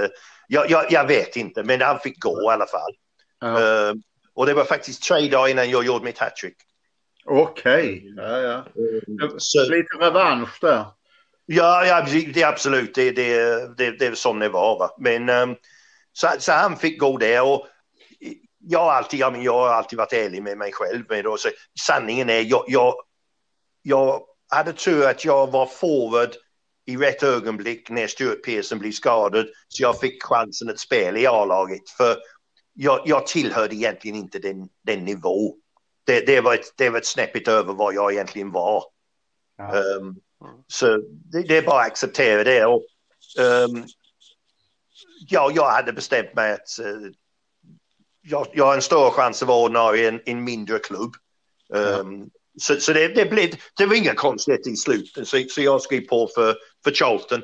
Jag, 0.47 0.69
jag, 0.69 0.91
jag 0.91 1.07
vet 1.07 1.35
inte, 1.35 1.63
men 1.63 1.81
han 1.81 1.99
fick 1.99 2.19
gå 2.19 2.41
i 2.41 2.53
alla 2.53 2.67
fall. 2.67 2.91
Ja. 3.39 3.47
Uh, 3.47 3.93
och 4.33 4.45
det 4.45 4.53
var 4.53 4.65
faktiskt 4.65 5.03
tre 5.03 5.29
dagar 5.29 5.47
innan 5.47 5.69
jag 5.69 5.85
gjorde 5.85 6.05
mitt 6.05 6.17
hattrick. 6.17 6.57
Okej, 7.25 8.11
okay. 8.13 8.13
ja, 8.15 8.37
ja. 8.37 8.65
Mm. 9.07 9.35
Så, 9.37 9.69
Lite 9.69 9.97
revansch 9.99 10.57
där. 10.61 10.85
Ja, 11.49 11.85
ja 11.85 12.05
det 12.33 12.41
är 12.41 12.47
absolut. 12.47 12.95
Det, 12.95 13.11
det, 13.11 13.77
det, 13.77 13.91
det 13.91 14.05
är 14.05 14.15
som 14.15 14.39
det 14.39 14.49
var. 14.49 14.79
Va? 14.79 14.95
Men 14.99 15.29
um, 15.29 15.55
så, 16.13 16.27
så, 16.39 16.51
han 16.51 16.77
fick 16.77 16.99
gå 16.99 17.17
där. 17.17 17.43
Och 17.43 17.67
jag, 18.59 18.79
har 18.79 18.91
alltid, 18.91 19.19
jag, 19.19 19.43
jag 19.43 19.53
har 19.53 19.67
alltid 19.67 19.97
varit 19.97 20.13
ärlig 20.13 20.43
med 20.43 20.57
mig 20.57 20.71
själv. 20.73 21.03
Med 21.09 21.25
det. 21.25 21.37
Så, 21.37 21.49
sanningen 21.87 22.29
är, 22.29 22.41
jag, 22.41 22.63
jag, 22.67 22.93
jag 23.81 24.21
hade 24.49 24.73
tur 24.73 25.07
att 25.07 25.25
jag 25.25 25.51
var 25.51 25.65
forward 25.65 26.29
i 26.85 26.97
rätt 26.97 27.23
ögonblick 27.23 27.89
när 27.89 28.07
Stuart 28.07 28.43
Pearson 28.45 28.79
blev 28.79 28.91
skadad. 28.91 29.47
Så 29.67 29.83
jag 29.83 29.99
fick 29.99 30.23
chansen 30.23 30.69
att 30.69 30.79
spela 30.79 31.19
i 31.19 31.27
A-laget. 31.27 31.89
För 31.89 32.17
jag, 32.73 33.01
jag 33.05 33.27
tillhörde 33.27 33.75
egentligen 33.75 34.17
inte 34.17 34.39
den, 34.39 34.69
den 34.85 35.05
nivå. 35.05 35.55
Det, 36.05 36.25
det, 36.25 36.41
var 36.41 36.53
ett, 36.53 36.73
det 36.77 36.89
var 36.89 36.97
ett 36.97 37.05
snäppigt 37.05 37.47
över 37.47 37.73
vad 37.73 37.93
jag 37.93 38.13
egentligen 38.13 38.51
var. 38.51 38.83
Ja. 39.57 39.83
Um, 39.83 40.15
så 40.67 40.97
det, 41.07 41.41
det, 41.41 41.57
är 41.57 41.61
bara 41.61 41.81
att 41.81 41.87
acceptera 41.87 42.43
det. 42.43 42.65
Och, 42.65 42.83
um, 43.39 43.85
ja, 45.27 45.51
jag 45.55 45.71
hade 45.71 45.93
bestämt 45.93 46.35
mig 46.35 46.53
att 46.53 46.79
uh, 46.81 47.11
jag, 48.21 48.47
jag 48.53 48.65
har 48.65 48.75
en 48.75 48.81
större 48.81 49.11
chans 49.11 49.41
att 49.41 49.47
vara 49.47 49.63
ordinarie 49.63 50.03
i 50.03 50.07
en, 50.07 50.21
en 50.25 50.43
mindre 50.43 50.79
klubb. 50.79 51.15
Um, 51.69 52.21
ja. 52.21 52.27
Så, 52.59 52.79
så 52.79 52.93
det, 52.93 53.07
det, 53.07 53.25
blev, 53.25 53.49
det 53.77 53.85
var 53.85 53.95
inga 53.95 54.13
konstigheter 54.13 54.71
i 54.71 54.75
slutet. 54.75 55.27
Så, 55.27 55.43
så 55.49 55.61
jag 55.61 55.81
skrev 55.81 56.01
på 56.01 56.29
för, 56.35 56.55
för 56.83 56.91
Charlton. 56.91 57.41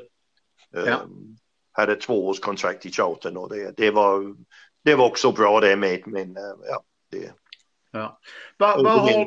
Ja. 0.70 1.00
Um, 1.00 1.36
hade 1.72 1.96
två 1.96 2.26
års 2.28 2.40
kontrakt 2.40 2.86
i 2.86 2.90
Charlton 2.90 3.36
och 3.36 3.48
det, 3.48 3.76
det, 3.76 3.90
var, 3.90 4.36
det 4.84 4.94
var 4.94 5.06
också 5.06 5.32
bra 5.32 5.60
det 5.60 5.76
med. 5.76 6.02
Men 6.06 6.36
uh, 6.36 6.54
ja, 6.68 6.82
det... 7.10 7.32
Ja. 7.90 8.18
Vad 8.56 8.84
va 8.84 9.26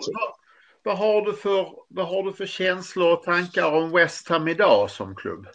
har, 0.95 1.13
va, 1.13 1.21
va 1.21 1.21
har, 1.21 1.21
du 1.21 1.33
för, 1.33 1.69
vad 1.89 2.07
har 2.07 2.23
du 2.23 2.33
för 2.33 2.45
känslor 2.45 3.13
och 3.13 3.23
tankar 3.23 3.71
om 3.71 3.91
West 3.91 4.27
Ham 4.27 4.47
idag 4.47 4.91
som 4.91 5.15
klubb? 5.15 5.47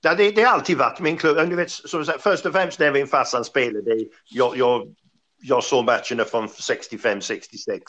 Ja, 0.00 0.14
det, 0.14 0.30
det 0.30 0.42
har 0.42 0.52
alltid 0.52 0.78
varit 0.78 1.00
min 1.00 1.16
klubb. 1.16 1.50
Du 1.50 1.56
vet, 1.56 1.70
som 1.70 2.04
sagt, 2.04 2.22
först 2.22 2.46
och 2.46 2.52
främst 2.52 2.78
när 2.78 2.92
min 2.92 3.06
farsan 3.06 3.44
spelade, 3.44 4.04
jag, 4.30 4.56
jag, 4.56 4.94
jag 5.42 5.64
såg 5.64 5.84
matcherna 5.84 6.24
från 6.24 6.48
65-66 6.48 7.80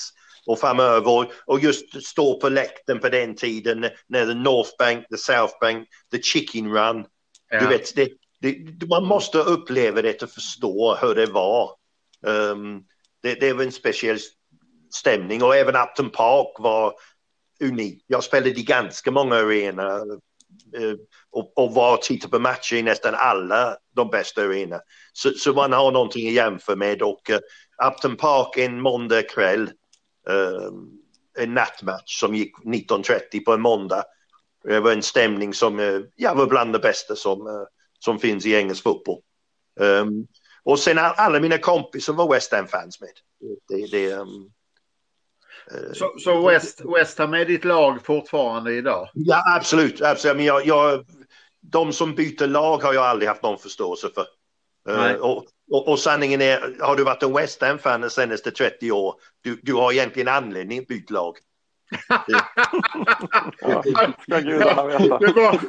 och 0.46 0.60
framöver 0.60 1.32
och 1.46 1.60
just 1.60 2.04
stå 2.06 2.40
på 2.40 2.50
läkten 2.50 3.00
på 3.00 3.10
den 3.10 3.36
tiden 3.36 3.86
när 4.08 4.26
the 4.26 4.34
North 4.34 4.72
Bank, 4.80 5.08
the 5.10 5.18
South 5.18 5.54
Bank, 5.62 5.88
the 6.12 6.22
Chicken 6.22 6.74
Run. 6.74 7.06
Ja. 7.50 7.60
Du 7.60 7.68
vet, 7.68 7.96
det, 7.96 8.10
det, 8.40 8.88
man 8.90 9.06
måste 9.06 9.38
uppleva 9.38 10.02
det 10.02 10.24
och 10.24 10.30
förstå 10.30 10.96
hur 11.02 11.16
det 11.16 11.26
var. 11.26 11.72
Um, 12.26 12.84
det, 13.22 13.34
det 13.34 13.54
var 13.54 13.64
en 13.64 13.72
speciell 13.72 14.20
stämning 14.92 15.44
och 15.44 15.56
även 15.56 15.76
Upton 15.76 16.10
Park 16.10 16.56
var 16.60 16.94
unik. 17.64 18.04
Jag 18.08 18.24
spelade 18.24 18.50
i 18.50 18.64
ganska 18.64 19.12
många 19.12 19.36
arenor 19.36 20.20
eh, 20.78 20.96
och, 21.32 21.58
och 21.58 21.74
var 21.74 21.94
och 21.94 22.02
tittade 22.02 22.32
på 22.32 22.40
matcher 22.40 22.76
i 22.76 22.82
nästan 22.82 23.16
alla 23.16 23.78
de 23.96 24.10
bästa 24.10 24.42
arenorna. 24.42 24.82
Så, 25.14 25.30
så, 25.30 25.54
man 25.54 25.74
har 25.74 25.92
någonting 25.92 26.28
att 26.28 26.34
jämföra 26.34 26.76
med 26.76 27.02
och 27.02 27.30
uh, 27.30 27.38
Upton 27.88 28.16
Park 28.16 28.58
en 28.58 28.82
måndag 28.82 29.22
kväll 29.22 29.72
uh, 30.30 30.72
en 31.38 31.54
nattmatch 31.54 32.20
som 32.20 32.36
gick 32.36 32.58
19.30 32.58 33.46
på 33.46 33.54
en 33.54 33.62
måndag. 33.62 34.04
Det 34.64 34.80
var 34.80 34.92
en 34.92 35.04
stämning 35.04 35.54
som 35.54 35.80
uh, 35.80 36.02
ja, 36.16 36.34
var 36.34 36.48
bland 36.48 36.74
det 36.74 36.80
bästa 36.80 37.16
som, 37.16 37.48
uh, 37.48 37.64
som 38.00 38.20
finns 38.20 38.46
i 38.46 38.56
engelsk 38.56 38.84
fotboll. 38.84 39.22
Um, 39.80 40.28
och 40.64 40.80
sen 40.80 40.98
alla 40.98 41.40
mina 41.40 41.58
kompisar 41.58 42.14
var 42.14 42.34
West 42.34 42.52
Ham-fans 42.52 43.02
med. 43.02 43.10
Det, 43.68 43.88
det, 43.92 44.14
um, 44.14 44.52
så, 45.94 46.16
så 46.20 46.48
West, 46.48 46.82
West 46.98 47.18
Ham 47.20 47.34
är 47.34 47.46
ditt 47.46 47.66
lag 47.66 48.06
fortfarande 48.06 48.74
idag? 48.74 49.10
Ja, 49.14 49.56
absolut. 49.56 50.02
absolut. 50.02 50.38
Men 50.38 50.46
jag, 50.46 50.66
jag, 50.66 51.06
de 51.62 51.94
som 51.94 52.16
byter 52.16 52.48
lag 52.48 52.84
har 52.84 52.94
jag 52.94 53.06
aldrig 53.06 53.30
haft 53.30 53.44
någon 53.44 53.58
förståelse 53.58 54.08
för. 54.14 54.26
Uh, 54.90 55.16
och, 55.16 55.46
och, 55.72 55.88
och, 55.88 56.00
sanningen 56.00 56.42
är, 56.42 56.76
har 56.82 56.96
du 56.96 57.04
varit 57.04 57.24
en 57.24 57.34
West 57.34 57.62
Ham-fan 57.62 58.02
de 58.02 58.10
senaste 58.10 58.52
30 58.52 58.92
år, 58.92 59.16
du, 59.42 59.60
du 59.64 59.74
har 59.74 59.92
egentligen 59.92 60.28
anledning 60.28 60.80
att 60.80 60.88
byta 60.88 61.14
lag. 61.14 61.38
ja, 63.62 63.84
ska 64.22 64.40
gudarna 64.40 64.86
veta. 64.86 65.18
Det 65.18 65.34
var, 65.34 65.60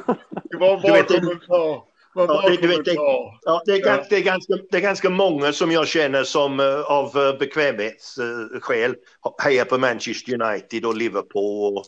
det 0.43 0.57
var 0.57 0.73
en 0.75 0.81
bra 0.81 1.03
kommentar. 1.03 1.90
Ja, 2.13 2.49
det, 2.61 2.67
vet, 2.67 2.85
det, 2.85 2.93
ja, 2.93 3.61
det, 3.65 3.71
är, 3.71 3.87
ja. 3.87 4.05
det, 4.09 4.15
är 4.15 4.21
ganska, 4.21 4.53
det 4.71 4.77
är 4.77 4.81
ganska 4.81 5.09
många 5.09 5.53
som 5.53 5.71
jag 5.71 5.87
känner 5.87 6.23
som 6.23 6.59
uh, 6.59 6.81
av 6.81 7.17
uh, 7.17 7.37
bekvämlighetsskäl 7.39 8.95
hejar 9.43 9.65
på 9.65 9.77
Manchester 9.77 10.41
United 10.41 10.85
och 10.85 10.95
Liverpool. 10.95 11.77
Och, 11.77 11.85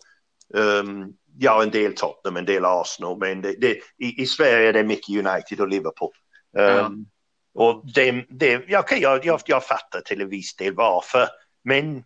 um, 0.59 1.13
ja, 1.39 1.63
en 1.63 1.71
del 1.71 1.95
Tottenham, 1.95 2.37
en 2.37 2.45
del 2.45 2.65
Arsenal, 2.65 3.17
men 3.17 3.41
det, 3.41 3.55
det, 3.61 3.77
i, 3.97 4.21
i 4.21 4.25
Sverige 4.25 4.69
är 4.69 4.73
det 4.73 4.83
mycket 4.83 5.25
United 5.25 5.59
och 5.59 5.67
Liverpool. 5.67 6.11
Um, 6.57 7.05
och 7.53 7.81
det, 7.95 8.25
det, 8.29 8.63
ja, 8.67 8.79
okay, 8.79 8.99
jag, 8.99 9.25
jag, 9.25 9.41
jag 9.45 9.65
fattar 9.65 10.01
till 10.01 10.21
en 10.21 10.29
viss 10.29 10.55
del 10.55 10.73
varför, 10.73 11.27
men 11.63 12.03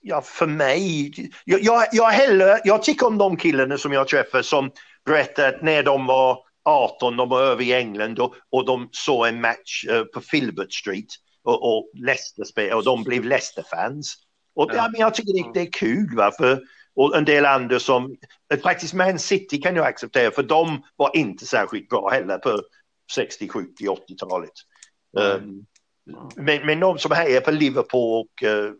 ja, 0.00 0.22
för 0.22 0.46
mig, 0.46 1.12
jag, 1.44 1.60
jag, 1.62 1.86
jag, 1.92 2.10
hellre, 2.10 2.60
jag 2.64 2.82
tycker 2.82 3.06
om 3.06 3.18
de 3.18 3.36
killarna 3.36 3.78
som 3.78 3.92
jag 3.92 4.08
träffar 4.08 4.42
som 4.42 4.70
berättar 5.04 5.48
att 5.48 5.62
när 5.62 5.82
de 5.82 6.06
var 6.06 6.38
18, 6.64 7.16
de 7.16 7.28
var 7.28 7.42
över 7.42 7.62
i 7.62 7.72
England 7.72 8.18
och, 8.18 8.34
och 8.50 8.64
de 8.64 8.88
såg 8.92 9.26
en 9.26 9.40
match 9.40 9.84
uh, 9.90 10.04
på 10.04 10.20
Filbert 10.20 10.72
Street 10.72 11.08
och, 11.42 11.76
och 11.76 11.90
Leicester 11.94 12.74
och 12.74 12.84
de 12.84 13.04
blev 13.04 13.24
Leicester-fans. 13.24 14.14
Och 14.54 14.70
ja. 14.74 14.88
men 14.92 15.00
jag 15.00 15.14
tycker 15.14 15.32
det, 15.32 15.60
det 15.60 15.66
är 15.66 15.72
kul. 15.72 16.16
Va? 16.16 16.32
För, 16.38 16.60
och 16.94 17.16
en 17.16 17.24
del 17.24 17.46
andra 17.46 17.78
som, 17.78 18.16
faktiskt 18.62 18.94
Man 18.94 19.18
City 19.18 19.58
kan 19.58 19.76
jag 19.76 19.86
acceptera 19.86 20.30
för 20.30 20.42
de 20.42 20.82
var 20.96 21.16
inte 21.16 21.46
särskilt 21.46 21.88
bra 21.88 22.10
heller 22.10 22.38
på 22.38 22.62
60, 23.12 23.48
70, 23.48 23.84
80-talet. 23.84 24.50
Mm. 25.18 25.42
Um, 25.42 25.66
men, 26.36 26.66
men 26.66 26.80
de 26.80 26.98
som 26.98 27.12
hejar 27.12 27.40
på 27.40 27.50
Liverpool 27.50 28.20
och 28.20 28.48
uh, 28.48 28.72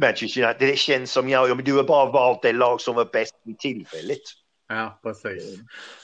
Manchester 0.00 0.44
United, 0.44 0.68
det 0.68 0.78
känns 0.78 1.12
som 1.12 1.28
ja, 1.28 1.54
du 1.54 1.76
har 1.76 1.84
bara 1.84 2.12
valt 2.12 2.42
det 2.42 2.52
lag 2.52 2.80
som 2.80 2.94
var 2.94 3.08
bäst 3.12 3.34
vid 3.44 3.58
tillfället. 3.58 4.22
Ja, 4.68 5.00
precis. 5.02 5.58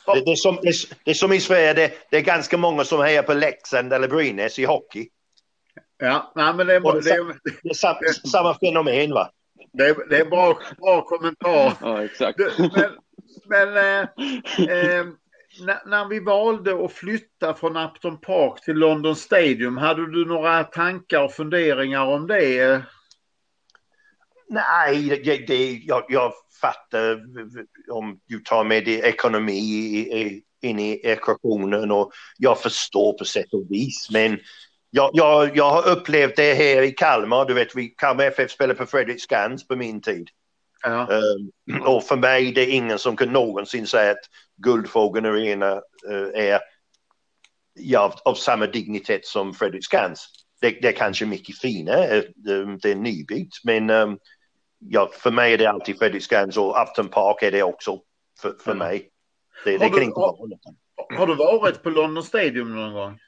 Det, 0.07 0.25
det, 0.25 0.33
är, 0.33 0.37
som, 0.37 0.59
det, 0.63 0.73
det 1.05 1.11
är 1.11 1.15
som 1.15 1.33
i 1.33 1.41
Sverige, 1.41 1.75
det, 1.75 1.93
det, 2.11 2.17
är 2.17 2.21
ganska 2.21 2.57
många 2.57 2.85
som 2.85 3.01
hejar 3.01 3.23
på 3.23 3.35
Leksand 3.35 3.93
eller 3.93 4.09
Brynäs 4.09 4.59
i 4.59 4.65
hockey. 4.65 5.09
Ja, 5.99 6.33
nej, 6.35 6.55
men 6.55 6.67
det 6.67 6.75
är, 6.75 6.81
det, 6.81 7.11
är, 7.11 7.25
det, 7.25 7.57
det 7.63 7.71
är 7.71 7.75
samma, 7.75 8.01
samma 8.31 8.59
fenomen 8.59 9.11
va? 9.11 9.31
Det 9.73 9.89
är, 9.89 10.09
det 10.09 10.17
är 10.17 10.25
bra, 10.25 10.59
bra 10.79 11.03
kommentar. 11.03 11.73
Ja, 11.81 12.05
exakt. 12.05 12.39
Men, 12.59 12.91
men 13.45 13.77
eh, 13.77 14.01
eh, 14.69 15.07
när, 15.61 15.89
när, 15.89 16.09
vi 16.09 16.21
valde 16.21 16.85
att 16.85 16.93
flytta 16.93 17.55
från 17.55 17.77
Upton 17.77 18.21
Park 18.21 18.65
till 18.65 18.77
London 18.77 19.17
Stadium, 19.17 19.77
hade 19.77 20.13
du 20.13 20.25
några 20.25 20.65
tankar 20.65 21.23
och 21.23 21.33
funderingar 21.33 22.05
om 22.05 22.27
det? 22.27 22.83
Nej, 24.53 25.21
det, 25.25 25.47
det, 25.47 25.81
jag, 25.85 26.05
jag 26.09 26.33
fattar 26.61 27.21
om 27.91 28.21
du 28.29 28.39
tar 28.41 28.65
med 28.65 28.85
det 28.85 28.99
ekonomi 29.01 30.43
in 30.63 30.79
i 30.79 31.01
ekvationen 31.05 31.91
och 31.91 32.13
jag 32.39 32.61
förstår 32.61 33.13
på 33.13 33.25
sätt 33.25 33.53
och 33.55 33.67
vis. 33.71 34.09
Men 34.11 34.39
jag, 34.91 35.11
jag, 35.13 35.57
jag 35.57 35.71
har 35.71 35.89
upplevt 35.89 36.37
det 36.37 36.55
här 36.55 36.83
i 36.83 36.93
Kalmar. 36.93 37.45
Du 37.45 37.55
vet, 37.55 37.77
vi, 37.77 37.89
Kalmar 37.89 38.25
FF 38.25 38.51
spelade 38.51 38.79
på 38.79 38.87
Fredrik 38.87 39.23
Skans 39.23 39.69
på 39.69 39.77
min 39.77 40.01
tid. 40.01 40.29
Ja. 40.83 41.09
Um, 41.69 41.83
och 41.83 42.05
för 42.05 42.17
mig 42.17 42.53
det 42.53 42.61
är 42.61 42.75
ingen 42.75 42.99
som 42.99 43.17
kan 43.17 43.33
någonsin 43.33 43.87
säga 43.87 44.11
att 44.11 44.25
Guldfågeln 44.57 45.27
Arena 45.27 45.75
uh, 46.11 46.29
är 46.35 46.61
ja, 47.75 48.15
av 48.25 48.35
samma 48.35 48.67
dignitet 48.67 49.27
som 49.27 49.55
Fredrik 49.55 49.85
Skans. 49.85 50.29
Det, 50.61 50.71
det 50.71 50.89
är 50.89 50.93
kanske 50.93 51.27
mycket 51.27 51.59
finare, 51.59 52.05
eh, 52.05 52.23
det, 52.35 52.79
det 52.83 52.91
är 52.91 52.95
nybyggt, 52.95 53.65
men 53.65 53.91
um, 53.91 54.19
ja, 54.89 55.11
för 55.13 55.31
mig 55.31 55.55
är 55.55 55.59
det 55.59 55.67
alltid 55.67 55.99
Fredrik 55.99 56.23
Skans 56.23 56.57
och 56.57 56.83
Upton 56.83 57.09
Park 57.09 57.43
är 57.43 57.51
det 57.51 57.63
också 57.63 57.99
för, 58.41 58.55
för 58.65 58.73
mm. 58.73 58.79
mig. 58.79 59.09
Det, 59.65 59.79
det 59.79 59.89
kan 59.89 60.03
inte 60.03 60.21
vara 60.21 60.37
har, 61.09 61.17
har 61.19 61.27
du 61.27 61.35
varit 61.35 61.83
på 61.83 61.91
London 61.91 62.23
Stadium 62.23 62.75
någon 62.75 62.93
gång? 62.93 63.19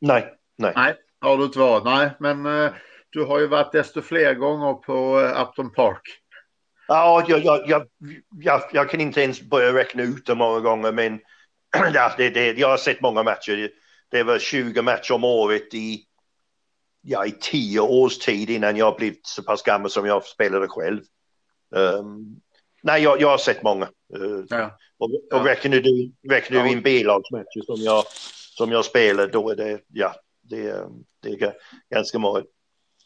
Nej, 0.00 0.34
nej. 0.58 0.72
Nej, 0.76 0.94
har 1.20 1.38
du 1.38 1.44
inte 1.44 1.58
varit. 1.58 1.84
Nej, 1.84 2.10
men 2.20 2.46
uh, 2.46 2.70
du 3.10 3.24
har 3.24 3.40
ju 3.40 3.46
varit 3.46 3.72
desto 3.72 4.02
fler 4.02 4.34
gånger 4.34 4.74
på 4.74 5.20
uh, 5.20 5.42
Upton 5.42 5.72
Park. 5.72 6.02
Ja, 6.88 7.24
jag, 7.28 7.44
jag, 7.44 7.68
jag, 7.68 7.86
jag, 8.30 8.62
jag 8.72 8.90
kan 8.90 9.00
inte 9.00 9.22
ens 9.22 9.42
börja 9.42 9.72
räkna 9.72 10.02
ut 10.02 10.26
det 10.26 10.34
många 10.34 10.60
gånger, 10.60 10.92
men 10.92 11.20
det, 12.16 12.30
det, 12.30 12.58
jag 12.58 12.68
har 12.68 12.76
sett 12.76 13.00
många 13.00 13.22
matcher. 13.22 13.70
Det 14.10 14.22
var 14.22 14.38
20 14.38 14.82
matcher 14.82 15.12
om 15.14 15.24
året 15.24 15.74
i, 15.74 16.04
ja, 17.02 17.26
i 17.26 17.32
tio 17.40 17.80
års 17.80 18.18
tid 18.18 18.50
innan 18.50 18.76
jag 18.76 18.96
blivit 18.96 19.26
så 19.26 19.42
pass 19.42 19.62
gammal 19.62 19.90
som 19.90 20.06
jag 20.06 20.24
spelade 20.24 20.68
själv. 20.68 21.00
Um, 21.70 22.40
nej, 22.82 23.02
jag, 23.02 23.20
jag 23.20 23.28
har 23.28 23.38
sett 23.38 23.62
många. 23.62 23.88
Uh, 24.18 24.44
ja. 24.48 24.78
Och, 24.98 25.10
och 25.10 25.20
ja. 25.30 25.44
räknar 25.44 25.76
du, 25.76 26.12
räknar 26.28 26.64
du 26.64 26.70
in 26.70 26.82
B-lagsmatcher 26.82 27.64
som 27.66 27.76
jag, 27.76 28.04
som 28.56 28.72
jag 28.72 28.84
spelar, 28.84 29.28
då 29.28 29.50
är 29.50 29.56
det, 29.56 29.80
ja, 29.88 30.14
det, 30.40 30.88
det 31.22 31.28
är 31.28 31.54
ganska 31.90 32.18
många. 32.18 32.42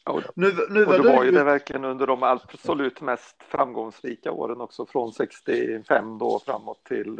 Ja, 0.05 0.22
nu, 0.34 0.53
nu 0.70 0.84
var 0.84 0.99
och 0.99 1.05
det 1.05 1.12
var 1.12 1.24
ju 1.24 1.30
det 1.30 1.44
verkligen 1.44 1.84
under 1.84 2.07
de 2.07 2.22
absolut 2.22 3.01
mest 3.01 3.36
framgångsrika 3.49 4.32
åren 4.32 4.61
också 4.61 4.86
från 4.86 5.12
65 5.12 6.18
då 6.18 6.38
framåt 6.44 6.84
till 6.84 7.18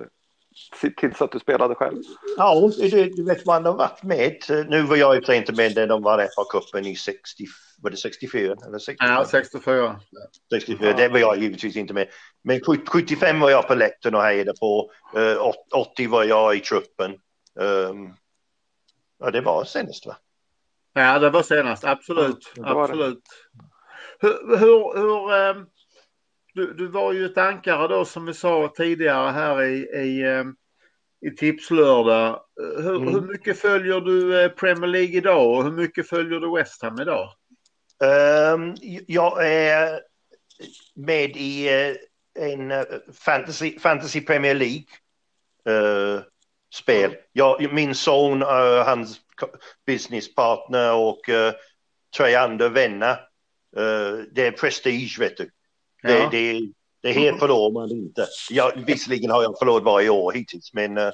tills 0.97 1.23
att 1.23 1.33
du 1.33 1.39
spelade 1.39 1.75
själv. 1.75 2.03
Ja, 2.37 2.71
du, 2.77 3.11
du 3.11 3.25
vet 3.25 3.47
man 3.47 3.65
har 3.65 3.73
varit 3.73 4.03
med. 4.03 4.37
Nu 4.69 4.83
var 4.83 4.97
jag 4.97 5.15
ju 5.15 5.37
inte 5.37 5.53
med 5.53 5.77
när 5.77 5.87
de 5.87 6.03
var 6.03 6.19
FA-cupen 6.19 6.87
i 6.87 6.97
60, 6.97 7.45
var 7.83 7.91
det 7.91 7.97
64? 7.97 8.57
Eller 8.67 8.79
64? 8.79 9.09
Ja, 9.09 9.25
64. 9.25 10.01
64, 10.51 10.89
ja. 10.89 10.97
det 10.97 11.09
var 11.09 11.19
jag 11.19 11.39
givetvis 11.39 11.77
inte 11.77 11.95
med. 11.95 12.09
Men 12.45 12.61
75 12.61 13.41
var 13.41 13.51
jag 13.51 13.69
på 13.69 13.75
läktaren 13.75 14.15
och 14.15 14.23
hejade 14.23 14.53
på. 14.61 14.91
80 15.73 16.05
eh, 16.05 16.11
var 16.11 16.25
jag 16.25 16.57
i 16.57 16.61
truppen. 16.61 17.11
Ehm, 17.61 18.13
ja, 19.19 19.31
det 19.31 19.41
var 19.41 19.65
senast 19.65 20.07
va? 20.07 20.17
Ja, 20.95 21.19
det 21.19 21.31
var 21.31 21.43
senast, 21.43 21.85
absolut. 21.85 22.53
Ja, 22.55 22.83
absolut. 22.83 23.23
Hur, 24.19 24.59
hur, 24.59 24.99
hur 24.99 25.51
um, 25.57 25.67
du, 26.57 26.73
du, 26.73 26.87
var 26.87 27.13
ju 27.13 27.27
ett 27.27 27.39
ankare 27.39 27.89
då 27.89 28.05
som 28.05 28.27
vi 28.27 28.35
sa 28.35 28.73
tidigare 28.77 29.31
här 29.31 29.63
i, 29.63 29.77
i, 29.79 30.27
um, 30.27 30.57
i 31.27 31.31
Tipslördag. 31.31 32.41
Hur, 32.57 32.97
mm. 32.97 33.15
hur 33.15 33.21
mycket 33.21 33.59
följer 33.59 34.01
du 34.01 34.45
uh, 34.45 34.49
Premier 34.49 34.91
League 34.91 35.17
idag 35.17 35.51
och 35.51 35.65
hur 35.65 35.71
mycket 35.71 36.09
följer 36.09 36.41
du 36.41 36.55
West 36.57 36.83
Ham 36.83 37.01
idag? 37.01 37.29
Um, 38.55 38.75
jag 39.07 39.47
är 39.47 40.01
med 40.95 41.37
i 41.37 41.69
uh, 41.69 41.97
en 42.45 42.71
uh, 42.71 42.85
fantasy, 43.13 43.79
fantasy 43.79 44.21
Premier 44.21 44.55
League 44.55 44.85
spel. 46.75 47.11
Mm. 47.11 47.17
Jag, 47.33 47.73
min 47.73 47.95
son, 47.95 48.43
hans 48.87 49.21
businesspartner 49.87 50.95
och 50.95 51.29
uh, 51.29 51.53
tre 52.17 52.35
andra 52.35 52.69
vänner. 52.69 53.13
Uh, 53.77 54.23
det 54.33 54.47
är 54.47 54.51
prestige, 54.51 55.17
vet 55.19 55.37
du. 55.37 55.51
Ja. 56.09 56.29
Det, 56.31 56.53
det, 56.53 56.73
det 57.03 57.13
helt 57.13 57.39
förlorar 57.39 57.73
man 57.73 57.91
inte. 57.91 58.27
Jag, 58.51 58.73
visserligen 58.87 59.31
har 59.31 59.43
jag 59.43 59.59
förlorat 59.59 59.83
varje 59.83 60.11
år 60.11 60.33
hittills, 60.33 60.73
men 60.73 60.99
uh, 60.99 61.11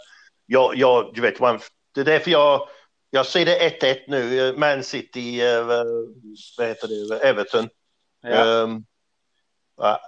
jag, 0.46 0.76
jag, 0.76 1.10
du 1.14 1.20
vet, 1.20 1.40
man, 1.40 1.60
det 1.94 2.00
är 2.00 2.04
därför 2.04 2.30
jag, 2.30 2.68
jag 3.10 3.26
ser 3.26 3.44
det 3.44 3.80
1-1 3.80 3.96
nu. 4.08 4.54
Man 4.56 4.82
City, 4.82 5.42
uh, 5.42 5.66
vad 6.58 6.66
heter 6.68 6.88
det, 7.08 7.18
Everton. 7.18 7.68
Ja. 8.22 8.44
Um, 8.44 8.84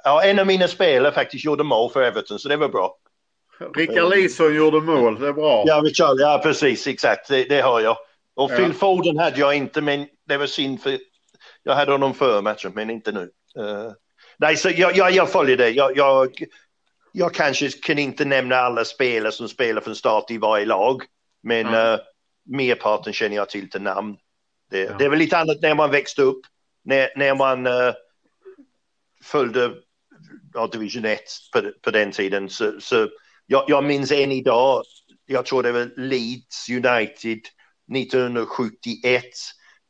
ja, 0.05 0.23
en 0.25 0.39
av 0.39 0.47
mina 0.47 0.69
spelare 0.69 1.13
faktiskt 1.13 1.45
gjorde 1.45 1.65
mål 1.65 1.91
för 1.91 2.03
Everton, 2.03 2.39
så 2.39 2.49
det 2.49 2.57
var 2.57 2.69
bra. 2.69 2.97
Rickard 3.77 4.11
Leeson 4.11 4.55
gjorde 4.55 4.81
mål, 4.81 5.21
det 5.21 5.29
är 5.29 5.33
bra. 5.33 5.63
Ja, 5.67 5.81
Richard, 5.85 6.17
ja 6.19 6.41
precis, 6.43 6.87
exakt, 6.87 7.29
det, 7.29 7.45
det 7.45 7.61
har 7.61 7.81
jag. 7.81 7.97
Och 8.35 8.53
ja. 8.53 8.57
Phil 8.57 8.73
Foden 8.73 9.19
hade 9.19 9.41
jag 9.41 9.55
inte, 9.55 9.81
men 9.81 10.07
det 10.29 10.37
var 10.37 10.47
synd 10.47 10.83
för 10.83 10.99
jag 11.63 11.75
hade 11.75 11.93
honom 11.93 12.15
för 12.15 12.43
matchen, 12.43 12.73
men 12.75 12.91
inte 12.91 13.13
nu. 13.13 13.31
Uh, 13.59 13.93
nej, 14.37 14.57
så 14.57 14.71
jag, 14.71 14.97
jag, 14.97 15.13
jag 15.13 15.31
följer 15.31 15.57
det. 15.57 15.71
Jag, 15.71 15.97
jag, 15.97 16.45
jag 17.13 17.35
kanske 17.35 17.71
kan 17.71 17.99
inte 17.99 18.25
nämna 18.25 18.57
alla 18.57 18.85
spelare 18.85 19.33
som 19.33 19.49
spelar 19.49 19.81
från 19.81 19.97
start 19.97 20.31
i 20.31 20.39
varje 20.39 20.67
lag, 20.67 21.03
men 21.43 21.67
mm. 21.67 21.93
uh, 21.93 22.01
merparten 22.45 23.13
känner 23.13 23.37
jag 23.37 23.49
till 23.49 23.71
till 23.71 23.83
namn. 23.83 24.17
Det, 24.71 24.81
ja. 24.81 24.95
det 24.99 25.05
är 25.05 25.09
väl 25.09 25.19
lite 25.19 25.39
annat 25.39 25.63
när 25.63 25.75
man 25.75 25.91
växte 25.91 26.23
upp, 26.23 26.41
när, 26.85 27.09
när 27.17 27.35
man 27.35 27.67
uh, 27.67 27.93
följde 29.25 29.73
ja, 30.55 30.67
division 30.67 31.05
1 31.05 31.21
på, 31.53 31.73
på 31.83 31.91
den 31.91 32.13
tiden. 32.13 32.49
Så, 32.49 32.81
så 32.81 33.09
jag, 33.47 33.65
jag 33.69 33.85
minns 33.85 34.13
än 34.13 34.33
idag, 34.33 34.85
jag 35.27 35.47
tror 35.47 35.63
det 35.63 35.73
var 35.73 35.91
Leeds 35.97 36.69
United 36.69 37.41
1971 37.95 39.25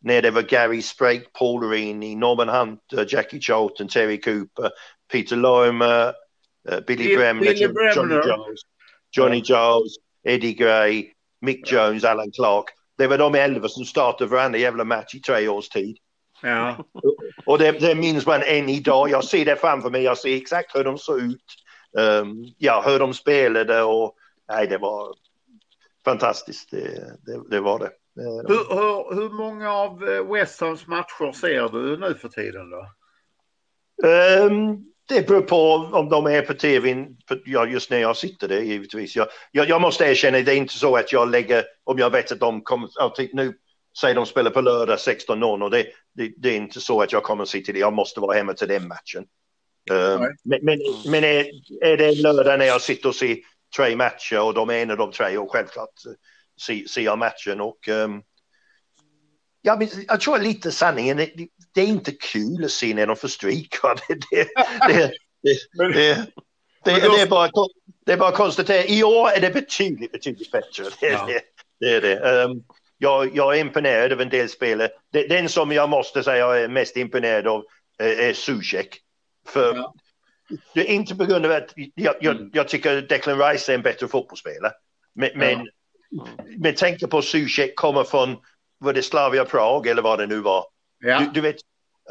när 0.05 0.23
det 0.23 0.31
var 0.31 0.43
Gary 0.43 0.83
Sprague, 0.83 1.25
Paul 1.39 1.71
Rini, 1.71 2.15
Norman 2.15 2.49
Hunter, 2.49 3.07
Jackie 3.09 3.41
Charlton, 3.41 3.89
Terry 3.89 4.21
Cooper, 4.21 4.71
Peter 5.13 5.37
Lorimer, 5.37 6.09
uh, 6.73 6.81
Billy 6.87 7.17
Bremner, 7.17 7.43
Billy 7.43 7.69
Johnny 7.95 8.15
Giles, 8.15 8.61
Johnny 9.17 9.41
Giles, 9.41 9.97
Eddie 10.25 10.55
Gray, 10.55 11.13
Mick 11.41 11.73
Jones, 11.73 12.05
Alan 12.05 12.31
Clark. 12.31 12.65
Det 12.99 13.07
var 13.07 13.19
de 13.19 13.35
elva 13.35 13.69
som 13.69 13.85
startade 13.85 14.31
varenda 14.31 14.59
jävla 14.59 14.85
match 14.85 15.15
i 15.15 15.21
tre 15.21 15.49
års 15.49 15.69
tid. 15.69 15.97
Ja. 16.43 16.85
Och 17.47 17.59
det, 17.59 17.73
det 17.73 17.95
minns 17.95 18.27
man 18.27 18.43
än 18.43 18.69
idag. 18.69 19.11
Jag 19.11 19.25
ser 19.25 19.45
det 19.45 19.57
framför 19.57 19.91
mig. 19.91 20.03
Jag 20.03 20.19
ser 20.19 20.37
exakt 20.37 20.77
hur 20.77 20.85
de 20.85 20.99
såg 20.99 21.21
ut. 21.21 21.45
Um, 21.99 22.45
ja, 22.59 22.85
hur 22.87 22.99
de 22.99 23.15
spelade 23.15 23.83
och 23.83 24.15
nej, 24.49 24.67
det 24.67 24.79
var 24.79 25.15
fantastiskt. 26.05 26.71
Det, 26.71 27.17
det, 27.27 27.51
det 27.51 27.61
var 27.61 27.79
det. 27.79 27.91
Hur, 28.17 28.75
hur, 28.75 29.15
hur, 29.15 29.29
många 29.29 29.73
av 29.73 30.09
eh, 30.09 30.33
West 30.33 30.61
Hams 30.61 30.87
matcher 30.87 31.33
ser 31.33 31.69
du 31.69 31.97
nu 31.97 32.15
för 32.15 32.29
tiden 32.29 32.71
då? 32.71 32.87
Um, 34.09 34.85
det 35.09 35.27
beror 35.27 35.41
på 35.41 35.73
om 35.93 36.09
de 36.09 36.27
är 36.27 36.43
på 36.43 36.55
tv, 36.55 37.07
ja, 37.45 37.67
just 37.67 37.91
när 37.91 37.99
jag 37.99 38.17
sitter 38.17 38.49
där 38.49 38.61
givetvis. 38.61 39.17
Jag, 39.17 39.29
jag, 39.53 39.69
jag, 39.69 39.81
måste 39.81 40.05
erkänna, 40.05 40.41
det 40.41 40.53
är 40.53 40.57
inte 40.57 40.75
så 40.75 40.97
att 40.97 41.13
jag 41.13 41.31
lägger, 41.31 41.65
om 41.85 41.99
jag 41.99 42.11
vet 42.11 42.33
att 42.33 42.41
de 42.41 42.63
kommer, 42.63 42.89
nu 43.37 43.55
säger 44.01 44.15
de 44.15 44.27
spelar 44.27 44.51
på 44.51 44.61
lördag 44.61 44.99
16.00 44.99 45.63
och 45.63 45.71
det, 45.71 45.87
det, 46.15 46.33
det, 46.37 46.49
är 46.49 46.57
inte 46.57 46.81
så 46.81 47.03
att 47.03 47.13
jag 47.13 47.23
kommer 47.23 47.45
sitta 47.45 47.73
det, 47.73 47.79
jag 47.79 47.93
måste 47.93 48.21
vara 48.21 48.37
hemma 48.37 48.55
till 48.55 48.69
den 48.69 48.89
matchen. 48.89 49.25
Um, 49.91 50.21
men, 50.45 50.59
men, 50.63 50.79
men 51.07 51.25
är, 51.25 51.47
är 51.83 51.97
det 51.97 52.23
lördag 52.23 52.59
när 52.59 52.67
jag 52.67 52.81
sitter 52.81 53.09
och 53.09 53.15
ser 53.15 53.37
tre 53.77 53.97
matcher 53.97 54.41
och 54.41 54.55
de 54.55 54.71
är 54.71 54.75
en 54.75 54.91
av 54.91 54.97
de 54.97 55.13
tre 55.13 55.39
och 55.39 55.53
självklart 55.53 55.91
ser 56.89 57.01
jag 57.01 57.19
matchen 57.19 57.61
och 57.61 57.89
um, 57.89 58.23
ja, 59.63 59.77
men 59.77 59.89
jag 60.09 60.21
tror 60.21 60.39
lite 60.39 60.73
sanningen, 60.73 61.17
det, 61.17 61.31
det, 61.75 61.81
är 61.81 61.87
inte 61.87 62.13
kul 62.13 62.65
att 62.65 62.71
se 62.71 62.95
när 62.95 63.07
de 63.07 63.17
får 63.17 63.29
stryk. 63.29 63.77
Det, 64.09 64.15
det, 64.89 65.13
det, 66.85 67.01
det, 67.01 67.21
är 67.21 67.27
bara, 67.27 67.51
det 68.07 68.13
är 68.13 68.17
bara 68.17 68.29
att 68.29 68.35
konstatera, 68.35 68.85
i 68.85 69.05
år 69.05 69.31
är 69.31 69.41
det 69.41 69.51
betydligt, 69.51 70.13
betydligt 70.13 70.51
bättre. 70.51 70.85
Det, 71.01 71.09
ja. 71.09 71.29
det, 71.81 71.95
är 71.95 72.01
det. 72.01 72.45
Um, 72.45 72.65
jag, 72.99 73.37
jag 73.37 73.57
är 73.57 73.61
imponerad 73.61 74.13
av 74.13 74.21
en 74.21 74.29
del 74.29 74.49
spelare. 74.49 74.89
Den 75.13 75.49
som 75.49 75.73
jag 75.73 75.89
måste 75.89 76.23
säga 76.23 76.37
jag 76.37 76.63
är 76.63 76.69
mest 76.69 76.97
imponerad 76.97 77.47
av 77.47 77.65
är 77.99 78.33
Zuzek. 78.33 78.99
För 79.49 79.75
ja. 79.75 79.95
Det 80.75 80.81
är 80.81 80.95
inte 80.95 81.15
på 81.15 81.25
grund 81.25 81.47
av 81.47 81.53
att 81.53 81.73
jag, 81.95 82.15
jag, 82.21 82.51
jag 82.53 82.69
tycker 82.69 83.03
Declan 83.03 83.39
Rice 83.39 83.73
är 83.73 83.75
en 83.75 83.83
bättre 83.83 84.09
fotbollsspelare. 84.09 84.73
Men, 85.15 85.31
ja. 85.33 85.39
men, 85.39 85.69
men 86.57 86.75
tänk 86.75 87.11
på 87.11 87.23
Zuzek 87.23 87.77
kommer 87.77 88.05
från, 88.05 88.37
var 88.79 88.93
det 88.93 89.03
Slavia 89.03 89.45
Prag 89.45 89.87
eller 89.87 90.03
vad 90.03 90.19
det 90.19 90.27
nu 90.27 90.41
var. 90.41 90.65
Ja. 90.99 91.19
Du, 91.19 91.31
du, 91.35 91.41
vet, 91.41 91.57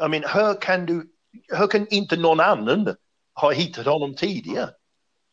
I 0.06 0.08
mean, 0.08 0.24
hur 0.34 0.60
kan 0.60 0.86
du, 0.86 1.10
hur 1.58 1.66
kan 1.66 1.86
inte 1.88 2.16
någon 2.16 2.40
annan 2.40 2.96
ha 3.34 3.50
hittat 3.50 3.86
honom 3.86 4.14
tidigare? 4.14 4.70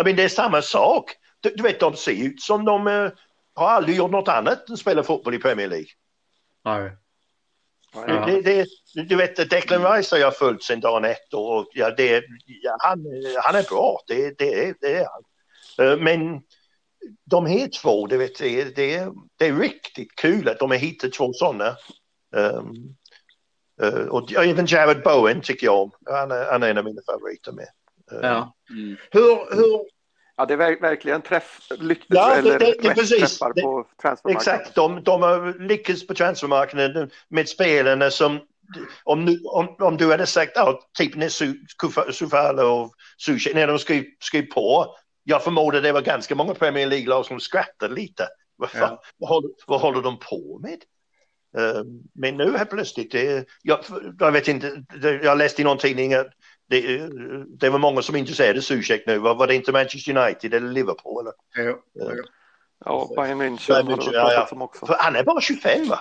I 0.02 0.04
mean, 0.04 0.16
det 0.16 0.24
är 0.24 0.30
samma 0.30 0.62
sak. 0.62 1.12
Du, 1.40 1.50
du, 1.50 1.64
vet, 1.64 1.80
de 1.80 1.96
ser 1.96 2.26
ut 2.26 2.42
som 2.42 2.66
de 2.66 2.88
uh, 2.88 3.12
har 3.56 3.68
aldrig 3.68 3.98
gjort 3.98 4.12
något 4.12 4.28
annat 4.28 4.70
än 4.70 4.78
spela 4.78 5.04
fotboll 5.04 5.34
i 5.34 5.40
Premier 5.40 5.68
League. 5.68 5.88
Nej. 6.66 6.92
Ja. 8.08 8.26
Det, 8.26 8.42
det, 8.42 8.68
du 9.10 9.16
vet, 9.16 9.50
Declan 9.50 9.94
Rice 9.94 10.16
har 10.16 10.20
jag 10.20 10.38
följt 10.38 10.64
sedan 10.64 10.80
dagen 10.80 11.06
ett 11.06 11.34
och 11.34 11.68
ja, 11.74 11.90
det, 11.90 12.24
ja, 12.46 12.78
han, 12.80 13.06
han 13.44 13.56
är 13.56 13.70
bra, 13.70 14.00
det, 14.08 14.38
det, 14.38 14.74
det 14.82 14.96
är 14.96 15.08
han. 15.08 15.24
Eh, 15.88 15.98
men 15.98 16.42
de 17.26 17.46
här 17.46 17.68
två, 17.68 18.08
du 18.08 18.18
vet, 18.18 18.40
det, 18.40 18.76
det, 18.76 19.08
det 19.38 19.48
är 19.48 19.56
riktigt 19.56 20.16
kul 20.16 20.50
att 20.50 20.60
de 20.60 20.72
har 20.72 20.78
hittat 20.78 21.14
två 21.14 21.34
sådana. 21.34 21.78
Um, 22.36 22.96
uh, 23.84 24.08
och 24.08 24.34
även 24.34 24.66
Jared 24.66 25.04
Bowen 25.04 25.42
tycker 25.42 25.68
jag 25.68 25.82
om. 25.82 25.92
Han 26.06 26.32
är, 26.32 26.46
han 26.46 26.64
är 26.64 26.70
en 26.70 26.78
av 26.78 26.86
mina 26.86 27.02
favoriter 27.06 27.52
med. 27.52 27.68
Uh, 28.14 28.20
ja. 28.22 28.56
Mm. 28.70 28.98
Hur, 29.12 29.56
hur, 29.56 29.95
Ja, 30.38 30.46
det 30.46 30.54
är 30.54 30.82
verkligen 30.82 31.22
träff, 31.22 31.60
lyck, 31.80 32.06
ja, 32.08 32.36
eller 32.36 32.60
det, 32.60 32.76
det, 32.82 32.94
precis. 32.94 33.20
träffar 33.20 33.54
på 33.62 33.88
transfermarknaden. 34.02 34.38
Exakt, 34.38 34.76
de, 34.76 35.04
de 35.04 35.22
har 35.22 35.60
lyckats 35.60 36.08
på 36.08 36.14
transfermarknaden 36.14 37.10
med 37.30 37.50
spelarna 37.50 38.12
som 38.12 38.40
om, 39.04 39.40
om, 39.46 39.76
om 39.80 39.98
du 39.98 40.12
hade 40.12 40.26
sagt 40.26 40.52
ja, 40.56 40.80
typ 40.98 41.16
när 41.16 42.12
Sufala 42.12 42.66
och 42.66 42.94
Sushi, 43.18 43.54
när 43.54 43.68
de 43.68 43.80
skrev, 43.80 44.04
skrev 44.20 44.42
på, 44.42 44.96
jag 45.24 45.44
förmodar 45.44 45.82
det 45.82 45.92
var 45.92 46.02
ganska 46.02 46.36
många 46.36 46.54
Premier 46.54 46.88
League-lag 46.88 47.26
som 47.26 47.40
skrattade 47.40 47.96
lite. 47.96 48.28
Vad, 48.58 48.70
fan, 48.70 48.82
ja. 48.82 49.02
vad, 49.18 49.30
håller, 49.30 49.50
vad 49.68 49.82
håller 49.82 50.02
de 50.02 50.20
på 50.20 50.60
med? 50.62 50.84
Eh, 51.58 51.84
men 52.14 52.38
nu 52.38 52.58
helt 52.58 52.70
plötsligt, 52.70 53.12
det, 53.12 53.48
jag, 53.62 53.80
jag 54.20 54.32
vet 54.32 54.48
inte, 54.48 54.84
det, 55.02 55.12
jag 55.12 55.38
läste 55.38 55.62
i 55.62 55.66
någon 55.66 55.78
tidning 55.78 56.14
att 56.14 56.28
det, 56.70 57.10
det 57.60 57.70
var 57.70 57.80
många 57.80 58.02
som 58.02 58.16
inte 58.16 58.34
säger 58.34 58.62
Zuzek 58.62 59.04
nu. 59.08 59.18
Var, 59.18 59.36
var 59.36 59.48
det 59.48 59.56
inte 59.56 59.72
Manchester 59.72 60.18
United 60.18 60.54
eller 60.54 60.72
Liverpool? 60.72 61.22
Eller? 61.22 61.34
Ja, 61.70 61.80
ja. 61.94 62.24
Ja, 62.86 63.14
Bayern 63.16 63.42
München 63.42 63.68
Bayern 63.68 63.88
München, 63.88 64.12
pratats 64.12 64.52
ja, 64.52 64.56
om 64.56 64.62
också. 64.62 64.86
För 64.86 64.96
han 65.00 65.16
är 65.16 65.24
bara 65.24 65.42
25 65.42 65.88
va? 65.88 66.00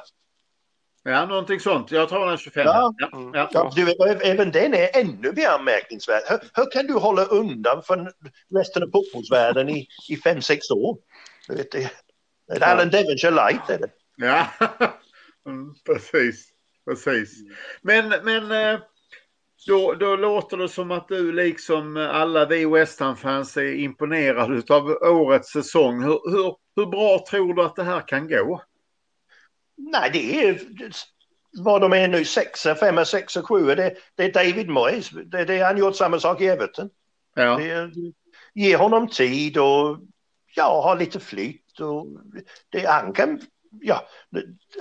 ja, 1.02 1.26
någonting 1.26 1.60
sånt. 1.60 1.90
Jag 1.90 2.08
tror 2.08 2.20
han 2.20 2.32
är 2.32 2.36
25. 2.36 2.66
Ja. 2.66 2.94
Ja. 2.98 3.10
Mm. 3.12 3.34
Ja. 3.34 3.48
Ja, 3.52 3.72
du, 3.74 3.94
även 4.22 4.50
den 4.50 4.74
är 4.74 4.96
ännu 4.96 5.32
mer 5.32 5.48
anmärkningsvärd. 5.48 6.22
Hur, 6.28 6.38
hur 6.54 6.70
kan 6.70 6.86
du 6.86 6.92
hålla 6.92 7.24
undan 7.24 7.82
från 7.82 8.10
resten 8.54 8.82
av 8.82 8.90
fotbollsvärlden 8.92 9.68
i, 9.68 9.88
i 10.08 10.16
fem, 10.16 10.42
sex 10.42 10.70
år? 10.70 10.98
Du 11.48 11.54
vet, 11.54 11.70
det, 11.70 11.90
det 12.48 12.54
är 12.54 12.72
Alan 12.72 12.90
Devonshire 12.90 13.30
light 13.30 13.70
är 13.70 13.78
det. 13.78 13.90
Ja, 14.16 14.46
mm, 15.46 15.74
precis. 15.86 16.48
precis. 16.84 17.32
Men, 17.82 18.08
men 18.08 18.50
eh, 18.50 18.80
då, 19.66 19.94
då 19.94 20.16
låter 20.16 20.56
det 20.56 20.68
som 20.68 20.90
att 20.90 21.08
du 21.08 21.32
liksom 21.32 21.96
alla 21.96 22.46
vi 22.46 22.66
West 22.66 23.00
Ham-fans 23.00 23.56
är 23.56 23.74
imponerade 23.74 24.74
av 24.74 24.86
årets 25.02 25.52
säsong. 25.52 26.02
Hur, 26.02 26.30
hur, 26.30 26.56
hur 26.76 26.86
bra 26.86 27.24
tror 27.30 27.54
du 27.54 27.62
att 27.62 27.76
det 27.76 27.84
här 27.84 28.08
kan 28.08 28.28
gå? 28.28 28.62
Nej, 29.76 30.10
det 30.12 30.48
är 30.48 30.60
vad 31.58 31.80
de 31.80 31.92
är 31.92 32.08
nu, 32.08 32.24
sexa, 32.24 32.74
femma, 32.74 33.04
sexa, 33.04 33.42
sjua. 33.42 33.74
Det, 33.74 33.94
det 34.14 34.24
är 34.24 34.32
David 34.32 34.68
Moyes. 34.68 35.10
Det, 35.10 35.44
det, 35.44 35.58
han 35.58 35.78
gjort 35.78 35.96
samma 35.96 36.20
sak 36.20 36.40
i 36.40 36.46
Everton. 36.46 36.90
Ja, 37.34 37.56
Det, 37.56 37.90
ge 38.54 38.76
honom 38.76 39.08
tid 39.08 39.58
och 39.58 39.98
ja, 40.56 40.82
ha 40.82 40.94
lite 40.94 41.20
flytt. 41.20 41.80
Och 41.80 42.06
det, 42.68 42.86
han 42.86 43.12
kan, 43.12 43.40
ja, 43.80 44.08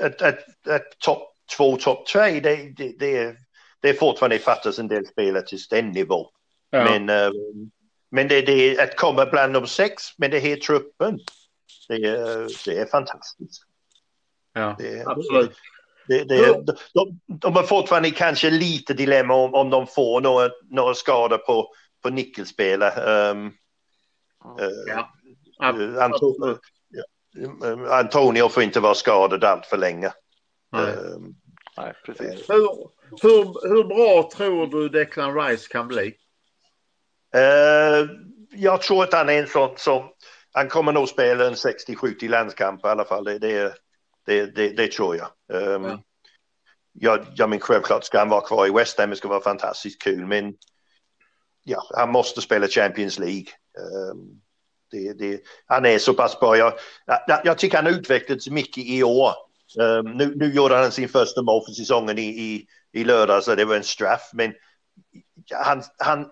ett, 0.01 0.21
ett, 0.21 0.67
ett 0.67 0.99
topp 0.99 1.33
två, 1.57 1.75
topp 1.75 2.05
tre, 2.05 2.39
det, 2.39 2.73
det, 2.77 2.99
det, 2.99 3.35
det 3.83 3.89
är 3.89 3.93
fortfarande 3.93 4.39
fattas 4.39 4.79
en 4.79 4.87
del 4.87 5.05
spelare 5.07 5.45
till 5.45 5.59
den 5.69 5.91
nivå. 5.91 6.29
ja. 6.69 6.83
Men, 6.83 7.09
eh, 7.09 7.31
men 8.11 8.27
det, 8.27 8.41
det 8.41 8.75
är 8.77 8.83
att 8.83 8.95
komma 8.97 9.25
bland 9.25 9.53
de 9.53 9.67
sex 9.67 10.03
med 10.17 10.31
det 10.31 10.39
här 10.39 10.55
truppen, 10.55 11.19
det, 11.87 11.93
är- 11.95 12.65
det 12.69 12.77
är 12.79 12.85
fantastiskt. 12.85 13.63
ja. 14.53 14.75
Det, 14.79 15.03
absolut. 15.07 15.51
Det, 16.07 16.23
det, 16.23 16.63
de, 16.93 17.19
de 17.27 17.53
har 17.55 17.63
fortfarande 17.63 18.11
kanske 18.11 18.49
lite 18.49 18.93
dilemma 18.93 19.33
om, 19.35 19.53
om 19.53 19.69
de 19.69 19.87
får 19.87 20.21
några, 20.21 20.49
några 20.69 20.93
skador 20.93 21.37
på, 21.37 21.73
på 22.03 22.09
nyckelspelare. 22.09 23.31
Um, 23.31 23.53
Ja. 24.87 25.09
Ab- 25.59 25.97
Antonio, 25.99 26.57
ja, 26.89 27.03
Antonio 27.99 28.49
får 28.49 28.63
inte 28.63 28.79
vara 28.79 28.95
skadad 28.95 29.43
allt 29.43 29.65
för 29.65 29.77
länge. 29.77 30.11
Nej. 30.71 30.81
Ehm, 30.93 31.35
Nej, 31.77 31.93
precis. 32.05 32.49
Hur, 32.49 32.67
hur, 33.21 33.69
hur 33.69 33.83
bra 33.83 34.29
tror 34.35 34.67
du 34.67 34.89
Declan 34.89 35.35
Rice 35.35 35.67
kan 35.67 35.87
bli? 35.87 36.15
eh, 37.35 38.09
jag 38.51 38.81
tror 38.81 39.03
att 39.03 39.13
han 39.13 39.29
är 39.29 39.39
en 39.41 39.47
sån 39.47 39.77
som, 39.77 40.09
han 40.51 40.69
kommer 40.69 40.91
nog 40.91 41.09
spela 41.09 41.47
en 41.47 41.53
60-70 41.53 42.29
landskamp 42.29 42.85
i 42.85 42.87
alla 42.87 43.05
fall. 43.05 43.23
Det, 43.23 43.39
det, 43.39 43.73
det, 44.25 44.55
det, 44.55 44.69
det 44.69 44.91
tror 44.91 45.15
jag. 45.15 45.27
Um, 45.53 45.83
Ja. 45.83 45.99
ja. 46.93 47.23
Ja, 47.35 47.47
men 47.47 47.59
självklart 47.59 48.03
ska 48.03 48.19
han 48.19 48.29
vara 48.29 48.41
kvar 48.41 48.67
i 48.67 48.71
West 48.71 48.99
Ham, 48.99 49.09
det 49.09 49.15
ska 49.15 49.27
vara 49.27 49.41
fantastiskt 49.41 50.01
kul, 50.01 50.25
men 50.27 50.53
ja, 51.63 51.83
han 51.95 52.11
måste 52.11 52.41
spela 52.41 52.67
Champions 52.67 53.19
League. 53.19 53.47
Um, 54.11 54.41
det, 54.91 55.13
det, 55.13 55.41
han 55.65 55.85
är 55.85 55.97
så 55.99 56.13
pass 56.13 56.39
bra. 56.39 56.57
Jag, 56.57 56.73
jag, 57.05 57.41
jag 57.43 57.57
tycker 57.57 57.77
han 57.77 57.85
har 57.85 57.93
utvecklats 57.93 58.49
mycket 58.49 58.85
i 58.85 59.03
år. 59.03 59.33
Um, 59.79 60.11
nu, 60.11 60.35
nu 60.35 60.53
gjorde 60.53 60.75
han 60.75 60.91
sin 60.91 61.09
första 61.09 61.41
mål 61.41 61.65
för 61.65 61.71
säsongen 61.71 62.17
i, 62.17 62.21
i, 62.21 62.67
i 62.93 63.03
lördag, 63.03 63.43
så 63.43 63.55
det 63.55 63.65
var 63.65 63.75
en 63.75 63.83
straff, 63.83 64.29
men 64.33 64.53
han, 65.53 65.83
han, 65.97 66.29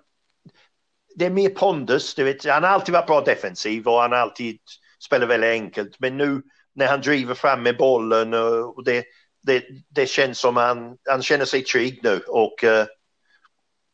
det 1.16 1.26
är 1.26 1.30
mer 1.30 1.49
pondus. 1.49 2.16
Du 2.16 2.24
vet, 2.24 2.45
han 2.45 2.64
har 2.64 2.70
alltid 2.70 2.93
varit 2.93 3.07
bra 3.07 3.22
defensiv 3.22 3.88
och 3.88 4.01
han 4.01 4.12
har 4.12 4.20
alltid 4.20 4.59
spelat 4.99 5.30
väldigt 5.30 5.49
enkelt. 5.49 5.99
Men 5.99 6.18
nu 6.18 6.41
när 6.74 6.88
han 6.88 7.01
driver 7.01 7.34
fram 7.34 7.64
med 7.64 7.78
bollen 7.78 8.34
och 8.34 8.78
och 8.78 8.84
det, 8.84 9.05
det, 9.43 9.64
det 9.89 10.05
känns 10.05 10.39
som 10.39 10.55
han, 10.57 10.97
han 11.09 11.22
känner 11.22 11.45
sig 11.45 11.62
trygg 11.62 11.99
nu 12.03 12.20
och 12.28 12.64
eh, 12.64 12.86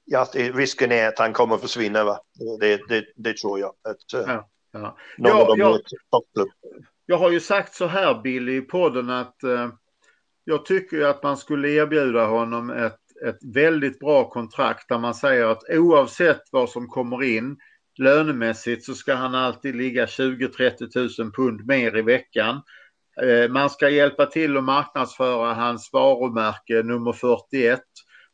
ja, 0.06 0.28
risken 0.34 0.92
är 0.92 1.08
att 1.08 1.20
han 1.20 1.34
kommer 1.34 1.56
att 1.56 1.62
försvinna. 1.62 2.04
Va? 2.04 2.20
Det, 2.60 2.88
det, 2.90 3.06
det 3.16 3.38
tror 3.38 3.60
jag. 3.60 3.74
Att, 3.84 4.14
eh, 4.14 4.34
Ja, 4.34 4.50
ja. 4.72 4.98
någon 5.18 5.32
Ja, 5.32 5.42
av 5.42 5.48
dem 5.48 5.60
ja. 5.60 5.74
är 5.74 5.80
ett 5.80 5.86
toppklubb. 6.12 6.50
Jag 7.06 7.18
har 7.18 7.32
ju 7.32 7.40
sagt 7.40 7.76
så 7.76 7.88
här 7.88 8.22
Billy 8.22 8.58
i 8.58 8.62
podden 8.62 9.10
att 9.10 9.44
eh, 9.44 9.70
jag 10.50 10.66
tycker 10.66 10.98
ju 10.98 11.06
att 11.06 11.24
man 11.24 11.38
skulle 11.38 11.70
erbjuda 11.70 12.26
honom 12.26 12.70
ett, 12.70 13.00
ett 13.26 13.40
väldigt 13.54 14.00
bra 14.00 14.30
kontrakt 14.30 14.90
där 14.90 14.98
man 14.98 15.14
säger 15.14 15.46
att 15.46 15.64
oavsett 15.70 16.42
vad 16.52 16.70
som 16.70 16.88
kommer 16.88 17.24
in 17.24 17.58
lönemässigt 18.00 18.86
så 18.86 18.94
ska 18.94 19.14
han 19.14 19.36
alltid 19.36 19.76
ligga 19.76 20.06
20-30 20.06 21.22
000 21.22 21.32
pund 21.32 21.68
mer 21.68 21.98
i 21.98 22.02
veckan. 22.02 22.62
Eh, 23.22 23.50
man 23.50 23.70
ska 23.70 23.90
hjälpa 23.90 24.26
till 24.26 24.58
att 24.58 24.64
marknadsföra 24.64 25.54
hans 25.54 25.90
varumärke 25.94 26.84
nummer 26.84 27.14
41. 27.14 27.82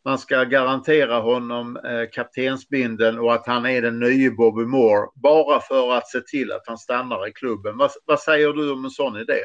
Man 0.05 0.18
ska 0.18 0.43
garantera 0.43 1.20
honom 1.20 1.78
eh, 1.78 1.82
kaptensbinden 1.84 2.09
kaptensbindeln 2.11 3.20
och 3.20 3.34
att 3.34 3.47
han 3.47 3.66
är 3.66 3.82
den 3.82 3.99
nya 3.99 4.32
Bobby 4.32 4.66
Moore 4.66 5.07
bara 5.16 5.59
för 5.59 5.93
att 5.93 6.07
se 6.07 6.22
till 6.22 6.51
att 6.51 6.68
han 6.68 6.78
stannar 6.78 7.28
i 7.28 7.32
klubben. 7.32 7.78
Vad, 7.78 7.91
vad 8.05 8.20
säger 8.20 8.53
du 8.53 8.72
om 8.72 8.86
en 8.86 8.91
sån 8.91 9.18
idé? 9.18 9.39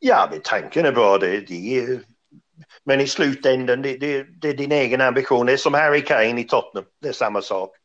Ja, 0.00 0.28
men 0.30 0.40
tanken 0.44 0.86
är 0.86 0.92
bra. 0.92 1.18
Det, 1.18 1.40
det 1.40 2.00
men 2.84 3.00
i 3.00 3.06
slutändan, 3.06 3.82
det, 3.82 3.96
det, 3.96 4.26
det 4.40 4.48
är 4.48 4.54
din 4.54 4.72
egen 4.72 5.00
ambition. 5.00 5.46
Det 5.46 5.52
är 5.52 5.56
som 5.56 5.74
Harry 5.74 6.04
Kane 6.04 6.40
i 6.40 6.44
Tottenham. 6.44 6.84
Det 7.00 7.08
är 7.08 7.12
samma 7.12 7.42
sak. 7.42 7.76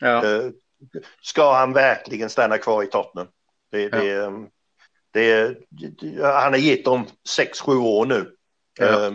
Ja, 0.00 0.24
Eh, 0.24 0.50
Ska 1.22 1.54
han 1.54 1.72
verkligen 1.72 2.30
stanna 2.30 2.58
kvar 2.58 2.82
i 2.82 2.86
Tottenham? 2.86 3.28
Det, 3.70 3.92
ehm, 3.92 4.48
det, 5.12 5.56
det, 5.68 6.22
han 6.22 6.52
har 6.52 6.58
gett 6.58 6.84
dem 6.84 7.06
6-7 7.38 7.76
år 7.76 8.06
nu. 8.06 8.34
Ja. 8.78 9.06
Eh, 9.06 9.10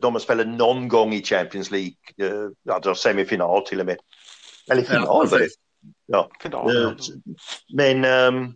de 0.00 0.14
har 0.14 0.20
spelat 0.20 0.46
någon 0.46 0.88
gång 0.88 1.12
i 1.12 1.22
Champions 1.22 1.70
League, 1.70 1.94
alltså 2.70 2.94
semifinal 2.94 3.66
till 3.66 3.80
och 3.80 3.86
med. 3.86 3.96
Eller 4.70 4.82
final 4.82 5.28
ja. 5.30 5.48
Ja. 6.06 6.30
Final. 6.42 6.96
Men 7.74 8.04
ehm, 8.04 8.54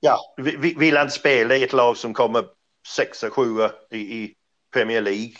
ja, 0.00 0.34
vill 0.76 0.96
han 0.96 1.10
spela 1.10 1.56
i 1.56 1.62
ett 1.64 1.72
lag 1.72 1.96
som 1.96 2.14
kommer 2.14 2.44
sexa, 2.88 3.30
sjua 3.30 3.72
i, 3.90 3.98
i 3.98 4.34
Premier 4.72 5.00
League. 5.00 5.34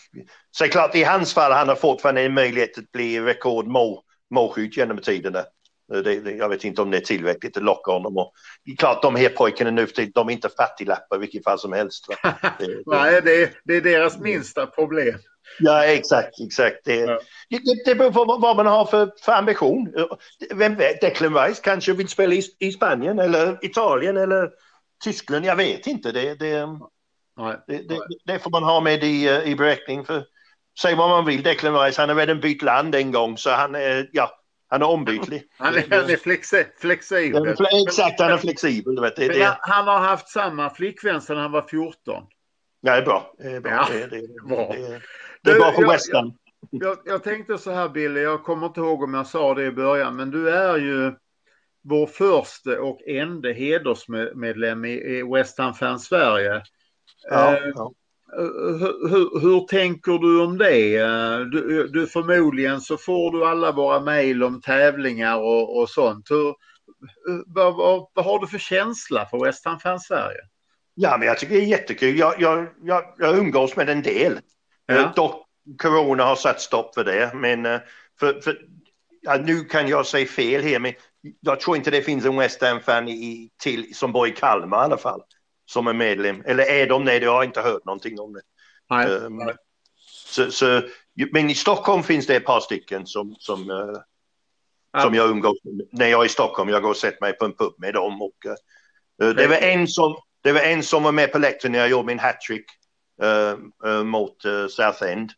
Så 0.51 0.65
det 0.65 0.69
är 0.69 0.73
klart 0.73 0.95
i 0.95 1.05
hans 1.05 1.35
fall 1.35 1.53
han 1.53 1.69
har 1.69 1.77
fortfarande 1.77 2.23
en 2.23 2.35
möjlighet 2.35 2.79
att 2.79 2.93
bli 2.93 3.21
rekordmålskytt 3.21 4.77
genom 4.77 4.99
tiderna. 4.99 5.45
Eh, 5.95 5.99
Det, 6.03 6.21
det, 6.21 6.31
jag 6.31 6.49
vet 6.49 6.65
inte 6.65 6.83
om 6.83 6.91
det 6.91 6.97
är 6.97 7.01
tillräckligt 7.01 7.57
att 7.57 7.63
locka 7.63 7.91
honom. 7.93 8.17
Och, 8.17 8.33
klart 8.79 9.03
de 9.03 9.17
här 9.17 9.29
pojkarna 9.29 9.71
nu 9.71 9.87
de 10.15 10.29
är 10.29 10.33
inte 10.33 10.49
fattiglappar 10.49 11.17
i 11.17 11.21
vilket 11.21 11.45
fall 11.45 11.59
som 11.59 11.73
helst. 11.73 12.07
Det- 12.59 12.83
Nej, 12.87 13.21
det, 13.23 13.43
är- 13.43 13.51
det 13.65 13.77
är 13.77 13.81
deras 13.81 14.19
minsta 14.19 14.67
problem. 14.67 15.19
Ja, 15.61 15.85
exakt, 15.85 16.41
exakt. 16.47 16.77
Det, 16.85 16.97
Ja. 16.97 17.21
det, 17.51 17.61
det 17.85 17.95
beror 17.95 18.11
på 18.11 18.25
vad- 18.25 18.57
man 18.57 18.67
har 18.67 18.85
för, 18.85 19.11
för 19.21 19.33
ambition. 19.33 19.93
Vem 20.55 20.75
vet, 20.77 21.01
Declan 21.01 21.35
Rice 21.35 21.61
kanske 21.65 21.93
vill 21.93 22.09
spela 22.09 22.35
i, 22.35 22.43
i 22.59 22.73
Spanien 22.73 23.19
eller 23.19 23.59
Italien 23.65 24.17
eller 24.17 24.51
Tyskland. 25.05 25.45
Jag 25.45 25.57
vet 25.57 25.87
inte. 25.87 26.13
Det, 26.13 26.35
det, 26.35 26.67
Nej. 27.37 27.57
det, 27.67 27.99
det, 28.25 28.39
får 28.39 28.51
man 28.51 28.63
ha 28.63 28.81
med 28.81 29.05
i, 29.05 29.29
eh, 29.29 29.43
i 29.49 29.57
beräkning. 29.57 30.05
För, 30.05 30.25
säg 30.83 30.95
vad 30.95 31.09
man 31.11 31.25
vill, 31.27 31.43
Declan 31.43 31.81
Rice, 31.85 32.03
han 32.03 32.09
har 32.09 32.17
redan 32.17 32.41
bytt 32.41 32.63
land 32.63 32.95
en 32.95 33.13
gång 33.13 33.39
så 33.39 33.51
han 33.51 33.75
ja, 34.13 34.31
han 34.69 34.83
är 34.83 34.87
ombytlig. 34.89 35.43
Han 35.59 35.75
är, 35.75 35.85
han 35.91 36.11
är 36.11 36.17
flexi, 36.17 36.65
flexibel. 36.81 37.49
Exakt, 37.87 38.21
han 38.21 38.33
är 38.33 38.37
flexibel. 38.37 38.95
Du 38.95 39.03
vet. 39.03 39.17
Det, 39.17 39.29
det, 39.29 39.57
han- 39.61 39.87
har 39.89 39.99
haft 39.99 40.29
samma 40.29 40.71
flickvän 40.71 41.21
sedan 41.21 41.37
han 41.37 41.53
var 41.53 41.63
14. 41.63 42.25
ja, 42.81 42.93
det 42.93 42.99
är 42.99 43.03
bra. 43.03 43.35
Det 43.39 43.49
är 43.51 43.61
bra. 43.61 43.71
Ja, 43.73 43.87
det, 43.93 44.07
det, 44.07 44.47
bra. 44.49 44.73
det, 44.73 45.01
det 45.43 45.51
är 45.51 45.55
bra 45.59 45.73
för 45.73 45.83
Jag- 45.83 45.93
West 45.93 46.13
Ham. 46.15 46.33
Jag, 46.71 46.99
jag 47.05 47.23
tänkte 47.25 47.59
så 47.59 47.71
här 47.71 47.89
Billy, 47.89 48.21
jag 48.21 48.43
kommer 48.45 48.67
inte 48.67 48.81
ihåg 48.81 49.03
om 49.03 49.15
jag 49.15 49.27
sa 49.27 49.55
det 49.55 49.65
i 49.65 49.71
början, 49.73 50.17
men 50.17 50.31
du 50.31 50.51
är 50.51 50.77
ju 50.79 51.13
vår 51.85 52.07
första 52.07 52.81
och 52.83 53.03
enda 53.07 53.53
hedersmedlem 53.53 54.85
i, 54.85 55.23
West 55.35 55.59
Ham 55.59 55.75
Fans 55.75 56.05
Sverige. 56.05 56.63
Ja, 57.31 57.57
Eh, 57.57 57.63
ja. 57.75 57.93
Hur, 58.37 59.09
hur, 59.09 59.41
hur 59.41 59.67
tänker 59.67 60.19
du 60.19 60.43
om 60.43 60.59
det? 60.59 60.97
Eh, 60.97 61.39
Du, 61.41 61.89
du 61.89 62.07
förmodligen 62.07 62.81
så 62.81 62.97
får 62.97 63.33
du 63.33 63.47
alla 63.47 63.73
våra 63.73 64.01
mejl 64.01 64.43
om 64.43 64.61
tävlingar 64.61 65.37
och, 65.37 65.79
och 65.79 65.91
sånt. 65.91 66.31
Hur, 66.31 66.55
vad, 67.47 67.77
vad, 67.77 68.09
vad 68.15 68.25
har 68.25 68.39
du 68.39 68.47
för 68.47 68.59
känsla 68.59 69.27
för 69.27 69.45
West 69.45 69.65
Ham 69.65 69.81
Fans 69.81 70.07
Sverige? 70.07 70.39
Ja, 70.95 71.17
men 71.19 71.29
jag 71.29 71.39
tycker 71.39 71.55
det 71.55 71.61
är 71.61 71.67
jättekul. 71.67 72.19
Jag, 72.19 72.35
jag, 72.39 72.67
jag, 72.83 73.15
jag 73.19 73.39
umgås 73.39 73.77
med 73.77 73.89
en 73.89 74.03
del. 74.03 74.41
Ja. 74.87 74.95
Eh, 74.95 75.15
Dock 75.15 75.47
corona 75.83 76.25
har 76.25 76.37
satt 76.37 76.61
stopp 76.61 76.95
för 76.95 77.05
det. 77.05 77.31
Men 77.35 77.67
eh, 77.67 77.81
för, 78.21 78.41
för, 78.41 78.59
ja, 79.23 79.37
nu 79.45 79.65
kan 79.65 79.89
jag 79.89 80.07
säga 80.07 80.27
fel 80.27 80.63
här, 80.63 80.79
men 80.79 80.93
jag 81.41 81.61
tror 81.61 81.77
inte 81.77 81.91
det 81.91 82.03
finns 82.03 82.25
en 82.25 82.37
West 82.37 82.63
Ham-fan 82.63 83.09
till, 83.63 83.95
som 83.95 84.13
bor 84.13 84.29
i 84.29 84.31
Kalmar 84.31 84.83
i 84.83 84.85
alla 84.85 84.97
fall. 84.97 85.23
Som 85.69 85.87
är 85.87 85.93
medlem. 85.93 86.43
Eller 86.47 86.65
är 86.65 86.87
de 86.87 87.05
det? 87.05 87.19
Jag 87.19 87.33
har 87.33 87.45
inte 87.45 87.61
hört 87.61 87.85
någonting 87.85 88.21
om 88.21 88.33
det. 88.33 88.41
Nej. 88.91 89.07
Um, 89.07 89.53
så, 90.27 90.51
så, 90.51 90.83
men 91.33 91.51
i 91.51 91.55
Stockholm 91.55 92.03
finns 92.03 92.27
det 92.27 92.37
ett 92.37 92.45
par 92.45 92.61
stycken 92.61 93.07
som, 93.07 93.37
som, 93.39 93.71
uh, 93.71 93.99
ja. 94.93 95.01
som 95.01 95.15
jag 95.15 95.31
umgås 95.31 95.59
med 95.65 95.89
när 95.93 96.07
jag 96.07 96.21
är 96.21 96.27
i 96.27 96.29
Stockholm. 96.29 96.69
Jag 96.69 96.83
går 96.83 96.91
och 96.91 96.97
sätter 96.97 97.21
mig 97.21 97.33
på 97.33 97.45
en 97.45 97.53
pub 97.53 97.75
med 97.79 97.95
dem. 97.95 98.23
Och, 98.23 98.35
uh, 99.23 99.35
det, 99.35 99.47
var 99.47 99.57
en 99.57 99.89
som, 99.89 100.17
det 100.43 100.53
var 100.53 100.61
en 100.61 100.83
som 100.83 101.03
var 101.03 101.13
med 101.13 101.33
på 101.33 101.39
läktaren 101.39 101.73
när 101.73 101.79
jag 101.79 101.89
gjorde 101.89 102.07
min 102.07 102.19
hattrick 102.19 102.67
uh, 103.23 104.03
mot 104.05 104.43
South 104.71 105.03
End. 105.03 105.33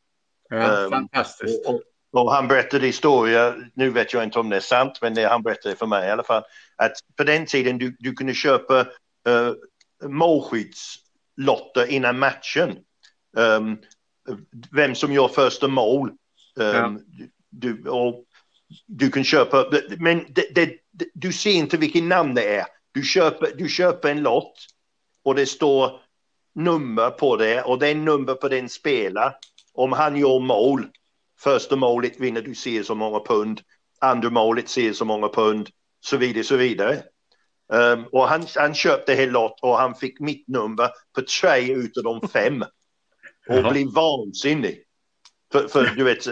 Ja, 0.49 0.85
um, 0.85 0.91
fantastiskt. 0.91 1.67
Och, 1.67 1.81
och 2.13 2.33
han 2.33 2.49
berättade 2.49 2.87
historia, 2.87 3.55
nu 3.75 3.91
vet 3.91 4.13
jag 4.13 4.25
inte 4.25 4.39
om 4.39 4.49
det 4.49 4.57
är 4.57 4.61
sant, 4.61 4.99
men 5.03 5.15
det 5.15 5.29
han 5.29 5.43
berättade 5.43 5.77
för 5.77 5.87
mig 5.87 6.09
i 6.09 6.11
alla 6.11 6.23
fall, 6.23 6.43
att 6.77 6.93
på 7.17 7.25
den 7.25 7.47
tiden 7.47 7.79
du, 7.79 7.97
du 7.99 8.13
kunde 8.13 8.35
köpa 8.35 8.87
målskyddslotter 10.03 11.87
innan 11.87 12.19
matchen. 12.19 12.77
Um, 13.37 13.79
vem 14.73 14.95
som 14.95 15.13
gör 15.13 15.29
första 15.29 15.69
mål. 15.69 16.09
Um, 16.57 16.67
ja. 16.67 16.99
du, 17.51 17.89
och 17.89 18.25
du 18.87 19.11
kan 19.11 19.25
köpa, 19.25 19.67
men 19.99 20.27
det, 20.29 20.55
det, 20.55 20.77
du 21.15 21.33
ser 21.33 21.51
inte 21.53 21.77
vilken 21.77 22.09
namn 22.09 22.35
det 22.35 22.57
är. 22.57 22.67
Du 22.93 23.03
köper, 23.03 23.53
du 23.57 23.69
köper 23.69 24.11
en 24.11 24.23
lott 24.23 24.67
och 25.25 25.35
det 25.35 25.47
står 25.47 26.01
nummer 26.55 27.11
på 27.11 27.37
det 27.37 27.63
och 27.63 27.79
det 27.79 27.89
är 27.89 27.95
nummer 27.95 28.35
på 28.35 28.49
den 28.49 28.69
spelare. 28.69 29.35
Om 29.73 29.93
han 29.93 30.17
gör 30.17 30.41
mål, 30.41 30.89
första 31.41 31.77
målet 31.77 32.21
vinner 32.21 32.43
du 32.43 32.55
ser 32.55 32.83
så 32.83 32.95
många 32.95 33.21
pund, 33.21 33.61
andra 34.01 34.31
målet 34.31 34.69
ser 34.69 34.93
så 34.93 35.05
många 35.05 35.29
pund, 35.29 35.69
så 36.01 36.17
vidare, 36.17 36.45
så 36.45 36.57
vidare. 36.57 37.03
Um, 37.73 38.05
och 38.13 38.29
han, 38.29 38.47
han 38.57 38.75
köpte 38.75 39.15
hela 39.15 39.33
lott 39.33 39.59
och 39.63 39.79
han 39.79 39.95
fick 39.95 40.21
mitt 40.21 40.49
nummer 40.49 40.89
på 41.15 41.23
tre 41.41 41.73
utav 41.73 42.05
de 42.05 42.29
fem. 42.29 42.63
Och 43.49 43.57
Jaha. 43.57 43.71
blev 43.71 43.87
vansinnig. 43.95 44.83
För, 45.53 45.69
för 45.69 45.85
du 45.85 46.05
vet, 46.05 46.27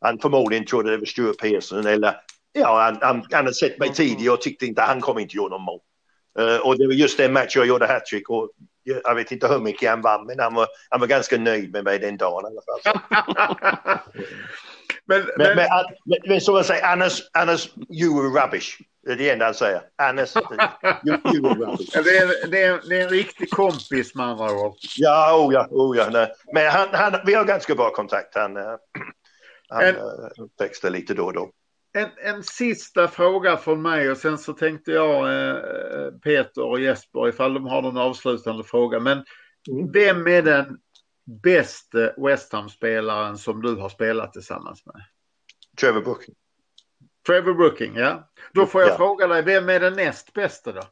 han 0.00 0.18
förmodligen 0.18 0.66
trodde 0.66 0.90
det 0.90 0.96
var 0.96 1.04
Stuart 1.04 1.38
Pearson 1.38 1.86
eller 1.86 2.16
ja, 2.52 2.82
han, 2.82 2.98
han, 3.00 3.16
han 3.16 3.44
hade 3.44 3.54
sett 3.54 3.78
mig 3.78 3.94
tidigare 3.94 4.34
och 4.34 4.40
tyckte 4.40 4.66
inte 4.66 4.82
han 4.82 5.00
kommer 5.00 5.20
inte 5.20 5.36
göra 5.36 5.48
någon 5.48 5.62
mål. 5.62 5.80
Uh, 6.38 6.56
och 6.56 6.78
det 6.78 6.86
var 6.86 6.94
just 6.94 7.18
den 7.18 7.32
matchen 7.32 7.50
jag 7.54 7.66
gjorde 7.66 7.86
hattrick 7.86 8.30
och 8.30 8.50
jag 8.82 9.14
vet 9.14 9.32
inte 9.32 9.48
hur 9.48 9.60
mycket 9.60 9.90
han 9.90 10.00
vann 10.00 10.26
men 10.26 10.38
han 10.38 10.54
var, 10.54 10.66
han 10.90 11.00
var 11.00 11.06
ganska 11.06 11.38
nöjd 11.38 11.72
med 11.72 11.84
mig 11.84 11.98
den 11.98 12.16
dagen 12.16 12.44
i 12.44 12.46
alla 12.46 12.82
fall. 12.82 13.98
men, 15.06 15.22
men, 15.36 15.56
men, 15.56 15.68
men, 16.04 16.18
men 16.28 16.40
som 16.40 16.56
jag 16.56 16.66
säger, 16.66 16.92
annars, 16.92 17.22
annars 17.32 17.68
you 17.90 18.22
were 18.22 18.42
rubbish. 18.42 18.78
Det 19.06 19.12
är 19.12 19.16
det 19.16 19.30
enda 19.30 19.44
han 19.44 19.54
säger. 19.54 19.82
Annars, 19.96 20.36
you, 21.06 21.18
you 21.34 21.42
were 21.42 21.54
rubbish. 21.54 21.92
det, 21.92 22.18
är, 22.18 22.50
det, 22.50 22.62
är, 22.62 22.80
det 22.88 23.00
är 23.00 23.04
en 23.04 23.08
riktig 23.10 23.50
kompis 23.50 24.14
med 24.14 24.26
andra 24.26 24.52
ord. 24.52 24.74
Ja, 24.96 25.36
oh 25.36 25.54
ja, 25.54 25.68
oh 25.70 25.96
ja. 25.96 26.08
Nej. 26.10 26.32
Men 26.54 26.70
han, 26.70 26.88
han, 26.92 27.20
vi 27.26 27.34
har 27.34 27.44
ganska 27.44 27.74
bra 27.74 27.90
kontakt. 27.90 28.34
Han, 28.34 28.56
eh, 28.56 28.62
han 29.68 29.84
en, 29.84 29.96
textar 30.58 30.90
lite 30.90 31.14
då 31.14 31.24
och 31.24 31.32
då. 31.32 31.50
En, 31.92 32.08
en 32.34 32.42
sista 32.42 33.08
fråga 33.08 33.56
från 33.56 33.82
mig 33.82 34.10
och 34.10 34.16
sen 34.16 34.38
så 34.38 34.52
tänkte 34.52 34.92
jag 34.92 35.42
eh, 35.48 36.10
Peter 36.24 36.62
och 36.62 36.80
Jesper 36.80 37.28
ifall 37.28 37.54
de 37.54 37.66
har 37.66 37.82
någon 37.82 37.98
avslutande 37.98 38.64
fråga. 38.64 39.00
Men 39.00 39.24
mm. 39.70 39.92
vem 39.92 40.26
är 40.26 40.42
den 40.42 40.78
bästa 41.42 42.12
West 42.16 42.52
Ham-spelaren 42.52 43.38
som 43.38 43.62
du 43.62 43.74
har 43.74 43.88
spelat 43.88 44.32
tillsammans 44.32 44.86
med? 44.86 45.04
Trevor 45.80 46.00
Brooking. 46.00 46.34
Trevor 47.26 47.54
Brooking, 47.54 47.96
ja. 47.96 48.30
Då 48.52 48.66
får 48.66 48.80
jag 48.80 48.90
ja. 48.90 48.96
fråga 48.96 49.26
dig, 49.26 49.42
vem 49.42 49.68
är 49.68 49.80
den 49.80 49.92
näst 49.92 50.32
bästa 50.32 50.72
då? 50.72 50.82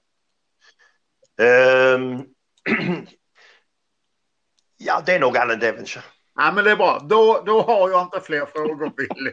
Um, 1.45 2.27
ja, 4.77 5.03
det 5.07 5.15
är 5.15 5.21
nog 5.21 5.37
Alan 5.37 5.59
Devonshire. 5.59 6.05
Ja, 6.39 6.53
men 6.53 6.65
det 6.65 6.71
är 6.71 6.77
bra. 6.77 6.99
Då, 6.99 7.43
då 7.47 7.61
har 7.63 7.91
jag 7.91 8.03
inte 8.03 8.21
fler 8.21 8.47
frågor, 8.47 8.93
Billy. 8.97 9.33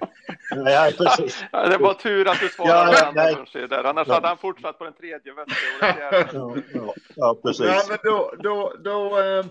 ja, 0.72 0.92
precis. 0.98 1.44
Ja, 1.52 1.68
det 1.68 1.78
var 1.78 1.94
tur 1.94 2.28
att 2.28 2.40
du 2.40 2.50
svarade 2.50 2.98
ja, 2.98 3.12
nej. 3.16 3.68
där. 3.68 3.84
Annars 3.84 4.08
ja. 4.08 4.14
hade 4.14 4.28
han 4.28 4.38
fortsatt 4.38 4.78
på 4.78 4.84
den 4.84 4.94
tredje 4.94 5.34
ja, 5.82 5.96
ja, 6.34 6.56
ja, 7.16 7.40
precis. 7.44 7.66
Ja, 7.66 7.84
men 7.90 7.98
då, 8.04 8.34
då, 8.40 8.74
då, 8.84 9.20
eh, 9.20 9.46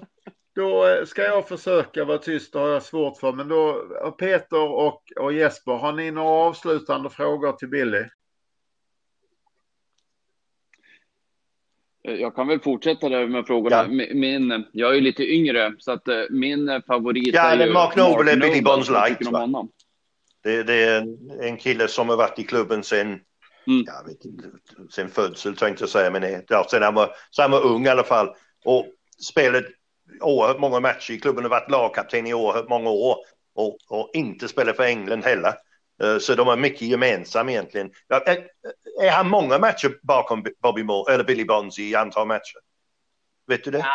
då 0.54 1.02
ska 1.06 1.22
jag 1.22 1.48
försöka 1.48 2.04
vara 2.04 2.18
tyst, 2.18 2.52
det 2.52 2.58
har 2.58 2.68
jag 2.68 2.82
svårt 2.82 3.18
för. 3.18 3.32
Men 3.32 3.48
då, 3.48 3.86
Peter 4.18 4.62
och, 4.62 5.02
och 5.20 5.32
Jesper, 5.32 5.72
har 5.72 5.92
ni 5.92 6.10
några 6.10 6.28
avslutande 6.28 7.10
frågor 7.10 7.52
till 7.52 7.68
Billy? 7.68 8.04
Jag 12.02 12.34
kan 12.34 12.48
väl 12.48 12.60
fortsätta 12.60 13.08
där 13.08 13.26
med 13.26 13.46
frågorna. 13.46 13.76
Ja. 13.76 13.88
Min, 14.14 14.64
jag 14.72 14.96
är 14.96 15.00
lite 15.00 15.24
yngre, 15.24 15.74
så 15.78 15.92
att 15.92 16.08
eh, 16.08 16.22
min 16.30 16.82
favorit 16.86 17.34
ja, 17.34 17.42
är 17.42 17.66
ju 17.66 17.72
Mark 17.72 17.96
Noble 17.96 18.32
är 18.32 18.36
Billy 18.36 18.62
Bonds 18.62 18.90
light. 18.90 19.18
Det, 20.42 20.62
det, 20.62 20.74
är 20.74 21.06
en 21.40 21.56
kille 21.56 21.88
som 21.88 22.08
har 22.08 22.16
varit 22.16 22.38
i 22.38 22.44
klubben 22.44 22.82
sen, 22.82 23.06
mm. 23.06 23.84
jag 23.86 24.06
vet 24.06 24.24
inte, 24.24 24.44
sen 24.90 25.08
födsel 25.08 25.56
tänkte 25.56 25.82
jag 25.82 25.90
säga, 25.90 26.10
men 26.10 26.42
ja, 26.48 26.66
sen 26.70 26.82
han 26.82 26.94
var, 26.94 27.10
så 27.30 27.42
han 27.42 27.50
var 27.50 27.66
ung 27.66 27.86
i 27.86 27.88
alla 27.88 28.04
fall. 28.04 28.28
Och 28.64 28.86
spelat 29.18 29.64
oerhört 30.20 30.60
många 30.60 30.80
matcher 30.80 31.12
i 31.12 31.20
klubben 31.20 31.44
och 31.44 31.50
varit 31.50 31.70
lagkapten 31.70 32.26
i 32.26 32.34
oerhört 32.34 32.68
många 32.68 32.90
år. 32.90 33.16
Och, 33.54 33.76
och 33.88 34.10
inte 34.12 34.48
spelat 34.48 34.76
för 34.76 34.84
England 34.84 35.24
heller. 35.24 35.54
Eh, 36.02 36.18
så 36.18 36.34
de 36.34 36.46
har 36.46 36.56
mycket 36.56 36.82
gemensamt 36.82 37.50
egentligen. 37.50 37.90
Är, 38.08 38.46
är 39.02 39.10
han 39.10 39.28
många 39.28 39.58
matcher 39.58 39.98
bakom 40.02 40.44
Bobby 40.62 40.82
Moore, 40.82 41.14
eller 41.14 41.24
Billy 41.24 41.44
Bonds 41.44 41.78
i 41.78 41.94
antal 41.94 42.26
matcher? 42.26 42.58
Vet 43.46 43.64
du 43.64 43.70
det? 43.70 43.78
Ja, 43.78 43.94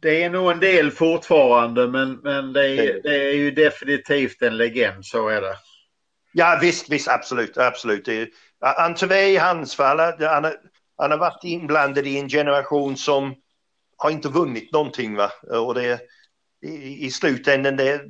det 0.00 0.22
är 0.22 0.30
nog 0.30 0.50
en 0.50 0.60
del 0.60 0.90
fortfarande 0.90 1.88
men, 1.88 2.12
men 2.12 2.52
det, 2.52 2.66
är, 2.66 3.02
det 3.02 3.28
är 3.28 3.34
ju 3.34 3.50
definitivt 3.50 4.42
en 4.42 4.56
legend, 4.56 5.06
så 5.06 5.28
är 5.28 5.40
det. 5.40 5.56
Ja 6.32 6.58
visst, 6.60 6.90
visst 6.90 7.08
absolut, 7.08 7.58
absolut. 7.58 8.08
Antove 8.60 9.28
i 9.28 9.36
hans 9.36 9.76
fall, 9.76 9.98
han, 9.98 10.52
han 10.96 11.10
har 11.10 11.18
varit 11.18 11.44
inblandad 11.44 12.06
i 12.06 12.18
en 12.18 12.28
generation 12.28 12.96
som 12.96 13.34
har 13.96 14.10
inte 14.10 14.28
vunnit 14.28 14.72
någonting. 14.72 15.16
Va? 15.16 15.30
Och 15.50 15.74
det, 15.74 16.00
i, 16.64 17.06
i 17.06 17.10
slutändan, 17.10 17.76
det, 17.76 18.00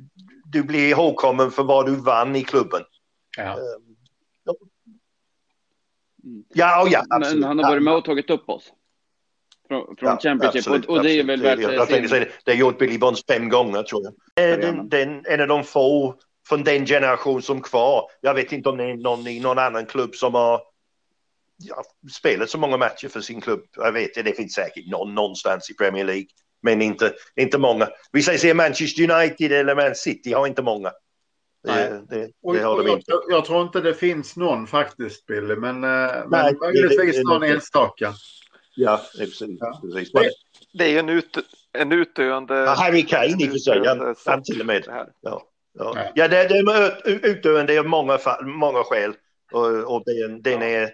du 0.45 0.63
blir 0.63 0.89
ihågkommen 0.89 1.51
för 1.51 1.63
vad 1.63 1.85
du 1.85 1.95
vann 1.95 2.35
i 2.35 2.43
klubben. 2.43 2.81
Ja. 3.37 3.43
Ehm, 3.43 3.95
ja, 6.53 6.87
ja, 6.89 7.03
absolut. 7.09 7.39
Men 7.39 7.47
han 7.47 7.59
har 7.59 7.71
varit 7.71 7.83
med 7.83 7.93
och 7.93 8.05
tagit 8.05 8.29
upp 8.29 8.49
oss. 8.49 8.73
Från, 9.67 9.95
från 9.97 10.09
ja, 10.09 10.19
Championship. 10.21 10.59
Absolut, 10.59 10.85
och, 10.85 10.97
och, 10.97 11.03
det 11.03 11.11
är 11.11 11.23
väl 11.23 11.41
värt 11.41 11.59
Jag 11.59 11.87
tänkte 11.87 12.09
säga 12.09 12.25
det. 12.45 12.51
har 12.51 12.59
gjort 12.59 12.79
Billy 12.79 12.97
Bonds 12.97 13.25
fem 13.25 13.49
gånger 13.49 13.83
tror 13.83 14.03
jag. 14.03 14.59
Den, 14.59 14.89
den, 14.89 15.25
en 15.25 15.41
av 15.41 15.47
de 15.47 15.63
få 15.63 16.15
från 16.47 16.63
den 16.63 16.85
generation 16.85 17.41
som 17.41 17.61
kvar. 17.61 18.09
Jag 18.21 18.33
vet 18.33 18.51
inte 18.51 18.69
om 18.69 18.77
det 18.77 18.83
är 18.83 18.95
någon 18.95 19.27
i 19.27 19.39
någon 19.39 19.59
annan 19.59 19.85
klubb 19.85 20.15
som 20.15 20.33
har 20.33 20.61
ja, 21.57 21.83
spelat 22.11 22.49
så 22.49 22.57
många 22.57 22.77
matcher 22.77 23.07
för 23.07 23.21
sin 23.21 23.41
klubb. 23.41 23.63
Jag 23.75 23.91
vet 23.91 24.13
det, 24.15 24.23
det 24.23 24.33
finns 24.33 24.53
säkert 24.53 24.87
någon 24.87 25.15
någonstans 25.15 25.69
i 25.69 25.73
Premier 25.73 26.05
League. 26.05 26.27
Men 26.61 26.81
inte, 26.81 27.13
inte 27.35 27.57
många. 27.57 27.89
Vi 28.11 28.23
säger 28.23 28.53
Manchester 28.53 29.11
United 29.11 29.51
eller 29.51 29.75
Man 29.75 29.95
City 29.95 30.33
har 30.33 30.47
inte 30.47 30.61
många. 30.61 30.91
Det, 31.63 32.03
det, 32.09 32.31
det 32.53 32.59
har 32.59 32.83
de 32.83 32.91
inte. 32.91 33.03
Jag, 33.07 33.21
jag, 33.29 33.45
tror 33.45 33.61
inte 33.61 33.81
det 33.81 33.93
finns 33.93 34.35
någon 34.35 34.67
faktiskt, 34.67 35.25
Billy, 35.25 35.55
men, 35.55 35.83
eh, 35.83 36.27
men 36.27 36.57
möjligtvis 36.61 37.23
någon 37.23 37.43
enstaka. 37.43 38.13
Ja, 38.75 39.01
precis. 39.17 39.57
Ja. 39.59 39.81
precis. 39.81 40.11
Det, 40.11 40.31
det, 40.73 40.95
är 40.95 40.99
en, 40.99 41.09
ut, 41.09 41.37
en 41.77 41.91
utdöende... 41.91 42.55
Ja, 42.55 42.75
Harry 42.77 43.05
Kane 43.05 43.43
i 43.43 43.47
och 43.47 43.51
för 43.51 43.57
sig, 43.57 43.87
han, 43.87 44.15
han 44.25 44.43
till 44.43 44.59
och 44.59 44.65
med. 44.65 44.83
Ja, 44.87 45.07
ja. 45.21 45.43
ja. 45.73 46.11
ja 46.15 46.27
det, 46.27 46.47
det 46.47 46.57
är 46.57 47.25
utdöende 47.25 47.79
av 47.79 47.85
många, 47.85 48.19
många 48.43 48.83
skäl. 48.83 49.13
Och, 49.51 49.95
och 49.95 50.03
den, 50.05 50.41
den 50.41 50.61
är, 50.61 50.91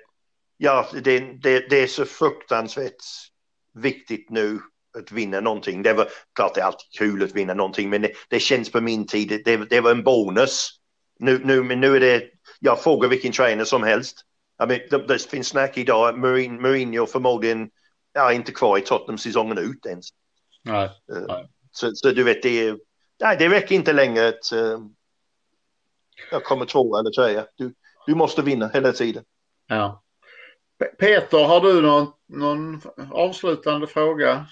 ja, 0.64 0.88
det, 0.94 1.20
det, 1.20 1.70
det 1.70 1.84
är 1.84 1.88
så 1.88 2.06
fruktansvärt 2.06 3.04
viktigt 3.74 4.30
nu 4.30 4.60
att 4.98 5.12
vinna 5.12 5.40
någonting. 5.40 5.84
Det 5.84 5.94
var 5.94 6.08
klart 6.36 6.56
det 6.56 6.62
är 6.62 6.66
alltid 6.66 7.00
kul 7.00 7.24
att 7.24 7.32
vinna 7.32 7.54
någonting 7.54 7.90
men 7.90 8.02
det, 8.02 8.12
det 8.30 8.40
känns 8.40 8.72
på 8.72 8.82
min 8.82 9.08
tid, 9.08 9.42
det, 9.46 9.58
det 9.58 9.82
var 9.82 9.92
en 9.92 10.04
bonus. 10.04 10.70
Nu, 11.20 11.42
nu, 11.46 11.64
men 11.64 11.80
nu 11.80 11.96
är 11.96 12.00
det, 12.00 12.24
jag 12.60 12.84
frågar 12.84 13.10
vilken 13.10 13.32
trainer 13.32 13.64
som 13.64 13.84
helst. 13.84 14.26
I 14.64 14.68
mean, 14.68 14.80
det, 14.90 15.08
det 15.08 15.30
finns 15.30 15.48
snack 15.48 15.78
idag, 15.78 16.20
Mourinho, 16.20 16.62
Mourinho 16.62 17.06
förmodligen 17.06 17.70
ja, 18.14 18.34
inte 18.34 18.52
kvar 18.52 18.78
i 18.78 18.82
Tottenham 18.82 19.18
säsongen 19.18 19.58
ut 19.58 19.86
ens. 19.86 20.08
Nej, 20.64 20.90
uh, 21.12 21.26
nej. 21.28 21.50
Så, 21.72 21.92
så, 21.96 22.12
du 22.12 22.24
vet, 22.24 22.44
det, 22.44 22.78
nej, 23.22 23.38
det 23.40 23.50
räcker 23.50 23.76
inte 23.76 23.94
längre 23.94 24.28
att 24.28 24.54
uh, 24.54 24.80
jag 26.32 26.44
kommer 26.44 26.66
två 26.66 26.98
eller 26.98 27.12
trea. 27.12 27.46
Du, 27.56 27.74
du 28.08 28.16
måste 28.16 28.42
vinna 28.42 28.68
hela 28.74 28.92
tiden. 28.92 29.24
Ja. 29.68 30.04
Peter, 31.00 31.44
har 31.48 31.62
du 31.62 31.82
någon, 31.82 32.08
någon 32.28 32.82
avslutande 33.12 33.88
fråga? 33.88 34.46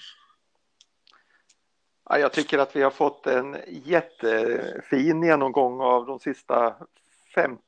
Ja, 2.08 2.18
jag 2.18 2.32
tycker 2.32 2.58
att 2.58 2.76
vi 2.76 2.82
har 2.82 2.90
fått 2.90 3.26
en 3.26 3.56
jättefin 3.66 5.22
genomgång 5.22 5.80
av 5.80 6.06
de 6.06 6.18
sista 6.18 6.76
50 7.34 7.60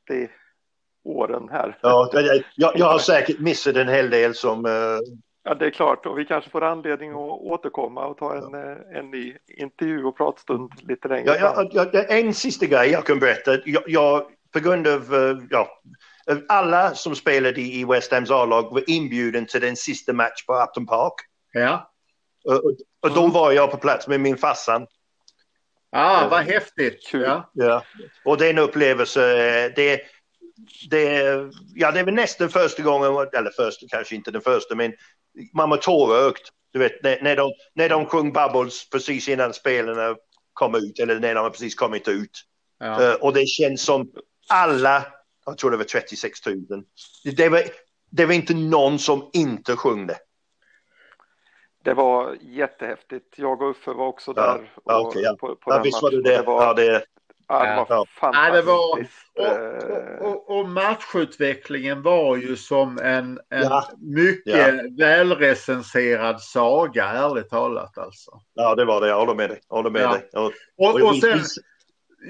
åren 1.05 1.49
här. 1.51 1.79
Ja, 1.83 2.11
jag, 2.57 2.79
jag 2.79 2.87
har 2.87 2.99
säkert 2.99 3.39
missat 3.39 3.77
en 3.77 3.89
hel 3.89 4.11
del 4.11 4.35
som, 4.35 4.67
uh, 4.67 4.99
Ja, 5.45 5.55
det 5.55 5.67
är 5.67 5.71
klart. 5.71 6.07
Och 6.07 6.19
vi 6.19 6.25
kanske 6.25 6.51
får 6.51 6.65
anledning 6.65 7.11
att 7.11 7.17
återkomma 7.17 8.07
och 8.07 8.19
ta 8.19 8.37
en, 8.37 8.55
eh, 8.55 8.99
en 8.99 9.11
ny 9.11 9.37
intervju 9.59 10.05
och 10.05 10.17
pratstund 10.17 10.73
lite 10.89 11.09
längre 11.09 11.37
ja, 11.41 11.69
ja, 11.73 11.87
ja, 11.93 12.03
En 12.03 12.35
sista 12.35 12.67
grej 12.67 12.91
jag 12.91 13.07
kan 13.07 13.19
berätta. 13.19 13.59
Jag, 13.65 13.83
jag 13.87 14.27
på 14.53 14.61
grund 14.61 14.87
av 14.87 15.15
eh, 15.15 15.37
ja, 15.51 15.69
alla 16.49 16.95
som 16.95 17.17
spelade 17.17 17.61
i 17.61 17.85
West 17.85 18.13
Hams 18.13 18.31
A-lag 18.31 18.63
var 18.73 18.91
inbjuden 18.91 19.47
till 19.47 19.61
den 19.61 19.77
sista 19.77 20.13
match 20.13 20.47
på 20.47 20.63
Upton 20.63 20.87
Park. 20.87 21.15
Ja. 21.53 21.93
Och, 22.45 22.65
och 23.03 23.15
då 23.15 23.21
mm. 23.21 23.33
var 23.33 23.53
jag 23.53 23.71
på 23.71 23.77
plats 23.77 24.09
med 24.09 24.21
min 24.21 24.37
farsan. 24.37 24.87
Ah, 25.93 26.29
vad 26.29 26.43
häftigt. 26.43 27.11
Ja. 27.13 27.51
ja. 27.53 27.85
Och 28.25 28.39
det 28.39 28.47
är 28.47 28.51
en 28.51 28.59
upplevelse. 28.59 29.21
Det, 29.77 30.01
det, 30.91 31.23
ja, 31.75 31.93
det 31.93 32.01
är 32.01 32.05
väl 32.05 32.15
nästan 32.15 32.49
första 32.49 32.83
gången, 32.83 33.29
eller 33.33 33.51
första 33.51 33.87
kanske 33.89 34.15
inte 34.15 34.31
den 34.31 34.43
första, 34.43 34.75
men 34.75 34.93
man 35.55 35.71
var 35.71 35.77
tårögd. 35.77 36.43
Du 36.73 36.79
vet 36.79 37.03
när, 37.03 37.23
när, 37.23 37.37
de, 37.37 37.53
när 37.75 37.89
de 37.89 38.07
sjöng 38.07 38.33
Bubbles 38.33 38.91
precis 38.91 39.29
innan 39.29 39.55
spelarna 39.55 40.17
kom 40.53 40.75
ut 40.75 40.99
eller 40.99 41.21
när 41.21 41.35
de 41.35 41.41
har 41.41 41.51
precis 41.51 41.75
kommit 41.75 42.09
ut. 42.09 42.43
Ja. 42.79 43.01
Uh, 43.01 43.15
och 43.15 43.33
det 43.33 43.47
känns 43.47 43.83
som 43.83 44.13
alla, 44.49 45.07
jag 45.47 45.59
tror 45.59 45.71
det 45.71 45.77
var 45.77 45.85
36 45.85 46.47
000. 46.47 46.85
Det 47.37 47.49
var, 47.49 47.63
det 48.11 48.27
var 48.27 48.35
inte 48.35 48.55
någon 48.55 48.99
som 48.99 49.31
inte 49.33 49.77
sjöng 49.77 50.07
det. 50.07 50.19
Det 51.85 51.95
var 51.95 52.37
jättehäftigt. 52.41 53.39
Jag 53.39 53.63
och 53.63 53.71
Uffe 53.71 53.91
var 53.91 54.07
också 54.07 54.33
där. 54.33 54.73
Ja, 54.85 55.01
och, 55.01 55.07
okay, 55.07 55.23
ja. 55.23 55.37
På, 55.41 55.57
på 55.57 55.73
ja, 55.73 55.83
visst 55.85 56.03
var 56.03 56.11
det 56.11 56.23
det. 56.23 56.37
det 56.37 56.43
var, 56.43 56.65
ja, 56.65 56.75
det, 56.75 57.05
Ja, 57.49 57.87
det 57.87 57.95
var 57.95 58.07
fantastiskt. 58.07 58.45
Ja, 58.45 58.53
det 58.53 58.63
var, 58.63 59.07
och, 60.21 60.49
och, 60.49 60.59
och, 60.59 60.69
matchutvecklingen 60.69 62.03
var 62.03 62.37
ju 62.37 62.57
som 62.57 62.99
en, 62.99 63.41
en 63.51 63.63
ja. 63.63 63.89
mycket 63.99 64.77
ja. 64.77 64.83
välrecenserad 64.99 66.41
saga, 66.41 67.05
ärligt 67.05 67.51
talat 67.51 67.99
alltså. 67.99 68.31
Ja, 68.55 68.75
det 68.75 68.85
var 68.85 69.01
det. 69.01 69.09
Jag 69.09 69.19
håller 69.19 69.35
med 69.35 69.51
dig. 69.51 69.61
Jag 69.69 69.77
håller 69.77 69.91
med 69.91 70.03
ja. 70.03 70.13
dig. 70.13 70.29
Och, 70.33 70.53
och, 70.77 71.09
och 71.09 71.17
sen, 71.17 71.41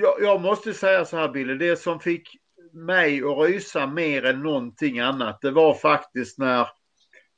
jag, 0.01 0.15
jag, 0.21 0.41
måste 0.41 0.75
säga 0.75 1.05
så 1.05 1.17
här 1.17 1.29
Billy, 1.29 1.55
det 1.55 1.77
som 1.77 2.01
fick 2.01 2.42
mig 2.73 3.23
att 3.25 3.49
rysa 3.49 3.87
mer 3.87 4.25
än 4.25 4.43
någonting 4.43 4.99
annat, 4.99 5.41
det 5.41 5.51
var 5.51 5.75
faktiskt 5.75 6.39
när 6.39 6.69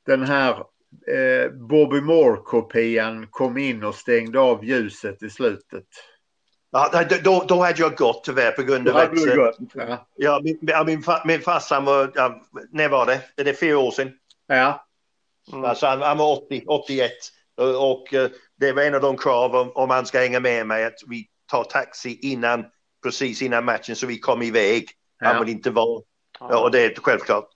den 0.07 0.23
här 0.23 0.51
eh, 1.09 1.51
Bobby 1.51 2.01
Moore-kopian 2.01 3.27
kom 3.31 3.59
in 3.59 3.85
och 3.85 3.95
stängde 3.95 4.41
av 4.41 4.65
ljuset 4.65 5.23
i 5.23 5.31
slutet. 5.31 5.87
Ja, 6.71 7.05
då, 7.25 7.45
då 7.49 7.63
hade 7.63 7.81
jag 7.81 7.97
gått 7.97 8.25
tyvärr 8.25 8.53
på 8.53 8.63
grund 8.63 8.89
av 8.89 8.97
att... 8.97 9.11
Ja. 9.75 10.07
ja, 10.17 10.41
min, 10.43 10.59
min, 10.87 11.03
min 11.25 11.41
farsa 11.41 11.81
var... 11.81 12.13
Ja, 12.15 12.43
när 12.71 12.89
var 12.89 13.07
det? 13.07 13.21
Är 13.37 13.45
det 13.45 13.61
fyra 13.61 13.79
år 13.79 13.91
sedan? 13.91 14.13
Ja. 14.47 14.87
Mm. 15.53 15.65
Alltså 15.65 15.87
han, 15.87 16.03
han 16.03 16.19
var 16.19 16.45
80, 16.47 16.65
81 16.67 17.13
och, 17.57 17.93
och 17.93 18.15
eh, 18.15 18.31
det 18.61 18.73
var 18.73 18.83
en 18.83 18.95
av 18.95 19.01
de 19.01 19.17
krav 19.17 19.55
om, 19.55 19.73
om 19.75 19.91
han 19.91 20.07
ska 20.07 20.19
hänga 20.19 20.41
med 20.41 20.67
mig 20.67 20.85
att 20.85 20.99
vi 21.07 21.27
tar 21.51 21.65
taxi 21.65 22.19
innan, 22.23 22.65
precis 23.03 23.43
innan 23.43 23.65
matchen 23.65 23.97
så 23.97 24.07
vi 24.07 24.19
kom 24.19 24.43
iväg. 24.43 24.89
Ja. 25.25 25.33
Han 25.33 25.45
vill 25.45 25.55
inte 25.55 25.71
vara... 25.71 26.03
Ja. 26.41 26.63
Och 26.63 26.71
det 26.71 26.85
är 26.85 26.95
självklart. 27.03 27.49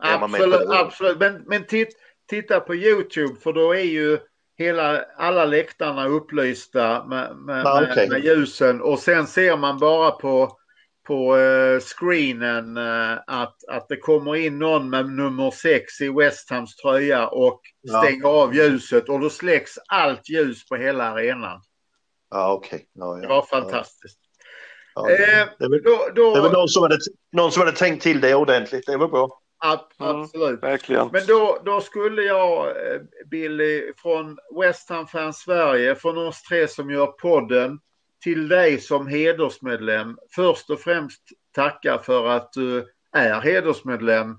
Absolut, 0.00 0.68
absolut. 0.68 1.18
Men, 1.18 1.42
men 1.46 1.66
titt, 1.66 1.88
titta 2.30 2.60
på 2.60 2.74
Youtube 2.74 3.40
för 3.40 3.52
då 3.52 3.74
är 3.74 3.84
ju 3.84 4.18
hela, 4.58 5.04
alla 5.16 5.44
läktarna 5.44 6.06
upplysta 6.06 7.04
med, 7.04 7.36
med, 7.36 7.66
ah, 7.66 7.82
okay. 7.82 8.08
med, 8.08 8.24
ljusen 8.24 8.80
och 8.80 8.98
sen 8.98 9.26
ser 9.26 9.56
man 9.56 9.78
bara 9.78 10.10
på, 10.10 10.58
på 11.06 11.36
uh, 11.36 11.80
screenen 11.80 12.76
uh, 12.76 13.18
att, 13.26 13.56
att 13.68 13.88
det 13.88 13.96
kommer 13.96 14.36
in 14.36 14.58
någon 14.58 14.90
med 14.90 15.06
nummer 15.06 15.50
6 15.50 16.00
i 16.00 16.08
West 16.08 16.50
Hams 16.50 16.76
tröja 16.76 17.28
och 17.28 17.60
ja. 17.80 18.02
stänger 18.02 18.28
av 18.28 18.54
ljuset 18.54 19.08
och 19.08 19.20
då 19.20 19.30
släcks 19.30 19.78
allt 19.88 20.28
ljus 20.28 20.68
på 20.68 20.76
hela 20.76 21.04
arenan. 21.10 21.60
Ja, 22.30 22.52
okej. 22.52 22.76
Okay. 22.76 22.86
Ja, 22.92 23.16
ja, 23.16 23.20
det 23.20 23.28
var 23.28 23.42
fantastiskt. 23.42 24.23
Ja, 24.94 25.02
det, 25.02 25.40
eh, 25.40 25.46
det, 25.58 25.80
då, 25.80 26.08
då, 26.14 26.34
det 26.34 26.40
var 26.40 26.52
någon 26.52 26.68
som, 26.68 26.82
hade, 26.82 26.98
någon 27.32 27.52
som 27.52 27.60
hade 27.60 27.76
tänkt 27.76 28.02
till 28.02 28.20
det 28.20 28.34
ordentligt. 28.34 28.86
Det 28.86 28.96
var 28.96 29.08
bra. 29.08 29.40
Absolut. 29.58 30.34
Mm, 30.34 30.60
verkligen. 30.60 31.08
Men 31.12 31.26
då, 31.26 31.58
då 31.64 31.80
skulle 31.80 32.22
jag, 32.22 32.66
eh, 32.66 33.00
Billy, 33.30 33.92
från 33.96 34.38
West 34.60 34.90
Ham 34.90 35.06
Fans 35.06 35.36
Sverige, 35.36 35.94
från 35.94 36.18
oss 36.18 36.42
tre 36.42 36.68
som 36.68 36.90
gör 36.90 37.06
podden, 37.06 37.78
till 38.22 38.48
dig 38.48 38.80
som 38.80 39.06
hedersmedlem, 39.06 40.18
först 40.34 40.70
och 40.70 40.80
främst 40.80 41.22
tacka 41.54 41.98
för 41.98 42.26
att 42.26 42.52
du 42.52 42.88
är 43.12 43.40
hedersmedlem. 43.40 44.36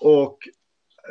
Och 0.00 0.38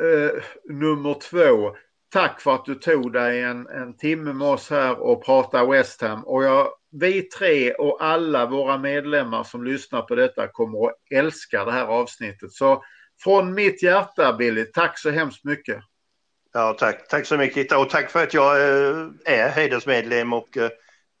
eh, 0.00 0.42
nummer 0.64 1.14
två, 1.14 1.76
tack 2.08 2.40
för 2.40 2.54
att 2.54 2.64
du 2.64 2.74
tog 2.74 3.12
dig 3.12 3.42
en, 3.42 3.66
en 3.66 3.96
timme 3.96 4.32
med 4.32 4.48
oss 4.48 4.70
här 4.70 5.00
och 5.00 5.24
pratade 5.24 5.70
West 5.70 6.02
Ham. 6.02 6.24
Och 6.24 6.44
jag, 6.44 6.68
vi 6.90 7.22
tre 7.22 7.72
och 7.72 8.04
alla 8.04 8.46
våra 8.46 8.78
medlemmar 8.78 9.44
som 9.44 9.64
lyssnar 9.64 10.02
på 10.02 10.14
detta 10.14 10.48
kommer 10.48 10.86
att 10.86 10.94
älska 11.10 11.64
det 11.64 11.72
här 11.72 11.84
avsnittet. 11.84 12.52
Så 12.52 12.84
från 13.22 13.54
mitt 13.54 13.82
hjärta 13.82 14.32
Billy, 14.32 14.64
tack 14.64 14.98
så 14.98 15.10
hemskt 15.10 15.44
mycket. 15.44 15.78
Ja, 16.52 16.76
tack. 16.78 17.08
Tack 17.08 17.26
så 17.26 17.36
mycket 17.36 17.72
och 17.72 17.90
tack 17.90 18.10
för 18.10 18.22
att 18.22 18.34
jag 18.34 18.60
eh, 18.60 19.06
är 19.24 19.48
hedersmedlem 19.48 20.32
och 20.32 20.56
eh, 20.56 20.70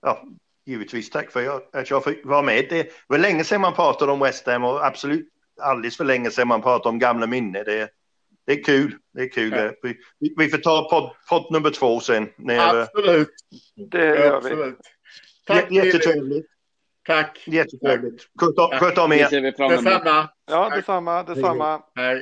ja, 0.02 0.22
givetvis 0.66 1.10
tack 1.10 1.30
för 1.30 1.60
att 1.72 1.90
jag 1.90 2.04
fick 2.04 2.26
vara 2.26 2.42
med. 2.42 2.66
Det 2.70 2.90
var 3.06 3.18
länge 3.18 3.44
sedan 3.44 3.60
man 3.60 3.74
pratade 3.74 4.12
om 4.12 4.20
West 4.20 4.46
Ham 4.46 4.64
och 4.64 4.86
absolut 4.86 5.28
alldeles 5.60 5.96
för 5.96 6.04
länge 6.04 6.30
sedan 6.30 6.48
man 6.48 6.62
pratade 6.62 6.88
om 6.88 6.98
gamla 6.98 7.26
minnen. 7.26 7.64
Det, 7.64 7.88
det 8.48 8.54
är 8.54 8.64
kul. 8.64 8.94
Det 9.14 9.22
är 9.22 9.28
kul. 9.28 9.52
Ja. 9.52 9.72
Vi, 10.18 10.34
vi, 10.36 10.48
får 10.48 10.58
ta 10.58 10.88
podd, 10.90 11.10
podd 11.28 11.52
nummer 11.52 11.70
två 11.70 12.00
sen. 12.00 12.28
När, 12.38 12.80
absolut. 12.80 13.28
Det 13.90 14.06
gör 14.06 14.40
vi. 14.40 14.74
Tack, 15.46 15.70
Jättetrevligt. 15.70 16.46
Tack. 17.06 17.42
Jättetrevligt. 17.46 18.22
Sköt 18.80 18.98
om 18.98 19.12
er. 19.12 19.68
Detsamma. 19.68 20.28
Ja, 20.50 20.70
detsamma. 20.76 21.22
detsamma. 21.22 21.82
Hej. 21.94 22.16